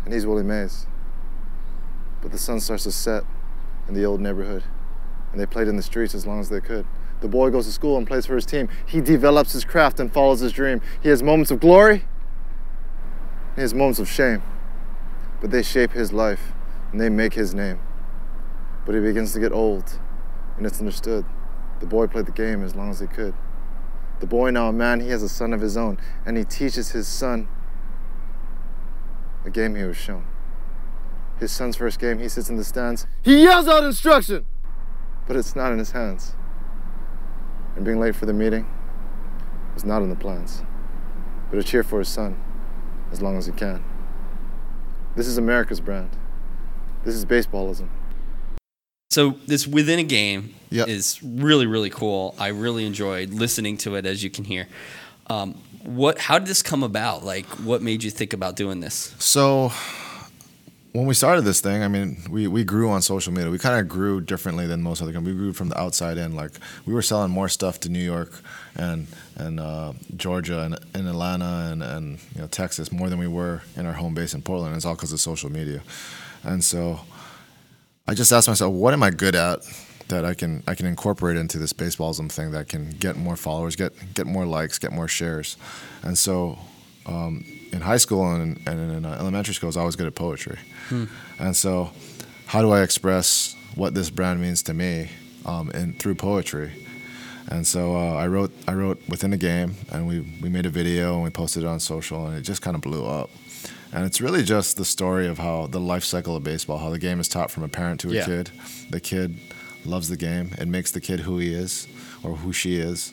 and 0.05 0.15
he's 0.15 0.27
Willie 0.27 0.43
Mays. 0.43 0.87
But 2.23 2.33
the 2.33 2.39
sun 2.39 2.61
starts 2.61 2.85
to 2.85 2.93
set 2.93 3.25
in 3.87 3.95
the 3.95 4.05
old 4.05 4.21
neighborhood, 4.21 4.65
and 5.31 5.41
they 5.41 5.47
played 5.47 5.69
in 5.69 5.77
the 5.77 5.83
streets 5.83 6.15
as 6.15 6.27
long 6.27 6.41
as 6.41 6.49
they 6.49 6.61
could. 6.61 6.87
The 7.21 7.29
boy 7.29 7.51
goes 7.51 7.67
to 7.67 7.73
school 7.73 7.99
and 7.99 8.07
plays 8.07 8.27
for 8.27 8.35
his 8.35 8.47
team. 8.47 8.69
He 8.87 9.01
develops 9.01 9.53
his 9.53 9.65
craft 9.65 10.01
and 10.01 10.13
follows 10.13 10.41
his 10.41 10.53
dream. 10.53 10.81
He 11.03 11.11
has 11.11 11.23
moments 11.23 11.51
of 11.51 11.61
glory, 11.61 12.05
he 13.55 13.61
has 13.61 13.75
moments 13.75 13.99
of 13.99 14.09
shame, 14.09 14.43
but 15.41 15.51
they 15.51 15.63
shape 15.63 15.93
his 15.93 16.13
life 16.13 16.53
and 16.93 17.01
they 17.01 17.09
make 17.11 17.35
his 17.35 17.55
name. 17.55 17.79
But 18.87 18.95
he 18.95 19.01
begins 19.01 19.33
to 19.35 19.41
get 19.41 19.53
old, 19.53 19.99
and 20.57 20.67
it's 20.67 20.81
understood. 20.81 21.25
The 21.81 21.87
boy 21.87 22.07
played 22.07 22.27
the 22.27 22.33
game 22.33 22.63
as 22.63 22.75
long 22.75 22.91
as 22.91 23.01
he 23.01 23.07
could. 23.07 23.35
The 24.21 24.27
boy, 24.27 24.51
now 24.51 24.69
a 24.69 24.73
man, 24.73 25.01
he 25.01 25.09
has 25.11 25.23
a 25.23 25.29
son 25.29 25.53
of 25.53 25.61
his 25.61 25.77
own, 25.77 25.99
and 26.25 26.37
he 26.37 26.45
teaches 26.45 26.93
his 26.93 27.09
son 27.09 27.49
a 29.45 29.51
game 29.51 29.75
he 29.75 29.83
was 29.83 29.97
shown. 29.97 30.27
His 31.39 31.53
son's 31.53 31.77
first 31.77 31.99
game, 31.99 32.19
he 32.19 32.29
sits 32.29 32.49
in 32.49 32.57
the 32.57 32.65
stands. 32.65 33.07
He 33.23 33.43
yells 33.43 33.69
out 33.69 33.85
instruction, 33.85 34.47
but 35.27 35.37
it's 35.37 35.57
not 35.57 35.73
in 35.73 35.79
his 35.79 35.91
hands. 35.91 36.37
And 37.77 37.85
being 37.85 37.99
late 37.99 38.15
for 38.15 38.25
the 38.25 38.33
meeting 38.33 38.67
was 39.75 39.85
not 39.85 40.01
in 40.01 40.09
the 40.09 40.17
plans, 40.17 40.63
but 41.51 41.59
a 41.59 41.63
cheer 41.63 41.83
for 41.83 41.99
his 41.99 42.09
son 42.09 42.41
as 43.11 43.21
long 43.21 43.37
as 43.37 43.47
he 43.47 43.53
can. 43.53 43.85
This 45.17 45.27
is 45.27 45.37
America's 45.37 45.81
brand. 45.81 46.17
This 47.05 47.15
is 47.15 47.25
baseballism. 47.25 47.89
So 49.15 49.37
this 49.47 49.65
within 49.65 50.01
a 50.01 50.05
game 50.05 50.55
Yep. 50.71 50.89
is 50.89 51.23
really 51.23 51.67
really 51.69 51.91
cool. 51.91 52.35
I 52.37 52.49
really 52.49 52.85
enjoyed 52.85 53.31
listening 53.31 53.77
to 53.79 53.95
it, 53.95 54.07
as 54.07 54.25
you 54.25 54.31
can 54.31 54.43
hear. 54.43 54.67
Um, 55.29 55.55
what? 55.85 56.19
How 56.19 56.41
did 56.41 56.49
this 56.49 56.63
come 56.63 56.83
about? 56.83 57.25
Like, 57.25 57.47
what 57.65 57.81
made 57.81 58.03
you 58.03 58.11
think 58.11 58.33
about 58.33 58.57
doing 58.57 58.81
this? 58.81 59.15
So 59.21 59.71
when 60.91 61.07
we 61.07 61.15
started 61.15 61.43
this 61.43 61.61
thing, 61.61 61.85
I 61.85 61.89
mean, 61.89 62.17
we, 62.29 62.49
we 62.49 62.65
grew 62.65 62.91
on 62.91 63.03
social 63.03 63.33
media. 63.33 63.51
We 63.53 63.59
kind 63.59 63.79
of 63.81 63.89
grew 63.89 64.21
differently 64.21 64.67
than 64.67 64.83
most 64.83 65.01
other 65.01 65.13
companies. 65.13 65.37
We 65.37 65.43
grew 65.45 65.53
from 65.53 65.69
the 65.69 65.79
outside 65.79 66.19
in. 66.19 66.35
Like 66.35 66.53
we 66.85 66.93
were 66.93 67.03
selling 67.03 67.31
more 67.31 67.49
stuff 67.49 67.79
to 67.81 67.89
New 67.89 68.05
York 68.15 68.33
and 68.75 69.07
and 69.37 69.61
uh, 69.61 69.93
Georgia 70.17 70.63
and, 70.63 70.77
and 70.93 71.09
Atlanta 71.09 71.69
and, 71.71 71.85
and 71.85 72.19
you 72.35 72.41
know 72.41 72.49
Texas 72.49 72.91
more 72.91 73.09
than 73.09 73.21
we 73.21 73.29
were 73.29 73.63
in 73.77 73.87
our 73.87 73.93
home 73.93 74.15
base 74.15 74.35
in 74.35 74.43
Portland. 74.43 74.75
It's 74.75 74.85
all 74.85 74.97
because 74.97 75.13
of 75.13 75.21
social 75.21 75.53
media. 75.53 75.83
And 76.43 76.65
so 76.65 77.01
I 78.07 78.15
just 78.15 78.33
asked 78.33 78.49
myself, 78.49 78.73
what 78.73 78.93
am 78.93 79.03
I 79.03 79.11
good 79.11 79.35
at 79.35 79.61
that 80.09 80.25
I 80.25 80.35
can 80.35 80.63
I 80.67 80.75
can 80.75 80.85
incorporate 80.87 81.39
into 81.39 81.59
this 81.59 81.73
baseballism 81.73 82.31
thing 82.31 82.51
that 82.51 82.69
can 82.69 82.91
get 82.91 83.17
more 83.17 83.37
followers, 83.37 83.77
get 83.77 83.93
get 84.15 84.27
more 84.27 84.45
likes, 84.45 84.79
get 84.79 84.93
more 84.93 85.09
shares. 85.09 85.57
And 86.03 86.17
so 86.19 86.59
um, 87.07 87.45
in 87.73 87.81
high 87.81 87.97
school 87.97 88.31
and, 88.33 88.61
and 88.67 88.93
in 88.93 89.05
uh, 89.05 89.17
elementary 89.19 89.55
school, 89.55 89.69
I 89.69 89.71
was 89.71 89.77
always 89.77 89.97
good 89.97 90.07
at 90.07 90.15
poetry. 90.15 90.59
And 91.39 91.57
so, 91.57 91.91
how 92.47 92.63
do 92.63 92.71
I 92.71 92.83
express 92.83 93.57
what 93.75 93.95
this 93.95 94.11
brand 94.11 94.41
means 94.41 94.63
to 94.65 94.75
me 94.75 95.09
um, 95.45 95.71
in, 95.71 95.95
through 95.95 96.15
poetry? 96.15 96.73
And 97.49 97.67
so 97.67 97.95
uh, 97.97 98.15
I 98.15 98.27
wrote 98.27 98.53
I 98.67 98.73
wrote 98.73 99.03
within 99.09 99.33
a 99.33 99.37
game, 99.37 99.75
and 99.93 100.07
we 100.07 100.21
we 100.43 100.49
made 100.49 100.67
a 100.67 100.71
video 100.71 101.15
and 101.15 101.25
we 101.25 101.31
posted 101.31 101.63
it 101.63 101.67
on 101.67 101.81
social, 101.81 102.27
and 102.27 102.37
it 102.37 102.43
just 102.43 102.63
kind 102.63 102.75
of 102.75 102.83
blew 102.83 103.05
up. 103.07 103.31
And 103.95 104.05
it's 104.05 104.21
really 104.21 104.43
just 104.43 104.77
the 104.77 104.85
story 104.85 105.29
of 105.29 105.39
how 105.39 105.69
the 105.69 105.79
life 105.79 106.03
cycle 106.03 106.35
of 106.35 106.43
baseball, 106.43 106.79
how 106.79 106.91
the 106.91 106.99
game 106.99 107.21
is 107.21 107.29
taught 107.29 107.51
from 107.51 107.63
a 107.63 107.69
parent 107.69 108.01
to 108.01 108.11
a 108.11 108.15
Yeah. 108.15 108.25
kid. 108.27 108.51
The 108.91 108.99
kid 109.01 109.37
loves 109.85 110.09
the 110.09 110.17
game. 110.17 110.51
It 110.59 110.67
makes 110.67 110.91
the 110.91 111.01
kid 111.01 111.21
who 111.21 111.39
he 111.39 111.55
is 111.55 111.87
or 112.25 112.37
who 112.37 112.53
she 112.53 112.77
is. 112.79 113.13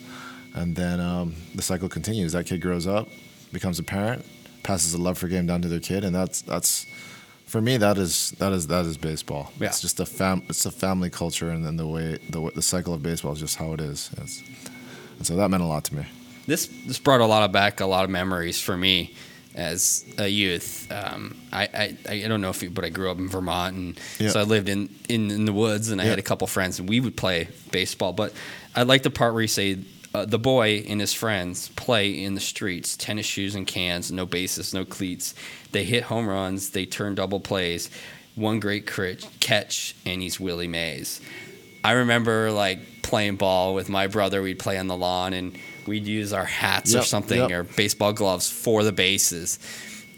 And 0.55 0.75
then 0.75 0.99
um, 0.99 1.35
the 1.53 1.61
cycle 1.61 1.87
continues. 1.87 2.31
That 2.31 2.47
kid 2.47 2.61
grows 2.61 2.87
up, 2.87 3.07
becomes 3.53 3.77
a 3.77 3.83
parent, 3.83 4.25
passes 4.63 4.91
the 4.93 4.97
love 4.97 5.17
for 5.19 5.27
game 5.27 5.45
down 5.45 5.61
to 5.61 5.67
their 5.67 5.79
kid, 5.79 6.03
and 6.03 6.13
that's 6.15 6.41
that's 6.41 6.87
for 7.45 7.61
me 7.61 7.77
that 7.77 7.97
is 7.97 8.31
that 8.39 8.51
is 8.51 8.67
that 8.67 8.85
is 8.85 8.97
baseball. 8.97 9.51
Yeah. 9.59 9.67
It's 9.67 9.81
just 9.81 9.99
a 9.99 10.05
fam 10.05 10.41
it's 10.49 10.65
a 10.65 10.71
family 10.71 11.09
culture, 11.09 11.51
and 11.51 11.63
then 11.65 11.77
the 11.77 11.87
way 11.87 12.17
the 12.29 12.51
the 12.55 12.61
cycle 12.61 12.93
of 12.93 13.01
baseball 13.03 13.33
is 13.33 13.39
just 13.39 13.57
how 13.57 13.71
it 13.73 13.79
is. 13.81 14.09
It's, 14.17 14.41
and 15.17 15.25
so 15.27 15.35
that 15.35 15.49
meant 15.49 15.63
a 15.63 15.67
lot 15.67 15.83
to 15.85 15.95
me. 15.95 16.05
This 16.47 16.67
this 16.87 16.97
brought 16.99 17.21
a 17.21 17.25
lot 17.25 17.43
of 17.43 17.51
back 17.51 17.79
a 17.79 17.85
lot 17.85 18.03
of 18.03 18.09
memories 18.09 18.59
for 18.59 18.75
me 18.75 19.13
as 19.55 20.05
a 20.17 20.27
youth. 20.27 20.91
Um, 20.91 21.35
I, 21.51 21.63
I 22.07 22.13
I 22.13 22.27
don't 22.27 22.41
know 22.41 22.49
if 22.49 22.61
you, 22.63 22.69
but 22.69 22.85
I 22.85 22.89
grew 22.89 23.09
up 23.11 23.17
in 23.17 23.29
Vermont, 23.29 23.75
and 23.75 23.99
Yeah. 24.19 24.29
so 24.29 24.39
I 24.39 24.43
lived 24.43 24.69
in, 24.69 24.89
in, 25.09 25.31
in 25.31 25.45
the 25.45 25.53
woods, 25.53 25.89
and 25.89 26.01
I 26.01 26.05
had 26.05 26.19
a 26.19 26.23
couple 26.23 26.47
friends, 26.47 26.79
and 26.79 26.87
we 26.89 26.99
would 26.99 27.15
play 27.17 27.47
baseball. 27.71 28.13
But 28.13 28.33
I 28.75 28.83
like 28.83 29.03
the 29.03 29.09
part 29.11 29.33
where 29.33 29.41
you 29.41 29.47
say. 29.47 29.79
Uh, 30.13 30.25
the 30.25 30.37
boy 30.37 30.83
and 30.89 30.99
his 30.99 31.13
friends 31.13 31.69
play 31.77 32.09
in 32.09 32.35
the 32.35 32.41
streets, 32.41 32.97
tennis 32.97 33.25
shoes 33.25 33.55
and 33.55 33.65
cans, 33.65 34.11
no 34.11 34.25
bases, 34.25 34.73
no 34.73 34.83
cleats. 34.83 35.33
They 35.71 35.85
hit 35.85 36.03
home 36.03 36.27
runs, 36.27 36.71
they 36.71 36.85
turn 36.85 37.15
double 37.15 37.39
plays. 37.39 37.89
One 38.35 38.59
great 38.59 38.85
crit, 38.85 39.25
catch, 39.39 39.95
and 40.05 40.21
he's 40.21 40.37
Willie 40.37 40.67
Mays. 40.67 41.21
I 41.81 41.93
remember 41.93 42.51
like 42.51 42.79
playing 43.03 43.37
ball 43.37 43.73
with 43.73 43.87
my 43.87 44.07
brother. 44.07 44.41
We'd 44.41 44.59
play 44.59 44.77
on 44.77 44.87
the 44.87 44.97
lawn 44.97 45.31
and 45.31 45.57
we'd 45.87 46.05
use 46.05 46.33
our 46.33 46.45
hats 46.45 46.93
or 46.95 47.01
something 47.03 47.39
yep. 47.39 47.51
or 47.51 47.63
baseball 47.63 48.13
gloves 48.13 48.49
for 48.49 48.83
the 48.83 48.91
bases. 48.91 49.59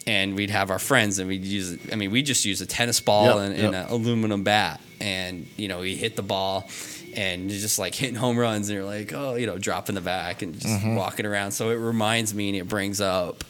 And 0.05 0.35
we'd 0.35 0.49
have 0.49 0.69
our 0.69 0.79
friends 0.79 1.19
and 1.19 1.29
we'd 1.29 1.45
use, 1.45 1.77
I 1.91 1.95
mean, 1.95 2.11
we 2.11 2.23
just 2.23 2.43
use 2.43 2.59
a 2.59 2.65
tennis 2.65 2.99
ball 2.99 3.25
Yep, 3.25 3.37
and, 3.37 3.55
and 3.55 3.75
an 3.75 3.85
aluminum 3.87 4.43
bat. 4.43 4.81
And, 4.99 5.47
you 5.55 5.69
know, 5.69 5.79
we 5.79 5.95
hit 5.95 6.17
the 6.17 6.21
ball 6.21 6.67
and 7.15 7.49
you're 7.49 7.59
just 7.59 7.79
like 7.79 7.95
hitting 7.95 8.15
home 8.15 8.37
runs 8.37 8.67
and 8.69 8.75
you're 8.75 8.85
like, 8.85 9.13
oh, 9.13 9.35
you 9.35 9.45
know, 9.45 9.57
dropping 9.57 9.95
the 9.95 10.01
back 10.01 10.41
and 10.41 10.53
just 10.55 10.65
Mm-hmm. 10.65 10.95
walking 10.95 11.25
around. 11.25 11.51
So 11.51 11.69
it 11.69 11.75
reminds 11.75 12.33
me 12.33 12.49
and 12.49 12.57
it 12.57 12.67
brings 12.67 12.99
up 12.99 13.45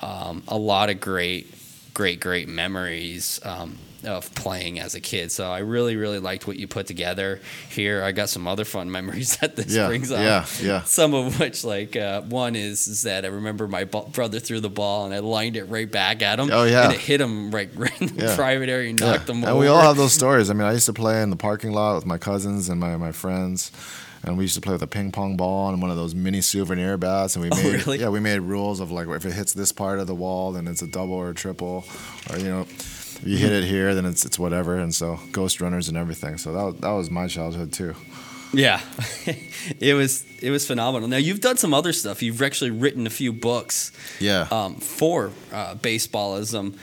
um, 0.00 0.44
a 0.46 0.56
lot 0.56 0.90
of 0.90 1.00
great, 1.00 1.52
great, 1.96 2.20
great 2.20 2.46
memories 2.46 3.40
um, 3.42 3.78
of 4.04 4.32
playing 4.34 4.78
as 4.78 4.94
a 4.94 5.00
kid. 5.00 5.32
So 5.32 5.50
I 5.50 5.60
really, 5.60 5.96
really 5.96 6.18
liked 6.18 6.46
what 6.46 6.58
you 6.58 6.68
put 6.68 6.86
together 6.86 7.40
here. 7.70 8.02
I 8.02 8.12
got 8.12 8.28
some 8.28 8.46
other 8.46 8.66
fun 8.66 8.90
memories 8.98 9.38
that 9.38 9.56
this 9.56 9.74
Yeah, 9.74 9.86
brings 9.86 10.12
up. 10.12 10.20
yeah, 10.20 10.44
yeah. 10.62 10.82
Some 10.84 11.14
of 11.14 11.40
which, 11.40 11.64
like 11.64 11.96
uh, 11.96 12.20
one 12.20 12.54
is, 12.54 12.86
is 12.86 13.02
that 13.04 13.24
I 13.24 13.28
remember 13.28 13.66
my 13.66 13.84
bu- 13.84 14.08
brother 14.10 14.40
threw 14.40 14.60
the 14.60 14.68
ball 14.68 15.06
and 15.06 15.14
I 15.14 15.20
lined 15.20 15.56
it 15.56 15.64
right 15.64 15.90
back 15.90 16.20
at 16.20 16.38
him. 16.38 16.50
Oh, 16.52 16.64
yeah. 16.64 16.84
and 16.84 16.92
it 16.92 17.00
hit 17.00 17.18
him 17.18 17.50
right, 17.50 17.70
right 17.74 17.98
in 18.02 18.08
the 18.14 18.26
Yeah. 18.26 18.36
private 18.36 18.68
area 18.68 18.90
and 18.90 19.00
knocked 19.00 19.30
him 19.30 19.36
and 19.36 19.46
over. 19.46 19.60
we 19.60 19.66
all 19.66 19.80
have 19.80 19.96
those 19.96 20.12
stories. 20.12 20.50
I 20.50 20.52
mean, 20.52 20.68
I 20.68 20.72
used 20.72 20.86
to 20.86 20.92
play 20.92 21.22
in 21.22 21.30
the 21.30 21.36
parking 21.36 21.72
lot 21.72 21.94
with 21.94 22.04
my 22.04 22.18
cousins 22.18 22.68
and 22.68 22.78
my, 22.78 22.96
my 22.98 23.10
friends, 23.12 23.72
and 24.26 24.36
we 24.36 24.44
used 24.44 24.54
to 24.56 24.60
play 24.60 24.72
with 24.72 24.82
a 24.82 24.86
ping 24.86 25.12
pong 25.12 25.36
ball 25.36 25.70
and 25.70 25.80
one 25.80 25.90
of 25.90 25.96
those 25.96 26.14
mini 26.14 26.40
souvenir 26.40 26.96
bats. 26.98 27.36
And 27.36 27.44
we 27.44 27.50
Oh, 27.54 27.62
really? 27.72 28.00
yeah, 28.00 28.08
we 28.08 28.20
made 28.20 28.40
rules 28.40 28.80
of 28.80 28.90
like 28.90 29.06
if 29.08 29.24
it 29.24 29.32
hits 29.32 29.52
this 29.54 29.72
part 29.72 29.98
of 30.00 30.06
the 30.06 30.14
wall, 30.14 30.52
then 30.52 30.66
it's 30.66 30.82
a 30.82 30.86
double 30.86 31.14
or 31.14 31.30
a 31.30 31.34
triple, 31.34 31.84
or 32.30 32.38
you 32.38 32.44
know, 32.44 32.60
if 32.62 33.20
you 33.24 33.38
hit 33.38 33.52
it 33.52 33.64
here, 33.64 33.94
then 33.94 34.04
it's 34.04 34.24
it's 34.26 34.38
whatever. 34.38 34.76
And 34.76 34.94
so 34.94 35.18
ghost 35.32 35.60
runners 35.60 35.88
and 35.88 35.96
everything. 35.96 36.36
So 36.38 36.52
that 36.52 36.64
was, 36.64 36.74
that 36.76 36.90
was 36.90 37.10
my 37.10 37.26
childhood 37.28 37.72
too. 37.72 37.94
Yeah, 38.52 38.80
it 39.80 39.94
was 39.94 40.24
it 40.40 40.50
was 40.50 40.66
phenomenal. 40.66 41.08
Now 41.08 41.16
you've 41.16 41.40
done 41.40 41.56
some 41.56 41.74
other 41.74 41.92
stuff. 41.92 42.22
You've 42.22 42.40
actually 42.42 42.70
written 42.70 43.06
a 43.06 43.10
few 43.10 43.32
books. 43.32 43.90
Yeah. 44.20 44.46
Um, 44.50 44.76
for 44.76 45.32
uh, 45.52 45.74
baseballism, 45.74 46.76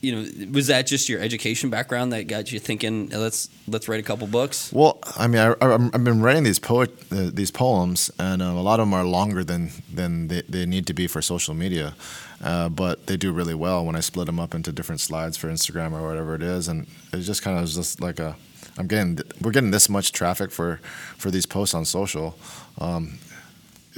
you 0.00 0.14
know, 0.14 0.50
was 0.52 0.68
that 0.68 0.86
just 0.86 1.08
your 1.08 1.20
education 1.20 1.70
background 1.70 2.12
that 2.12 2.28
got 2.28 2.52
you 2.52 2.60
thinking? 2.60 3.12
"Uh, 3.12 3.18
Let's 3.18 3.48
let's 3.66 3.88
write 3.88 4.00
a 4.00 4.02
couple 4.02 4.26
books. 4.26 4.72
Well, 4.72 4.98
I 5.16 5.26
mean, 5.26 5.40
I, 5.40 5.54
I've 5.60 6.04
been 6.04 6.22
writing 6.22 6.44
these 6.44 6.58
poet, 6.60 6.90
uh, 7.12 7.30
these 7.32 7.50
poems, 7.50 8.10
and 8.18 8.40
uh, 8.40 8.46
a 8.46 8.62
lot 8.62 8.80
of 8.80 8.86
them 8.86 8.94
are 8.94 9.04
longer 9.04 9.42
than 9.44 9.70
than 9.92 10.28
they, 10.28 10.42
they 10.48 10.66
need 10.66 10.86
to 10.86 10.94
be 10.94 11.06
for 11.08 11.20
social 11.20 11.54
media, 11.54 11.94
uh, 12.42 12.68
but 12.68 13.06
they 13.06 13.16
do 13.16 13.32
really 13.32 13.54
well 13.54 13.84
when 13.84 13.96
I 13.96 14.00
split 14.00 14.26
them 14.26 14.38
up 14.38 14.54
into 14.54 14.70
different 14.72 15.00
slides 15.00 15.36
for 15.36 15.48
Instagram 15.48 15.92
or 15.92 16.06
whatever 16.06 16.34
it 16.34 16.42
is, 16.42 16.68
and 16.68 16.86
it 17.12 17.20
just 17.20 17.42
kind 17.42 17.58
of 17.58 17.68
just 17.68 18.00
like 18.00 18.20
a, 18.20 18.36
I'm 18.78 18.86
getting, 18.86 19.18
we're 19.42 19.50
getting 19.52 19.72
this 19.72 19.88
much 19.88 20.12
traffic 20.12 20.50
for 20.52 20.80
for 21.16 21.30
these 21.30 21.46
posts 21.46 21.74
on 21.74 21.84
social. 21.84 22.38
Um, 22.80 23.18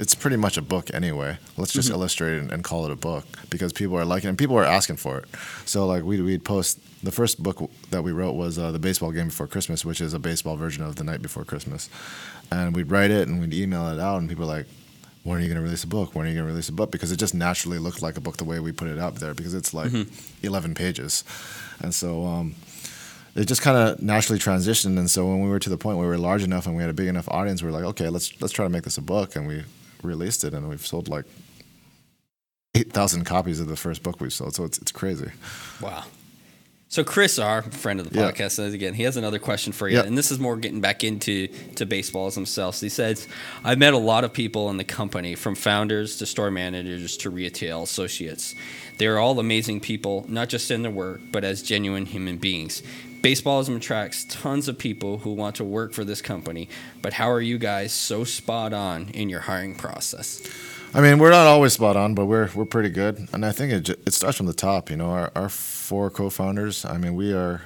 it's 0.00 0.14
pretty 0.14 0.36
much 0.36 0.56
a 0.56 0.62
book 0.62 0.92
anyway. 0.94 1.38
Let's 1.56 1.72
just 1.72 1.90
illustrate 1.90 2.42
it 2.42 2.50
and, 2.50 2.64
call 2.64 2.86
it 2.86 2.90
a 2.90 2.96
book 2.96 3.24
because 3.50 3.72
people 3.72 3.96
are 3.96 4.04
liking 4.04 4.28
it 4.28 4.30
and 4.30 4.38
people 4.38 4.56
are 4.56 4.64
asking 4.64 4.96
for 4.96 5.18
it. 5.18 5.26
So 5.64 5.86
like 5.86 6.02
we 6.02 6.20
we'd 6.20 6.44
post 6.44 6.78
the 7.04 7.12
first 7.12 7.42
book 7.42 7.70
that 7.90 8.02
we 8.02 8.12
wrote 8.12 8.32
was 8.32 8.58
uh, 8.58 8.70
the 8.72 8.78
baseball 8.78 9.12
game 9.12 9.26
before 9.26 9.46
Christmas, 9.46 9.84
which 9.84 10.00
is 10.00 10.14
a 10.14 10.18
baseball 10.18 10.56
version 10.56 10.82
of 10.84 10.96
the 10.96 11.04
night 11.04 11.22
before 11.22 11.44
Christmas, 11.44 11.90
and 12.50 12.74
we'd 12.74 12.90
write 12.90 13.10
it 13.10 13.28
and 13.28 13.40
we'd 13.40 13.54
email 13.54 13.88
it 13.88 14.00
out 14.00 14.18
and 14.18 14.28
people 14.28 14.44
are 14.44 14.56
like. 14.58 14.66
When 15.22 15.36
are 15.36 15.40
you 15.42 15.48
going 15.48 15.58
to 15.58 15.62
release 15.62 15.84
a 15.84 15.86
book? 15.86 16.14
When 16.14 16.24
are 16.24 16.30
you 16.30 16.34
going 16.34 16.46
to 16.46 16.50
release 16.50 16.70
a 16.70 16.72
book? 16.72 16.90
Because 16.90 17.12
it 17.12 17.18
just 17.18 17.34
naturally 17.34 17.76
looked 17.78 18.00
like 18.00 18.16
a 18.16 18.22
book 18.22 18.38
the 18.38 18.44
way 18.44 18.58
we 18.58 18.72
put 18.72 18.88
it 18.88 18.98
out 18.98 19.16
there 19.16 19.34
because 19.34 19.52
it's 19.52 19.74
like 19.74 19.92
11 20.42 20.74
pages. 20.74 21.24
And 21.82 21.94
so 21.94 22.24
um, 22.24 22.54
it 23.34 23.42
it 23.42 23.44
just 23.44 23.60
kind 23.60 23.76
of 23.76 24.00
naturally 24.00 24.38
transitioned. 24.38 24.98
And 24.98 25.10
so 25.10 25.26
when 25.26 25.42
we 25.42 25.50
were 25.50 25.58
to 25.58 25.68
the 25.68 25.76
point 25.76 25.98
where 25.98 26.06
we 26.06 26.12
were 26.12 26.18
large 26.18 26.42
enough 26.42 26.66
and 26.66 26.74
we 26.74 26.82
had 26.82 26.88
a 26.88 26.94
big 26.94 27.06
enough 27.06 27.28
audience, 27.28 27.62
we 27.62 27.66
were 27.66 27.72
like, 27.72 27.84
okay, 27.84 28.08
let's 28.08 28.40
let's 28.40 28.54
try 28.54 28.64
to 28.64 28.70
make 28.70 28.84
this 28.84 28.96
a 28.96 29.02
book, 29.02 29.36
and 29.36 29.46
we 29.46 29.64
released 30.02 30.44
it, 30.44 30.54
and 30.54 30.68
we've 30.68 30.86
sold 30.86 31.08
like 31.08 31.24
eight 32.74 32.92
thousand 32.92 33.24
copies 33.24 33.60
of 33.60 33.68
the 33.68 33.76
first 33.76 34.02
book 34.02 34.20
we've 34.20 34.32
sold. 34.32 34.54
So 34.54 34.64
it's 34.64 34.78
it's 34.78 34.92
crazy. 34.92 35.30
Wow. 35.80 36.04
So 36.88 37.04
Chris, 37.04 37.38
our 37.38 37.62
friend 37.62 38.00
of 38.00 38.10
the 38.10 38.18
Yeah. 38.18 38.32
podcast, 38.32 38.52
says 38.52 38.74
again, 38.74 38.94
he 38.94 39.04
has 39.04 39.16
another 39.16 39.38
question 39.38 39.72
for 39.72 39.88
you, 39.88 39.98
Yeah. 39.98 40.02
and 40.04 40.18
this 40.18 40.32
is 40.32 40.40
more 40.40 40.56
getting 40.56 40.80
back 40.80 41.04
into 41.04 41.46
to 41.76 41.86
baseballs 41.86 42.34
themselves. 42.34 42.80
He 42.80 42.88
says, 42.88 43.28
"I've 43.64 43.78
met 43.78 43.92
a 43.94 43.98
lot 43.98 44.24
of 44.24 44.32
people 44.32 44.68
in 44.70 44.76
the 44.76 44.82
company, 44.84 45.36
from 45.36 45.54
founders 45.54 46.16
to 46.16 46.26
store 46.26 46.50
managers 46.50 47.16
to 47.18 47.30
retail 47.30 47.84
associates. 47.84 48.56
They 48.98 49.06
are 49.06 49.18
all 49.18 49.38
amazing 49.38 49.80
people, 49.80 50.26
not 50.28 50.48
just 50.48 50.68
in 50.72 50.82
their 50.82 50.90
work, 50.90 51.20
but 51.30 51.44
as 51.44 51.62
genuine 51.62 52.06
human 52.06 52.38
beings. 52.38 52.82
Baseballism 53.22 53.76
attracts 53.76 54.24
tons 54.24 54.68
of 54.68 54.78
people 54.78 55.18
who 55.18 55.32
want 55.32 55.56
to 55.56 55.64
work 55.64 55.92
for 55.92 56.04
this 56.04 56.22
company, 56.22 56.68
but 57.02 57.14
how 57.14 57.30
are 57.30 57.40
you 57.40 57.58
guys 57.58 57.92
so 57.92 58.24
spot 58.24 58.72
on 58.72 59.08
in 59.10 59.28
your 59.28 59.40
hiring 59.40 59.74
process?" 59.74 60.40
I 60.92 61.00
mean, 61.00 61.18
we're 61.18 61.30
not 61.30 61.46
always 61.46 61.74
spot 61.74 61.96
on, 61.96 62.14
but 62.14 62.26
we're 62.26 62.50
we're 62.54 62.64
pretty 62.64 62.88
good, 62.88 63.28
and 63.32 63.46
I 63.46 63.52
think 63.52 63.72
it 63.72 63.88
it 64.06 64.12
starts 64.12 64.36
from 64.36 64.46
the 64.46 64.52
top. 64.52 64.90
You 64.90 64.96
know, 64.96 65.10
our 65.10 65.30
our 65.36 65.48
four 65.48 66.10
co-founders. 66.10 66.84
I 66.84 66.98
mean, 66.98 67.14
we 67.14 67.32
are 67.32 67.62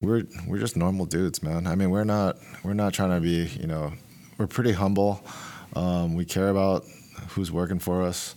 we're 0.00 0.22
we're 0.46 0.58
just 0.58 0.76
normal 0.76 1.06
dudes, 1.06 1.42
man. 1.42 1.66
I 1.66 1.74
mean, 1.74 1.90
we're 1.90 2.04
not 2.04 2.38
we're 2.62 2.74
not 2.74 2.94
trying 2.94 3.10
to 3.10 3.20
be. 3.20 3.46
You 3.60 3.66
know, 3.66 3.92
we're 4.38 4.46
pretty 4.46 4.72
humble. 4.72 5.22
Um, 5.74 6.14
we 6.14 6.24
care 6.24 6.48
about 6.48 6.84
who's 7.30 7.52
working 7.52 7.78
for 7.78 8.02
us. 8.02 8.34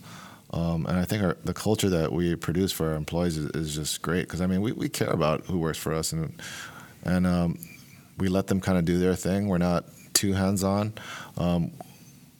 Um, 0.52 0.86
and 0.86 0.98
I 0.98 1.04
think 1.04 1.22
our, 1.22 1.36
the 1.44 1.54
culture 1.54 1.88
that 1.90 2.12
we 2.12 2.34
produce 2.34 2.72
for 2.72 2.90
our 2.90 2.94
employees 2.94 3.36
is, 3.36 3.50
is 3.50 3.74
just 3.74 4.02
great 4.02 4.22
because 4.22 4.40
I 4.40 4.46
mean 4.46 4.62
we, 4.62 4.72
we 4.72 4.88
care 4.88 5.10
about 5.10 5.46
who 5.46 5.58
works 5.58 5.78
for 5.78 5.92
us 5.92 6.12
and 6.12 6.40
and 7.04 7.26
um, 7.26 7.58
we 8.18 8.28
let 8.28 8.48
them 8.48 8.60
kind 8.60 8.76
of 8.76 8.84
do 8.84 8.98
their 8.98 9.14
thing. 9.14 9.48
We're 9.48 9.58
not 9.58 9.84
too 10.12 10.32
hands 10.32 10.62
on. 10.62 10.92
Um, 11.38 11.72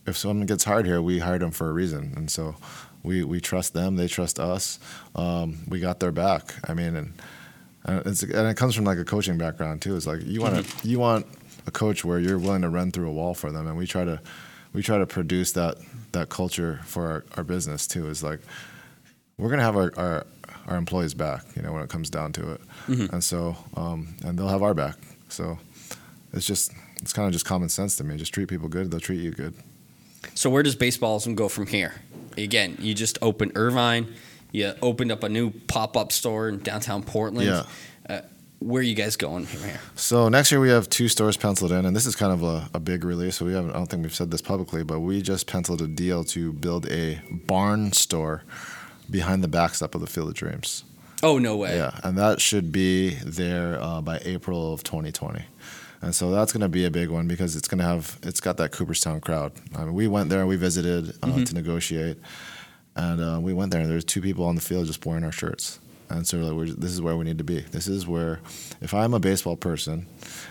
if 0.07 0.17
someone 0.17 0.47
gets 0.47 0.65
hired 0.65 0.87
here, 0.87 1.01
we 1.01 1.19
hired 1.19 1.43
them 1.43 1.51
for 1.51 1.71
a 1.71 1.73
reason, 1.73 2.13
and 2.17 2.31
so 2.31 2.57
we 3.03 3.25
we 3.25 3.41
trust 3.41 3.75
them. 3.75 3.97
They 3.97 4.09
trust 4.09 4.39
us. 4.39 4.79
Um, 5.15 5.61
we 5.69 5.81
got 5.81 6.01
their 6.01 6.13
back. 6.13 6.55
I 6.69 6.75
mean, 6.75 6.97
and 6.97 7.13
and, 7.85 8.07
it's, 8.07 8.23
and 8.23 8.49
it 8.49 8.57
comes 8.57 8.75
from 8.75 8.85
like 8.85 8.99
a 8.99 9.05
coaching 9.05 9.39
background 9.39 9.83
too. 9.83 9.97
It's 9.97 10.07
like 10.07 10.21
you 10.25 10.41
want 10.41 10.65
to 10.65 10.89
you 10.89 10.99
want 10.99 11.27
a 11.67 11.71
coach 11.71 12.05
where 12.05 12.19
you're 12.19 12.39
willing 12.39 12.63
to 12.63 12.69
run 12.69 12.91
through 12.91 13.09
a 13.09 13.13
wall 13.13 13.35
for 13.35 13.51
them, 13.53 13.67
and 13.67 13.77
we 13.77 13.87
try 13.87 14.05
to 14.05 14.21
we 14.73 14.83
try 14.83 14.99
to 14.99 15.07
produce 15.07 15.53
that 15.53 15.77
that 16.13 16.29
culture 16.29 16.81
for 16.85 17.07
our, 17.07 17.25
our 17.37 17.45
business 17.45 17.87
too. 17.87 18.09
Is 18.09 18.23
like 18.23 18.41
we're 19.39 19.51
gonna 19.51 19.63
have 19.63 19.77
our, 19.77 19.93
our 19.97 20.27
our 20.67 20.77
employees 20.77 21.15
back, 21.15 21.45
you 21.57 21.63
know, 21.63 21.73
when 21.73 21.83
it 21.83 21.89
comes 21.89 22.11
down 22.11 22.33
to 22.33 22.53
it, 22.53 22.61
and 23.13 23.23
so 23.23 23.57
um, 23.77 24.15
and 24.25 24.39
they'll 24.39 24.49
have 24.49 24.63
our 24.63 24.75
back. 24.75 24.97
So 25.29 25.59
it's 26.33 26.47
just 26.47 26.73
it's 27.03 27.13
kind 27.13 27.27
of 27.27 27.33
just 27.33 27.45
common 27.45 27.69
sense 27.69 27.97
to 27.97 28.05
me. 28.05 28.17
Just 28.17 28.33
treat 28.33 28.49
people 28.49 28.69
good; 28.69 28.91
they'll 28.91 29.01
treat 29.01 29.21
you 29.21 29.31
good. 29.31 29.55
So 30.35 30.51
where 30.51 30.63
does 30.63 30.77
baseballism 30.77 31.35
go 31.35 31.49
from 31.49 31.67
here? 31.67 31.95
Again, 32.37 32.77
you 32.79 32.95
just 32.95 33.19
opened 33.23 33.53
Irvine. 33.55 34.15
You 34.53 34.75
opened 34.83 35.13
up 35.13 35.23
a 35.23 35.29
new 35.29 35.51
pop-up 35.51 36.13
store 36.13 36.49
in 36.49 36.59
downtown 36.59 37.03
Portland. 37.03 37.49
Yeah. 37.49 37.65
Where 38.61 38.81
are 38.81 38.85
you 38.85 38.95
guys 38.95 39.17
going 39.17 39.47
from 39.47 39.67
here? 39.67 39.81
So 39.97 40.29
next 40.29 40.53
year 40.53 40.61
we 40.61 40.69
have 40.69 40.89
two 40.91 41.09
stores 41.09 41.39
penciled 41.39 41.73
in, 41.73 41.87
and 41.87 41.97
this 41.97 42.05
is 42.05 42.15
kind 42.15 42.31
of 42.31 42.43
a, 42.43 42.69
a 42.75 42.79
big 42.79 43.05
release. 43.05 43.37
So 43.37 43.47
we 43.47 43.55
haven't. 43.55 43.71
I 43.71 43.75
don't 43.75 43.87
think 43.87 44.03
we've 44.03 44.15
said 44.15 44.31
this 44.31 44.43
publicly, 44.43 44.85
but 44.85 45.01
we 45.01 45.23
just 45.23 45.47
penciled 45.47 45.81
a 45.81 45.87
deal 45.89 46.25
to 46.25 46.53
build 46.53 46.87
a 46.91 47.23
barn 47.31 47.93
store 47.93 48.43
behind 49.11 49.43
the 49.43 49.49
backstop 49.49 49.95
of 49.95 50.03
the 50.03 50.07
Field 50.07 50.29
of 50.29 50.35
Dreams. 50.35 50.85
Oh 51.23 51.39
no 51.39 51.57
way! 51.57 51.75
Yeah, 51.77 51.99
and 52.05 52.19
that 52.19 52.43
should 52.43 52.71
be 52.71 53.15
there 53.25 53.79
uh, 53.81 54.03
by 54.03 54.21
April 54.27 54.75
of 54.75 54.83
2020. 54.85 55.43
And 56.03 56.15
so 56.15 56.31
that's 56.31 56.53
going 56.53 56.63
to 56.63 56.69
be 56.69 56.85
a 56.85 56.91
big 56.91 57.09
one 57.09 57.29
because 57.29 57.57
it's 57.57 57.69
going 57.69 57.79
to 57.79 57.85
have 57.85 58.19
it's 58.23 58.41
got 58.41 58.59
that 58.59 58.73
Cooperstown 58.73 59.21
crowd. 59.23 59.53
I 59.75 59.85
mean, 59.85 59.95
we 59.95 60.07
went 60.07 60.29
there, 60.29 60.41
and 60.41 60.49
we 60.49 60.57
visited 60.57 61.15
uh, 61.23 61.45
to 61.45 61.55
negotiate, 61.55 62.19
and 62.95 63.23
uh, 63.23 63.39
we 63.41 63.55
went 63.55 63.73
there, 63.73 63.81
and 63.81 63.91
there's 63.91 64.05
two 64.05 64.21
people 64.21 64.45
on 64.45 64.55
the 64.55 64.61
field 64.61 64.87
just 64.87 65.07
wearing 65.07 65.25
our 65.25 65.33
shirts. 65.33 65.79
And 66.11 66.27
so 66.27 66.39
like, 66.39 66.53
we're, 66.55 66.75
this 66.75 66.91
is 66.91 67.01
where 67.01 67.17
we 67.17 67.25
need 67.25 67.39
to 67.39 67.45
be. 67.45 67.61
This 67.61 67.87
is 67.89 68.07
where, 68.07 68.41
if 68.81 68.93
I'm 68.93 69.15
a 69.15 69.21
baseball 69.21 69.57
person, 69.57 70.07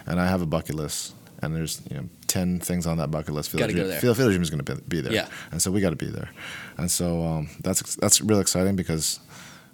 and 0.05 0.19
I 0.19 0.27
have 0.27 0.41
a 0.41 0.45
bucket 0.45 0.75
list, 0.75 1.15
and 1.41 1.55
there's 1.55 1.81
you 1.89 1.97
know 1.97 2.09
ten 2.27 2.59
things 2.59 2.85
on 2.87 2.97
that 2.97 3.11
bucket 3.11 3.33
list, 3.33 3.49
Field 3.51 3.69
Dreams- 3.69 3.99
Field, 4.01 4.17
Dreams 4.17 4.47
is 4.47 4.49
going 4.49 4.63
to 4.63 4.75
be, 4.75 5.01
there. 5.01 5.13
Yeah. 5.13 5.27
And 5.51 5.61
so 5.61 5.71
we 5.71 5.81
got 5.81 5.91
to 5.91 5.95
be 5.95 6.07
there. 6.09 6.29
And 6.77 6.89
so 6.89 7.23
um, 7.23 7.49
that's 7.61 7.95
that's 7.95 8.21
really 8.21 8.41
exciting 8.41 8.75
because 8.75 9.19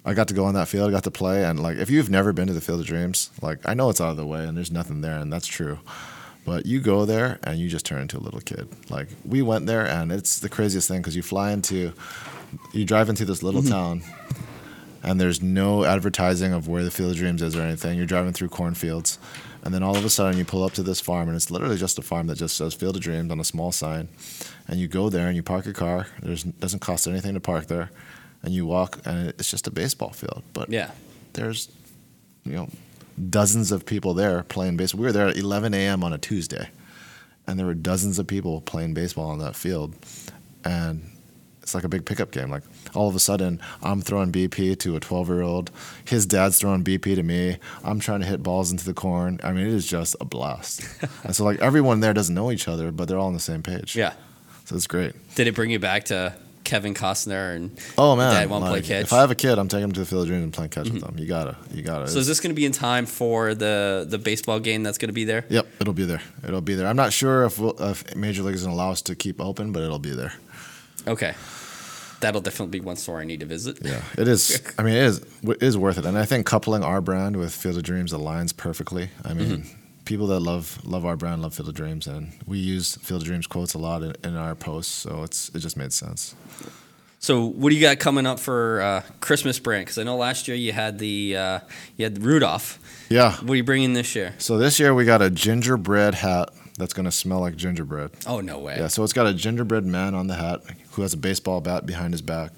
I 0.03 0.13
got 0.13 0.27
to 0.27 0.33
go 0.33 0.45
on 0.45 0.53
that 0.53 0.67
field, 0.67 0.89
I 0.89 0.91
got 0.91 1.03
to 1.05 1.11
play, 1.11 1.43
and 1.45 1.59
like 1.61 1.77
if 1.77 1.89
you've 1.89 2.09
never 2.09 2.33
been 2.33 2.47
to 2.47 2.53
the 2.53 2.61
Field 2.61 2.81
of 2.81 2.85
Dreams, 2.85 3.31
like 3.41 3.59
I 3.67 3.73
know 3.73 3.89
it's 3.89 4.01
out 4.01 4.09
of 4.11 4.17
the 4.17 4.25
way 4.27 4.45
and 4.45 4.55
there's 4.55 4.71
nothing 4.71 5.01
there, 5.01 5.17
and 5.17 5.31
that's 5.31 5.47
true. 5.47 5.79
But 6.45 6.67
you 6.67 6.79
go 6.79 7.05
there 7.05 7.39
and 7.43 7.57
you 7.57 7.67
just 7.67 7.87
turn 7.87 8.03
into 8.03 8.17
a 8.17 8.21
little 8.21 8.39
kid. 8.39 8.67
Like 8.91 9.07
we 9.25 9.41
went 9.41 9.65
there 9.65 9.87
and 9.87 10.11
it's 10.11 10.39
the 10.39 10.49
craziest 10.49 10.87
thing 10.87 10.99
because 11.01 11.15
you 11.15 11.23
fly 11.23 11.51
into, 11.51 11.91
you 12.71 12.85
drive 12.85 13.09
into 13.09 13.25
this 13.25 13.41
little 13.41 13.63
town, 13.63 14.03
and 15.05 15.21
there's 15.21 15.41
no 15.41 15.85
advertising 15.85 16.51
of 16.51 16.67
where 16.67 16.83
the 16.83 16.91
Field 16.91 17.11
of 17.11 17.17
Dreams 17.17 17.41
is 17.41 17.55
or 17.55 17.61
anything. 17.61 17.95
You're 17.95 18.05
driving 18.07 18.33
through 18.33 18.49
cornfields, 18.49 19.17
and 19.63 19.73
then 19.73 19.83
all 19.83 19.95
of 19.95 20.03
a 20.03 20.09
sudden 20.09 20.37
you 20.37 20.43
pull 20.43 20.63
up 20.63 20.73
to 20.73 20.83
this 20.83 20.99
farm, 20.99 21.27
and 21.29 21.35
it's 21.37 21.49
literally 21.51 21.77
just 21.77 21.97
a 21.99 22.01
farm 22.01 22.27
that 22.27 22.37
just 22.37 22.57
says 22.57 22.73
Field 22.73 22.95
of 22.97 23.01
Dreams 23.03 23.31
on 23.31 23.39
a 23.39 23.43
small 23.43 23.71
sign. 23.71 24.09
And 24.67 24.79
you 24.79 24.87
go 24.87 25.09
there 25.09 25.27
and 25.27 25.35
you 25.35 25.43
park 25.43 25.65
your 25.65 25.73
car. 25.75 26.07
There's 26.21 26.43
doesn't 26.43 26.79
cost 26.79 27.07
anything 27.07 27.35
to 27.35 27.39
park 27.39 27.67
there, 27.67 27.91
and 28.43 28.53
you 28.53 28.65
walk, 28.65 28.99
and 29.05 29.29
it's 29.29 29.49
just 29.49 29.67
a 29.67 29.71
baseball 29.71 30.09
field. 30.11 30.43
But 30.53 30.69
Yeah. 30.69 30.89
there's, 31.33 31.69
you 32.43 32.53
know, 32.53 32.69
dozens 33.29 33.71
of 33.71 33.85
people 33.85 34.13
there 34.15 34.41
playing 34.43 34.75
baseball. 34.75 35.01
We 35.01 35.05
were 35.05 35.13
there 35.13 35.27
at 35.27 35.37
11 35.37 35.73
a.m. 35.75 36.03
on 36.03 36.13
a 36.13 36.17
Tuesday, 36.17 36.69
and 37.47 37.59
there 37.59 37.65
were 37.67 37.75
dozens 37.75 38.17
of 38.17 38.25
people 38.27 38.59
playing 38.61 38.95
baseball 38.95 39.29
on 39.29 39.37
that 39.39 39.55
field, 39.55 39.93
and 40.63 41.11
it's 41.65 41.73
like 41.73 41.83
a 41.83 41.89
big 41.89 42.05
pickup 42.05 42.29
game. 42.29 42.51
Like 42.51 42.61
all 42.93 43.09
of 43.09 43.15
a 43.15 43.19
sudden, 43.19 43.59
I'm 43.81 43.99
throwing 43.99 44.31
BP 44.31 44.77
to 44.81 44.95
a 44.95 44.99
12 44.99 45.29
year 45.29 45.41
old. 45.41 45.71
His 46.07 46.27
dad's 46.27 46.59
throwing 46.59 46.83
BP 46.83 47.15
to 47.15 47.23
me. 47.23 47.57
I'm 47.83 47.99
trying 47.99 48.19
to 48.19 48.27
hit 48.27 48.43
balls 48.43 48.69
into 48.71 48.85
the 48.85 48.93
corn. 48.93 49.39
I 49.43 49.51
mean, 49.51 49.65
it 49.65 49.73
is 49.73 49.87
just 49.87 50.15
a 50.21 50.25
blast. 50.25 50.87
and 51.23 51.35
so, 51.35 51.43
like, 51.43 51.59
everyone 51.61 52.01
there 52.01 52.13
doesn't 52.13 52.35
know 52.35 52.51
each 52.51 52.67
other, 52.67 52.91
but 52.91 53.07
they're 53.07 53.17
all 53.17 53.25
on 53.25 53.33
the 53.33 53.39
same 53.39 53.63
page. 53.63 53.95
Yeah. 53.95 54.13
So 54.65 54.75
it's 54.75 54.85
great. 54.85 55.13
Did 55.33 55.47
it 55.47 55.55
bring 55.55 55.71
you 55.71 55.79
back 55.79 56.05
to 56.05 56.35
Kevin 56.65 56.93
Costner 56.93 57.55
and 57.55 57.79
Oh 57.97 58.15
man, 58.15 58.31
Dad 58.31 58.49
won't 58.49 58.63
play 58.63 58.73
like, 58.73 58.85
catch? 58.85 59.05
If 59.05 59.13
I 59.13 59.21
have 59.21 59.31
a 59.31 59.35
kid, 59.35 59.57
I'm 59.57 59.67
taking 59.67 59.85
him 59.85 59.91
to 59.93 60.01
the 60.01 60.05
Field 60.05 60.23
of 60.23 60.27
Dreams 60.27 60.43
and 60.43 60.53
playing 60.53 60.69
catch 60.69 60.83
with 60.85 61.01
mm-hmm. 61.01 61.15
them. 61.15 61.17
You 61.17 61.25
gotta, 61.25 61.57
you 61.71 61.81
gotta. 61.81 62.07
so 62.07 62.19
is 62.19 62.27
this 62.27 62.39
going 62.39 62.51
to 62.51 62.55
be 62.55 62.65
in 62.65 62.73
time 62.73 63.07
for 63.07 63.55
the 63.55 64.05
the 64.07 64.19
baseball 64.19 64.59
game 64.59 64.83
that's 64.83 64.99
going 64.99 65.09
to 65.09 65.13
be 65.13 65.23
there? 65.23 65.45
Yep, 65.49 65.67
it'll 65.79 65.93
be 65.93 66.05
there. 66.05 66.21
It'll 66.43 66.61
be 66.61 66.75
there. 66.75 66.85
I'm 66.85 66.95
not 66.95 67.11
sure 67.11 67.45
if, 67.45 67.57
we'll, 67.57 67.75
if 67.81 68.15
Major 68.15 68.43
League 68.43 68.53
is 68.55 68.63
going 68.63 68.75
to 68.75 68.81
allow 68.81 68.91
us 68.91 69.01
to 69.03 69.15
keep 69.15 69.39
open, 69.41 69.71
but 69.71 69.81
it'll 69.81 69.99
be 69.99 70.11
there. 70.11 70.33
Okay. 71.07 71.33
That'll 72.21 72.41
definitely 72.41 72.79
be 72.79 72.83
one 72.83 72.95
store 72.95 73.19
I 73.19 73.25
need 73.25 73.41
to 73.41 73.45
visit. 73.45 73.79
Yeah, 73.81 74.01
it 74.17 74.27
is. 74.27 74.61
I 74.79 74.83
mean, 74.83 74.95
it 74.95 75.03
is 75.03 75.19
it 75.43 75.61
is 75.61 75.77
worth 75.77 75.97
it, 75.97 76.05
and 76.05 76.17
I 76.17 76.25
think 76.25 76.45
coupling 76.45 76.83
our 76.83 77.01
brand 77.01 77.35
with 77.35 77.53
Field 77.53 77.77
of 77.77 77.83
Dreams 77.83 78.13
aligns 78.13 78.55
perfectly. 78.55 79.09
I 79.23 79.33
mean, 79.33 79.65
people 80.05 80.27
that 80.27 80.39
love 80.39 80.79
love 80.85 81.05
our 81.05 81.17
brand 81.17 81.41
love 81.41 81.53
Field 81.53 81.69
of 81.69 81.75
Dreams, 81.75 82.07
and 82.07 82.31
we 82.47 82.57
use 82.57 82.95
Field 82.95 83.21
of 83.21 83.27
Dreams 83.27 83.47
quotes 83.47 83.73
a 83.73 83.77
lot 83.77 84.01
in, 84.01 84.15
in 84.23 84.35
our 84.37 84.55
posts, 84.55 84.93
so 84.93 85.23
it's 85.23 85.49
it 85.49 85.59
just 85.59 85.75
made 85.77 85.91
sense. 85.91 86.35
So, 87.19 87.45
what 87.45 87.69
do 87.69 87.75
you 87.75 87.81
got 87.81 87.97
coming 87.99 88.27
up 88.27 88.39
for 88.39 88.81
uh, 88.81 89.01
Christmas 89.19 89.57
brand? 89.57 89.85
Because 89.85 89.97
I 89.97 90.03
know 90.03 90.15
last 90.15 90.47
year 90.47 90.55
you 90.55 90.71
had 90.71 90.99
the 90.99 91.35
uh, 91.35 91.59
you 91.97 92.05
had 92.05 92.23
Rudolph. 92.23 92.79
Yeah. 93.09 93.35
What 93.37 93.51
are 93.51 93.55
you 93.55 93.63
bringing 93.63 93.93
this 93.93 94.15
year? 94.15 94.35
So 94.37 94.57
this 94.57 94.79
year 94.79 94.93
we 94.93 95.05
got 95.05 95.21
a 95.21 95.29
gingerbread 95.29 96.15
hat 96.15 96.49
that's 96.77 96.93
going 96.93 97.05
to 97.05 97.11
smell 97.11 97.39
like 97.39 97.55
gingerbread. 97.55 98.11
Oh 98.27 98.41
no 98.41 98.59
way! 98.59 98.75
Yeah, 98.77 98.87
so 98.87 99.03
it's 99.03 99.13
got 99.13 99.27
a 99.27 99.33
gingerbread 99.33 99.85
man 99.85 100.13
on 100.15 100.27
the 100.27 100.35
hat 100.35 100.61
who 100.91 101.01
has 101.01 101.13
a 101.13 101.17
baseball 101.17 101.61
bat 101.61 101.85
behind 101.85 102.13
his 102.13 102.21
back. 102.21 102.51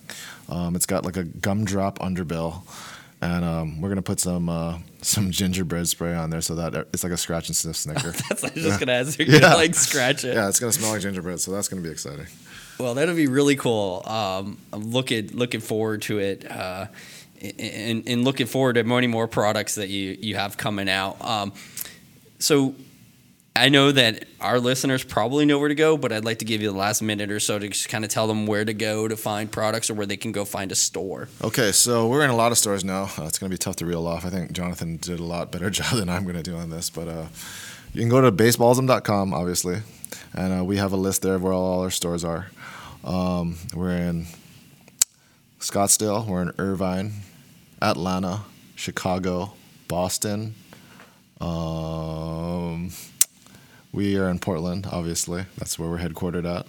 Um, 0.49 0.75
it's 0.75 0.85
got 0.85 1.05
like 1.05 1.17
a 1.17 1.23
gumdrop 1.23 1.99
underbill, 1.99 2.63
and 3.21 3.43
um, 3.45 3.81
we're 3.81 3.89
gonna 3.89 4.01
put 4.01 4.19
some 4.19 4.49
uh, 4.49 4.79
some 5.01 5.29
gingerbread 5.31 5.87
spray 5.87 6.15
on 6.15 6.29
there 6.29 6.41
so 6.41 6.55
that 6.55 6.73
it's 6.93 7.03
like 7.03 7.13
a 7.13 7.17
scratch 7.17 7.47
and 7.49 7.55
sniff 7.55 7.75
Snicker. 7.75 8.11
That's 8.29 8.43
I 8.43 8.51
was 8.53 8.63
just 8.63 8.79
gonna 8.79 8.93
ask. 8.93 9.19
You're 9.19 9.27
Yeah. 9.31 9.39
gonna 9.41 9.55
like 9.55 9.75
scratch 9.75 10.23
it. 10.23 10.33
yeah, 10.35 10.47
it's 10.47 10.59
gonna 10.59 10.71
smell 10.71 10.91
like 10.91 11.01
gingerbread, 11.01 11.39
so 11.39 11.51
that's 11.51 11.67
gonna 11.67 11.81
be 11.83 11.89
exciting. 11.89 12.27
Well, 12.79 12.93
that'll 12.93 13.15
be 13.15 13.27
really 13.27 13.55
cool. 13.55 14.03
Um, 14.05 14.57
I'm 14.71 14.91
looking 14.91 15.29
looking 15.35 15.61
forward 15.61 16.03
to 16.03 16.19
it, 16.19 16.49
uh, 16.49 16.87
and, 17.41 18.07
and 18.07 18.23
looking 18.23 18.45
forward 18.47 18.73
to 18.73 18.83
many 18.83 19.07
more 19.07 19.27
products 19.27 19.75
that 19.75 19.89
you 19.89 20.17
you 20.21 20.35
have 20.35 20.57
coming 20.57 20.89
out. 20.89 21.23
Um, 21.23 21.53
so. 22.39 22.73
I 23.57 23.69
know 23.69 23.91
that 23.91 24.25
our 24.39 24.59
listeners 24.59 25.03
probably 25.03 25.45
know 25.45 25.57
where 25.59 25.69
to 25.69 25.75
go, 25.75 25.97
but 25.97 26.11
I'd 26.11 26.23
like 26.25 26.39
to 26.39 26.45
give 26.45 26.61
you 26.61 26.71
the 26.71 26.77
last 26.77 27.01
minute 27.01 27.31
or 27.31 27.39
so 27.39 27.57
to 27.59 27.67
just 27.67 27.89
kind 27.89 28.05
of 28.05 28.11
tell 28.11 28.27
them 28.27 28.45
where 28.45 28.63
to 28.63 28.73
go 28.73 29.07
to 29.07 29.17
find 29.17 29.51
products 29.51 29.89
or 29.89 29.95
where 29.95 30.05
they 30.05 30.17
can 30.17 30.31
go 30.31 30.45
find 30.45 30.71
a 30.71 30.75
store. 30.75 31.27
Okay, 31.43 31.71
so 31.71 32.07
we're 32.07 32.23
in 32.23 32.29
a 32.29 32.35
lot 32.35 32.51
of 32.51 32.57
stores 32.57 32.83
now. 32.83 33.09
Uh, 33.17 33.23
it's 33.23 33.39
gonna 33.39 33.49
be 33.49 33.57
tough 33.57 33.75
to 33.77 33.85
reel 33.85 34.05
off. 34.07 34.25
I 34.25 34.29
think 34.29 34.51
Jonathan 34.51 34.97
did 34.97 35.19
a 35.19 35.23
lot 35.23 35.51
better 35.51 35.69
job 35.79 35.95
than 35.97 36.09
I'm 36.09 36.25
gonna 36.25 36.43
do 36.43 36.55
on 36.55 36.69
this, 36.69 36.89
but 36.89 37.07
uh, 37.07 37.25
you 37.93 38.01
can 38.01 38.09
go 38.09 38.21
to 38.21 38.31
baseballism.com, 38.31 39.33
obviously, 39.33 39.81
and 40.33 40.59
uh, 40.59 40.63
we 40.63 40.77
have 40.77 40.93
a 40.93 40.97
list 40.97 41.21
there 41.23 41.35
of 41.35 41.43
where 41.43 41.53
all 41.53 41.81
our 41.81 41.89
stores 41.91 42.23
are. 42.23 42.51
Um, 43.03 43.57
we're 43.73 43.91
in 43.95 44.27
Scottsdale, 45.59 46.25
we're 46.27 46.41
in 46.43 46.51
Irvine, 46.59 47.13
Atlanta, 47.81 48.41
Chicago, 48.75 49.53
Boston, 49.87 50.53
Um, 51.39 52.91
we 53.97 54.15
are 54.15 54.29
in 54.29 54.37
Portland, 54.37 54.87
obviously. 54.91 55.45
That's 55.57 55.79
where 55.79 55.89
we're 55.89 55.97
headquartered 55.97 56.45
at. 56.45 56.67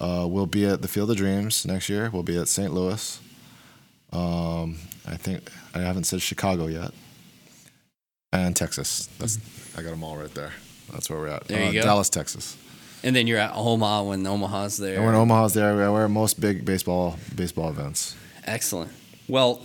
Uh, 0.00 0.26
we'll 0.26 0.46
be 0.46 0.66
at 0.66 0.82
the 0.82 0.88
Field 0.88 1.08
of 1.12 1.16
Dreams 1.16 1.64
next 1.64 1.88
year. 1.88 2.10
We'll 2.12 2.24
be 2.24 2.36
at 2.36 2.48
St. 2.48 2.72
Louis. 2.74 3.20
Um, 4.12 4.78
I 5.06 5.16
think 5.16 5.50
I 5.72 5.78
haven't 5.78 6.04
said 6.04 6.20
Chicago 6.20 6.66
yet, 6.66 6.90
and 8.32 8.54
Texas. 8.56 9.08
That's 9.18 9.38
I 9.78 9.82
got 9.82 9.90
them 9.90 10.02
all 10.02 10.16
right 10.16 10.34
there. 10.34 10.52
That's 10.92 11.08
where 11.08 11.18
we're 11.20 11.28
at. 11.28 11.46
There 11.46 11.62
you 11.62 11.68
Uh, 11.68 11.72
go. 11.72 11.82
Dallas, 11.82 12.08
Texas. 12.10 12.56
And 13.04 13.14
then 13.16 13.26
you're 13.28 13.38
at 13.38 13.52
Omaha 13.54 14.02
when 14.04 14.26
Omaha's 14.26 14.76
there. 14.76 14.96
And 14.96 15.06
when 15.06 15.14
Omaha's 15.14 15.54
there, 15.54 15.74
we're 15.74 16.04
at 16.04 16.10
most 16.10 16.40
big 16.40 16.64
baseball 16.64 17.16
baseball 17.36 17.68
events. 17.70 18.16
Excellent. 18.44 18.90
Well, 19.28 19.62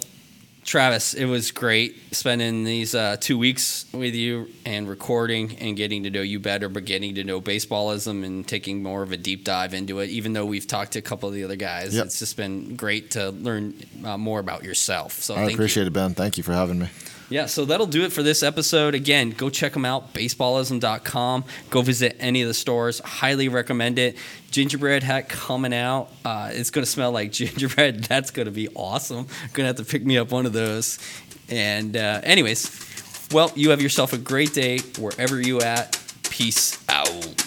Travis, 0.68 1.14
it 1.14 1.24
was 1.24 1.52
great 1.52 1.96
spending 2.14 2.66
these 2.66 2.94
uh, 2.94 3.16
two 3.22 3.38
weeks 3.38 3.86
with 3.94 4.14
you 4.14 4.50
and 4.66 4.90
recording 4.90 5.56
and 5.62 5.78
getting 5.78 6.04
to 6.04 6.10
know 6.10 6.20
you 6.22 6.42
better, 6.42 6.68
but 6.68 6.84
getting 6.84 7.16
to 7.16 7.24
know 7.24 7.40
baseballism 7.40 8.26
and 8.26 8.46
taking 8.46 8.84
more 8.84 9.02
of 9.02 9.14
a 9.14 9.18
deep 9.18 9.46
dive 9.46 9.74
into 9.74 10.00
it. 10.00 10.10
Even 10.10 10.34
though 10.34 10.46
we've 10.46 10.68
talked 10.68 10.92
to 10.92 11.00
a 11.00 11.02
couple 11.02 11.30
of 11.30 11.36
the 11.36 11.46
other 11.46 11.56
guys, 11.56 11.96
Yep. 11.96 12.08
it's 12.08 12.20
just 12.20 12.36
been 12.36 12.76
great 12.76 13.12
to 13.12 13.30
learn 13.30 13.76
uh, 14.04 14.18
more 14.18 14.42
about 14.42 14.66
yourself. 14.66 15.14
So 15.14 15.36
I 15.36 15.38
thank 15.38 15.52
you. 15.52 15.56
appreciate 15.56 15.88
it, 15.88 15.94
Ben. 15.94 16.14
Thank 16.14 16.36
you 16.38 16.44
for 16.44 16.52
having 16.52 16.80
me. 16.80 16.90
Yeah, 17.30 17.46
so 17.48 17.66
that'll 17.66 17.88
do 17.88 18.04
it 18.04 18.14
for 18.14 18.24
this 18.24 18.42
episode. 18.42 18.96
Again, 18.96 19.32
go 19.32 19.50
check 19.50 19.74
them 19.74 19.84
out, 19.84 20.14
baseballism.com. 20.14 21.44
Go 21.70 21.82
visit 21.82 22.16
any 22.20 22.42
of 22.42 22.48
the 22.48 22.54
stores. 22.54 23.00
Highly 23.00 23.50
recommend 23.50 24.00
it. 24.00 24.16
Gingerbread 24.52 25.04
hat 25.04 25.28
coming 25.28 25.74
out. 25.74 26.10
Uh, 26.24 26.52
it's 26.54 26.70
going 26.70 26.86
to 26.86 26.90
smell 26.90 27.12
like 27.12 27.32
gingerbread. 27.34 28.06
That's 28.06 28.32
going 28.32 28.46
to 28.46 28.52
be 28.52 28.70
awesome. 28.70 29.28
Going 29.54 29.64
to 29.64 29.66
have 29.66 29.76
to 29.76 29.86
pick 29.86 30.06
me 30.06 30.18
up 30.18 30.32
one 30.32 30.46
of 30.46 30.54
those. 30.54 31.00
And, 31.50 31.98
uh, 31.98 32.22
anyways, 32.24 33.30
well, 33.32 33.52
you 33.56 33.72
have 33.72 33.82
yourself 33.82 34.14
a 34.14 34.18
great 34.18 34.54
day 34.54 34.80
wherever 34.98 35.42
you 35.42 35.60
at. 35.60 36.02
Peace 36.24 36.82
out. 36.88 37.47